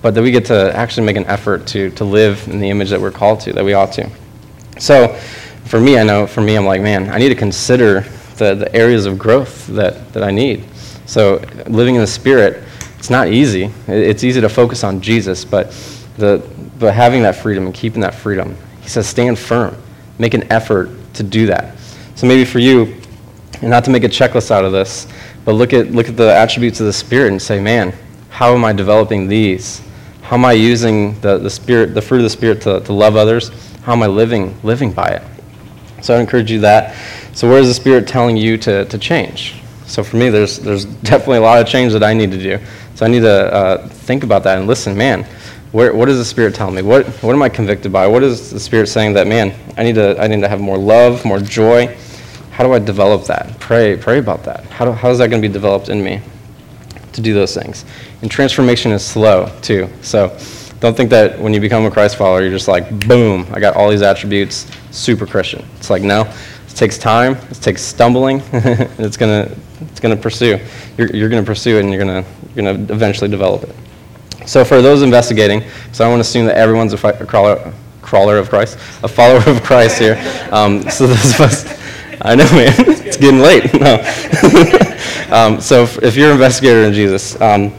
but 0.02 0.14
that 0.14 0.20
we 0.20 0.30
get 0.30 0.44
to 0.46 0.76
actually 0.76 1.06
make 1.06 1.16
an 1.16 1.24
effort 1.24 1.66
to, 1.68 1.88
to 1.92 2.04
live 2.04 2.46
in 2.48 2.60
the 2.60 2.68
image 2.68 2.90
that 2.90 3.00
we're 3.00 3.10
called 3.10 3.40
to, 3.40 3.54
that 3.54 3.64
we 3.64 3.72
ought 3.72 3.92
to. 3.92 4.10
So, 4.78 5.08
for 5.64 5.80
me, 5.80 5.98
I 5.98 6.02
know, 6.02 6.26
for 6.26 6.42
me, 6.42 6.54
I'm 6.54 6.66
like, 6.66 6.82
man, 6.82 7.08
I 7.08 7.16
need 7.16 7.30
to 7.30 7.34
consider 7.34 8.00
the, 8.36 8.54
the 8.54 8.74
areas 8.74 9.06
of 9.06 9.18
growth 9.18 9.68
that, 9.68 10.12
that 10.12 10.22
I 10.22 10.30
need. 10.30 10.62
So, 11.06 11.42
living 11.68 11.94
in 11.94 12.02
the 12.02 12.06
Spirit, 12.06 12.62
it's 12.98 13.08
not 13.08 13.28
easy. 13.28 13.70
It's 13.86 14.22
easy 14.22 14.42
to 14.42 14.50
focus 14.50 14.84
on 14.84 15.00
Jesus, 15.00 15.46
but, 15.46 15.70
the, 16.18 16.46
but 16.78 16.92
having 16.92 17.22
that 17.22 17.36
freedom 17.36 17.64
and 17.64 17.74
keeping 17.74 18.02
that 18.02 18.14
freedom, 18.14 18.54
he 18.82 18.90
says, 18.90 19.08
stand 19.08 19.38
firm. 19.38 19.74
Make 20.18 20.34
an 20.34 20.52
effort 20.52 20.90
to 21.14 21.22
do 21.22 21.46
that. 21.46 21.78
So, 22.22 22.28
maybe 22.28 22.44
for 22.44 22.60
you, 22.60 22.94
and 23.62 23.68
not 23.68 23.82
to 23.86 23.90
make 23.90 24.04
a 24.04 24.08
checklist 24.08 24.52
out 24.52 24.64
of 24.64 24.70
this, 24.70 25.08
but 25.44 25.54
look 25.54 25.72
at, 25.72 25.90
look 25.90 26.08
at 26.08 26.16
the 26.16 26.32
attributes 26.32 26.78
of 26.78 26.86
the 26.86 26.92
Spirit 26.92 27.32
and 27.32 27.42
say, 27.42 27.60
man, 27.60 27.92
how 28.28 28.54
am 28.54 28.64
I 28.64 28.72
developing 28.72 29.26
these? 29.26 29.82
How 30.22 30.36
am 30.36 30.44
I 30.44 30.52
using 30.52 31.20
the, 31.20 31.38
the 31.38 31.50
Spirit, 31.50 31.94
the 31.94 32.00
fruit 32.00 32.18
of 32.18 32.22
the 32.22 32.30
Spirit 32.30 32.60
to, 32.60 32.78
to 32.78 32.92
love 32.92 33.16
others? 33.16 33.48
How 33.82 33.90
am 33.90 34.04
I 34.04 34.06
living, 34.06 34.56
living 34.62 34.92
by 34.92 35.08
it? 35.08 35.22
So 36.00 36.16
I 36.16 36.20
encourage 36.20 36.48
you 36.48 36.60
that. 36.60 36.94
So 37.34 37.48
where 37.48 37.58
is 37.58 37.66
the 37.66 37.74
Spirit 37.74 38.06
telling 38.06 38.36
you 38.36 38.56
to, 38.56 38.84
to 38.84 38.98
change? 38.98 39.56
So 39.86 40.04
for 40.04 40.16
me, 40.16 40.28
there's, 40.28 40.60
there's 40.60 40.84
definitely 41.02 41.38
a 41.38 41.40
lot 41.40 41.60
of 41.60 41.66
change 41.66 41.92
that 41.92 42.04
I 42.04 42.14
need 42.14 42.30
to 42.30 42.38
do. 42.38 42.64
So 42.94 43.04
I 43.04 43.08
need 43.08 43.22
to 43.22 43.52
uh, 43.52 43.88
think 43.88 44.22
about 44.22 44.44
that 44.44 44.58
and 44.58 44.68
listen, 44.68 44.96
man, 44.96 45.24
where, 45.72 45.92
what 45.92 46.08
is 46.08 46.18
the 46.18 46.24
Spirit 46.24 46.54
telling 46.54 46.76
me? 46.76 46.82
What, 46.82 47.04
what 47.24 47.34
am 47.34 47.42
I 47.42 47.48
convicted 47.48 47.90
by? 47.90 48.06
What 48.06 48.22
is 48.22 48.52
the 48.52 48.60
Spirit 48.60 48.86
saying 48.86 49.14
that, 49.14 49.26
man, 49.26 49.52
I 49.76 49.82
need, 49.82 49.96
to, 49.96 50.16
I 50.22 50.28
need 50.28 50.42
to 50.42 50.48
have 50.48 50.60
more 50.60 50.78
love, 50.78 51.24
more 51.24 51.40
joy? 51.40 51.98
How 52.52 52.64
do 52.64 52.72
I 52.74 52.78
develop 52.78 53.24
that? 53.24 53.58
Pray, 53.58 53.96
pray 53.96 54.18
about 54.18 54.44
that. 54.44 54.64
How, 54.66 54.84
do, 54.84 54.92
how 54.92 55.10
is 55.10 55.18
that 55.18 55.28
going 55.28 55.40
to 55.40 55.48
be 55.48 55.52
developed 55.52 55.88
in 55.88 56.04
me 56.04 56.20
to 57.14 57.20
do 57.20 57.32
those 57.32 57.54
things? 57.54 57.86
And 58.20 58.30
transformation 58.30 58.92
is 58.92 59.04
slow, 59.04 59.50
too. 59.62 59.88
So 60.02 60.38
don't 60.78 60.94
think 60.96 61.10
that 61.10 61.38
when 61.40 61.54
you 61.54 61.60
become 61.60 61.86
a 61.86 61.90
Christ 61.90 62.16
follower, 62.16 62.42
you're 62.42 62.50
just 62.50 62.68
like, 62.68 63.08
boom, 63.08 63.46
I 63.52 63.58
got 63.58 63.74
all 63.74 63.88
these 63.88 64.02
attributes, 64.02 64.70
super 64.90 65.26
Christian. 65.26 65.64
It's 65.78 65.88
like, 65.88 66.02
no, 66.02 66.22
it 66.22 66.76
takes 66.76 66.98
time, 66.98 67.36
it 67.50 67.54
takes 67.62 67.80
stumbling, 67.80 68.42
it's 68.52 69.16
going 69.16 69.48
to 69.48 69.56
it's 69.80 69.98
gonna 70.00 70.16
pursue. 70.16 70.60
You're, 70.96 71.08
you're 71.14 71.28
going 71.28 71.42
to 71.42 71.46
pursue 71.46 71.78
it 71.78 71.80
and 71.80 71.90
you're 71.90 72.04
going 72.04 72.24
you're 72.54 72.64
gonna 72.64 72.92
eventually 72.92 73.30
develop 73.30 73.64
it. 73.64 73.74
So 74.46 74.64
for 74.64 74.82
those 74.82 75.02
investigating, 75.02 75.62
so 75.92 76.04
I 76.04 76.08
want 76.08 76.18
to 76.18 76.28
assume 76.28 76.46
that 76.46 76.56
everyone's 76.56 76.92
a, 76.92 76.98
fi- 76.98 77.10
a 77.10 77.24
crawler, 77.24 77.72
crawler 78.02 78.38
of 78.38 78.50
Christ, 78.50 78.76
a 79.02 79.08
follower 79.08 79.42
of 79.46 79.62
Christ 79.62 79.98
here. 79.98 80.16
Um, 80.50 80.82
so 80.90 81.06
those 81.06 81.34
of 81.34 81.40
us, 81.40 81.81
I 82.24 82.36
know, 82.36 82.44
man, 82.52 82.72
it's 82.78 83.16
getting 83.16 83.40
late. 83.40 83.72
No. 83.82 83.94
um, 85.34 85.60
so 85.60 85.82
if, 85.82 86.00
if, 86.02 86.16
you're 86.16 86.28
an 86.28 86.34
investigator 86.34 86.84
in 86.84 86.92
Jesus, 86.92 87.40
um, 87.40 87.72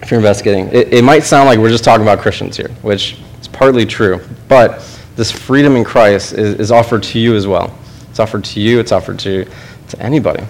if 0.00 0.10
you're 0.10 0.18
investigating. 0.18 0.68
It, 0.68 0.94
it 0.94 1.04
might 1.04 1.22
sound 1.22 1.46
like 1.46 1.58
we're 1.58 1.68
just 1.68 1.84
talking 1.84 2.02
about 2.02 2.18
Christians 2.18 2.56
here, 2.56 2.70
which 2.80 3.18
is 3.40 3.48
partly 3.48 3.84
true, 3.84 4.24
but 4.48 4.82
this 5.16 5.30
freedom 5.30 5.76
in 5.76 5.84
Christ 5.84 6.32
is, 6.32 6.54
is 6.54 6.72
offered 6.72 7.02
to 7.04 7.18
you 7.18 7.36
as 7.36 7.46
well. 7.46 7.76
It's 8.08 8.20
offered 8.20 8.42
to 8.44 8.60
you, 8.60 8.80
it's 8.80 8.90
offered 8.90 9.18
to, 9.18 9.44
to 9.88 10.00
anybody 10.00 10.44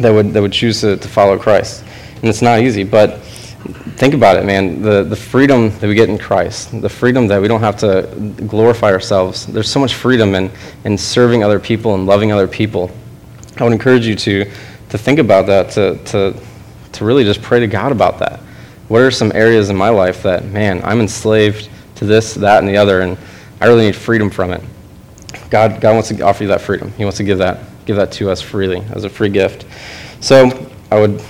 that 0.00 0.12
would, 0.12 0.32
that 0.32 0.40
would 0.40 0.52
choose 0.52 0.80
to, 0.82 0.96
to 0.96 1.08
follow 1.08 1.36
Christ. 1.36 1.82
And 2.14 2.26
it's 2.26 2.42
not 2.42 2.60
easy, 2.60 2.84
but 2.84 3.18
think 3.96 4.14
about 4.14 4.36
it, 4.36 4.44
man. 4.44 4.82
The, 4.82 5.02
the 5.04 5.16
freedom 5.16 5.70
that 5.78 5.86
we 5.86 5.94
get 5.94 6.08
in 6.08 6.18
Christ, 6.18 6.80
the 6.80 6.88
freedom 6.88 7.26
that 7.28 7.40
we 7.40 7.48
don't 7.48 7.60
have 7.60 7.76
to 7.78 8.34
glorify 8.46 8.92
ourselves. 8.92 9.46
There's 9.46 9.70
so 9.70 9.80
much 9.80 9.94
freedom 9.94 10.34
in, 10.34 10.50
in 10.84 10.96
serving 10.96 11.42
other 11.42 11.58
people 11.58 11.94
and 11.94 12.06
loving 12.06 12.32
other 12.32 12.48
people. 12.48 12.90
I 13.58 13.64
would 13.64 13.72
encourage 13.72 14.06
you 14.06 14.14
to, 14.14 14.44
to 14.90 14.98
think 14.98 15.18
about 15.18 15.46
that, 15.46 15.70
to, 15.72 15.98
to, 16.06 16.40
to 16.92 17.04
really 17.04 17.24
just 17.24 17.42
pray 17.42 17.60
to 17.60 17.66
God 17.66 17.92
about 17.92 18.18
that 18.20 18.40
what 18.88 19.02
are 19.02 19.10
some 19.10 19.30
areas 19.34 19.68
in 19.70 19.76
my 19.76 19.90
life 19.90 20.22
that, 20.22 20.46
man, 20.46 20.80
I'm 20.82 21.00
enslaved 21.00 21.68
to 21.96 22.06
this, 22.06 22.34
that, 22.34 22.58
and 22.58 22.68
the 22.68 22.76
other, 22.76 23.02
and 23.02 23.18
I 23.60 23.66
really 23.66 23.84
need 23.84 23.96
freedom 23.96 24.30
from 24.30 24.50
it? 24.50 24.62
God, 25.50 25.80
God 25.80 25.92
wants 25.92 26.08
to 26.08 26.20
offer 26.22 26.44
you 26.44 26.48
that 26.48 26.62
freedom. 26.62 26.90
He 26.92 27.04
wants 27.04 27.18
to 27.18 27.24
give 27.24 27.38
that, 27.38 27.60
give 27.84 27.96
that 27.96 28.10
to 28.12 28.30
us 28.30 28.40
freely 28.40 28.82
as 28.92 29.04
a 29.04 29.10
free 29.10 29.28
gift. 29.28 29.66
So 30.20 30.70
I 30.90 30.98
would, 30.98 31.22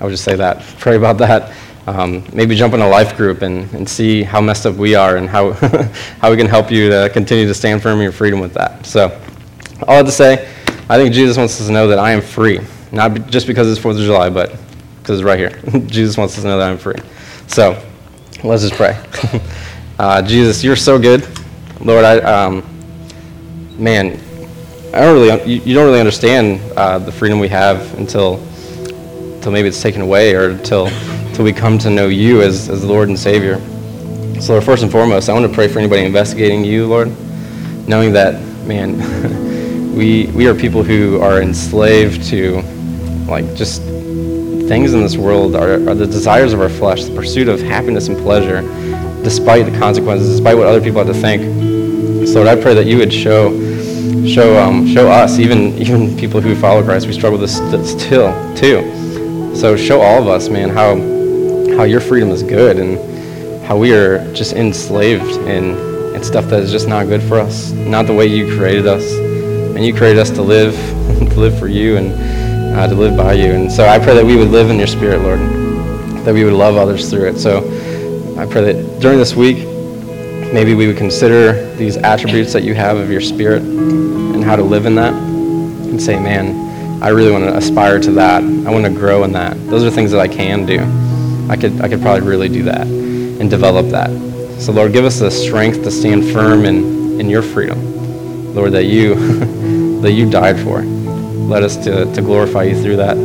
I 0.00 0.04
would 0.04 0.10
just 0.10 0.24
say 0.24 0.36
that. 0.36 0.62
Pray 0.78 0.96
about 0.96 1.18
that. 1.18 1.54
Um, 1.86 2.24
maybe 2.32 2.54
jump 2.54 2.74
in 2.74 2.80
a 2.80 2.88
life 2.88 3.16
group 3.16 3.42
and, 3.42 3.72
and 3.72 3.88
see 3.88 4.22
how 4.22 4.40
messed 4.40 4.66
up 4.66 4.76
we 4.76 4.94
are 4.94 5.16
and 5.16 5.28
how, 5.28 5.52
how 6.20 6.30
we 6.30 6.36
can 6.36 6.46
help 6.46 6.70
you 6.70 6.90
to 6.90 7.10
continue 7.12 7.46
to 7.46 7.54
stand 7.54 7.82
firm 7.82 7.98
in 7.98 8.02
your 8.02 8.12
freedom 8.12 8.40
with 8.40 8.52
that. 8.54 8.84
So, 8.84 9.18
all 9.82 9.90
I 9.90 9.96
have 9.96 10.06
to 10.06 10.12
say, 10.12 10.48
I 10.88 10.96
think 10.96 11.14
Jesus 11.14 11.36
wants 11.36 11.60
us 11.60 11.66
to 11.66 11.72
know 11.72 11.88
that 11.88 11.98
I 11.98 12.12
am 12.12 12.20
free, 12.20 12.60
not 12.92 13.28
just 13.28 13.46
because 13.46 13.70
it's 13.70 13.80
4th 13.80 13.98
of 13.98 14.04
July, 14.04 14.28
but 14.28 14.56
because 15.00 15.20
it's 15.20 15.24
right 15.24 15.38
here. 15.38 15.80
Jesus 15.86 16.16
wants 16.16 16.36
us 16.36 16.42
to 16.42 16.48
know 16.48 16.58
that 16.58 16.70
I'm 16.70 16.78
free. 16.78 16.96
So 17.46 17.82
let's 18.44 18.62
just 18.62 18.74
pray. 18.74 19.02
uh, 19.98 20.20
Jesus, 20.22 20.62
you're 20.62 20.76
so 20.76 20.98
good. 20.98 21.26
Lord, 21.80 22.04
I, 22.04 22.18
um, 22.18 22.62
man, 23.78 24.20
I 24.92 25.00
don't 25.00 25.14
really, 25.14 25.44
you, 25.44 25.62
you 25.62 25.74
don't 25.74 25.86
really 25.86 26.00
understand 26.00 26.60
uh, 26.72 26.98
the 26.98 27.12
freedom 27.12 27.38
we 27.38 27.48
have 27.48 27.98
until, 27.98 28.44
until 29.38 29.52
maybe 29.52 29.68
it's 29.68 29.80
taken 29.80 30.02
away 30.02 30.34
or 30.34 30.50
until, 30.50 30.88
until 31.28 31.44
we 31.44 31.52
come 31.52 31.78
to 31.78 31.88
know 31.88 32.08
you 32.08 32.42
as, 32.42 32.68
as 32.68 32.84
Lord 32.84 33.08
and 33.08 33.16
Savior. 33.16 33.60
So, 34.40 34.54
Lord, 34.54 34.64
first 34.64 34.82
and 34.82 34.90
foremost, 34.90 35.28
I 35.28 35.32
want 35.32 35.46
to 35.46 35.52
pray 35.52 35.68
for 35.68 35.78
anybody 35.78 36.02
investigating 36.02 36.64
you, 36.64 36.88
Lord, 36.88 37.08
knowing 37.86 38.12
that, 38.14 38.42
man, 38.66 39.94
we, 39.94 40.26
we 40.34 40.48
are 40.48 40.54
people 40.56 40.82
who 40.82 41.20
are 41.20 41.40
enslaved 41.40 42.24
to, 42.30 42.62
like, 43.28 43.44
just 43.54 43.80
things 44.66 44.92
in 44.92 45.02
this 45.02 45.16
world 45.16 45.54
are, 45.54 45.74
are 45.88 45.94
the 45.94 46.06
desires 46.06 46.52
of 46.52 46.60
our 46.60 46.68
flesh, 46.68 47.04
the 47.04 47.14
pursuit 47.14 47.46
of 47.48 47.60
happiness 47.60 48.08
and 48.08 48.18
pleasure, 48.18 48.62
despite 49.22 49.70
the 49.70 49.78
consequences, 49.78 50.28
despite 50.30 50.56
what 50.56 50.66
other 50.66 50.80
people 50.80 51.04
have 51.04 51.14
to 51.14 51.20
think. 51.20 51.42
So, 52.26 52.42
Lord, 52.42 52.48
I 52.48 52.60
pray 52.60 52.74
that 52.74 52.86
you 52.86 52.98
would 52.98 53.12
show, 53.12 53.52
show, 54.26 54.60
um, 54.60 54.84
show 54.88 55.08
us, 55.08 55.38
even 55.38 55.74
even 55.78 56.16
people 56.16 56.40
who 56.40 56.56
follow 56.56 56.82
Christ, 56.82 57.06
we 57.06 57.12
struggle 57.12 57.38
with 57.38 57.48
this 57.48 57.92
still 57.92 58.32
too. 58.56 58.97
So, 59.58 59.76
show 59.76 60.00
all 60.00 60.22
of 60.22 60.28
us, 60.28 60.48
man, 60.48 60.68
how 60.68 60.94
how 61.76 61.82
your 61.82 62.00
freedom 62.00 62.30
is 62.30 62.44
good 62.44 62.78
and 62.78 63.64
how 63.64 63.76
we 63.76 63.92
are 63.92 64.32
just 64.32 64.52
enslaved 64.52 65.32
in, 65.48 65.76
in 66.14 66.22
stuff 66.22 66.44
that 66.46 66.62
is 66.62 66.70
just 66.70 66.86
not 66.86 67.08
good 67.08 67.20
for 67.20 67.40
us, 67.40 67.72
not 67.72 68.06
the 68.06 68.14
way 68.14 68.26
you 68.26 68.56
created 68.56 68.86
us. 68.86 69.02
And 69.12 69.84
you 69.84 69.92
created 69.92 70.20
us 70.20 70.30
to 70.30 70.42
live, 70.42 70.74
to 71.18 71.40
live 71.40 71.58
for 71.58 71.66
you 71.66 71.96
and 71.96 72.76
uh, 72.76 72.86
to 72.86 72.94
live 72.94 73.16
by 73.16 73.32
you. 73.32 73.46
And 73.50 73.70
so 73.70 73.84
I 73.84 73.98
pray 73.98 74.14
that 74.14 74.24
we 74.24 74.36
would 74.36 74.46
live 74.46 74.70
in 74.70 74.78
your 74.78 74.86
spirit, 74.86 75.22
Lord, 75.22 75.40
that 76.24 76.32
we 76.32 76.44
would 76.44 76.54
love 76.54 76.76
others 76.76 77.10
through 77.10 77.26
it. 77.26 77.38
So 77.40 77.58
I 78.38 78.46
pray 78.46 78.72
that 78.72 79.00
during 79.00 79.18
this 79.18 79.34
week, 79.34 79.56
maybe 80.54 80.74
we 80.74 80.86
would 80.86 80.96
consider 80.96 81.74
these 81.74 81.96
attributes 81.96 82.52
that 82.52 82.62
you 82.62 82.74
have 82.74 82.96
of 82.96 83.10
your 83.10 83.20
spirit 83.20 83.62
and 83.62 84.44
how 84.44 84.54
to 84.54 84.62
live 84.62 84.86
in 84.86 84.94
that 84.94 85.14
and 85.14 86.00
say, 86.00 86.14
man, 86.14 86.67
I 87.02 87.08
really 87.08 87.30
want 87.32 87.44
to 87.44 87.56
aspire 87.56 87.98
to 88.00 88.12
that. 88.12 88.42
I 88.42 88.70
want 88.70 88.84
to 88.84 88.90
grow 88.90 89.24
in 89.24 89.32
that. 89.32 89.56
Those 89.68 89.84
are 89.84 89.90
things 89.90 90.10
that 90.10 90.20
I 90.20 90.28
can 90.28 90.66
do. 90.66 90.80
I 91.50 91.56
could, 91.56 91.80
I 91.80 91.88
could 91.88 92.00
probably 92.00 92.26
really 92.28 92.48
do 92.48 92.62
that 92.64 92.86
and 92.86 93.48
develop 93.48 93.86
that. 93.88 94.10
So, 94.60 94.72
Lord, 94.72 94.92
give 94.92 95.04
us 95.04 95.18
the 95.18 95.30
strength 95.30 95.82
to 95.84 95.90
stand 95.90 96.24
firm 96.30 96.64
in, 96.64 97.20
in 97.20 97.30
your 97.30 97.42
freedom. 97.42 98.54
Lord, 98.54 98.72
that 98.72 98.84
you, 98.84 99.14
that 100.00 100.12
you 100.12 100.28
died 100.28 100.58
for 100.58 100.82
led 101.48 101.62
us 101.62 101.76
to, 101.76 102.12
to 102.12 102.20
glorify 102.20 102.62
you 102.64 102.80
through 102.80 102.96
that 102.96 103.16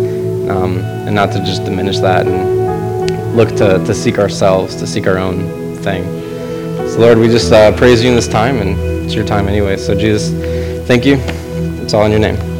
um, 0.49 0.77
and 0.79 1.13
not 1.13 1.31
to 1.33 1.39
just 1.39 1.65
diminish 1.65 1.99
that 1.99 2.25
and 2.25 3.35
look 3.35 3.49
to, 3.49 3.83
to 3.85 3.93
seek 3.93 4.17
ourselves, 4.17 4.75
to 4.75 4.87
seek 4.87 5.07
our 5.07 5.17
own 5.17 5.75
thing. 5.77 6.03
So, 6.89 6.99
Lord, 6.99 7.17
we 7.17 7.27
just 7.27 7.51
uh, 7.51 7.75
praise 7.75 8.03
you 8.03 8.09
in 8.09 8.15
this 8.15 8.27
time, 8.27 8.57
and 8.57 8.77
it's 9.03 9.13
your 9.13 9.25
time 9.25 9.47
anyway. 9.47 9.77
So, 9.77 9.95
Jesus, 9.95 10.31
thank 10.87 11.05
you. 11.05 11.17
It's 11.83 11.93
all 11.93 12.05
in 12.05 12.11
your 12.11 12.19
name. 12.19 12.52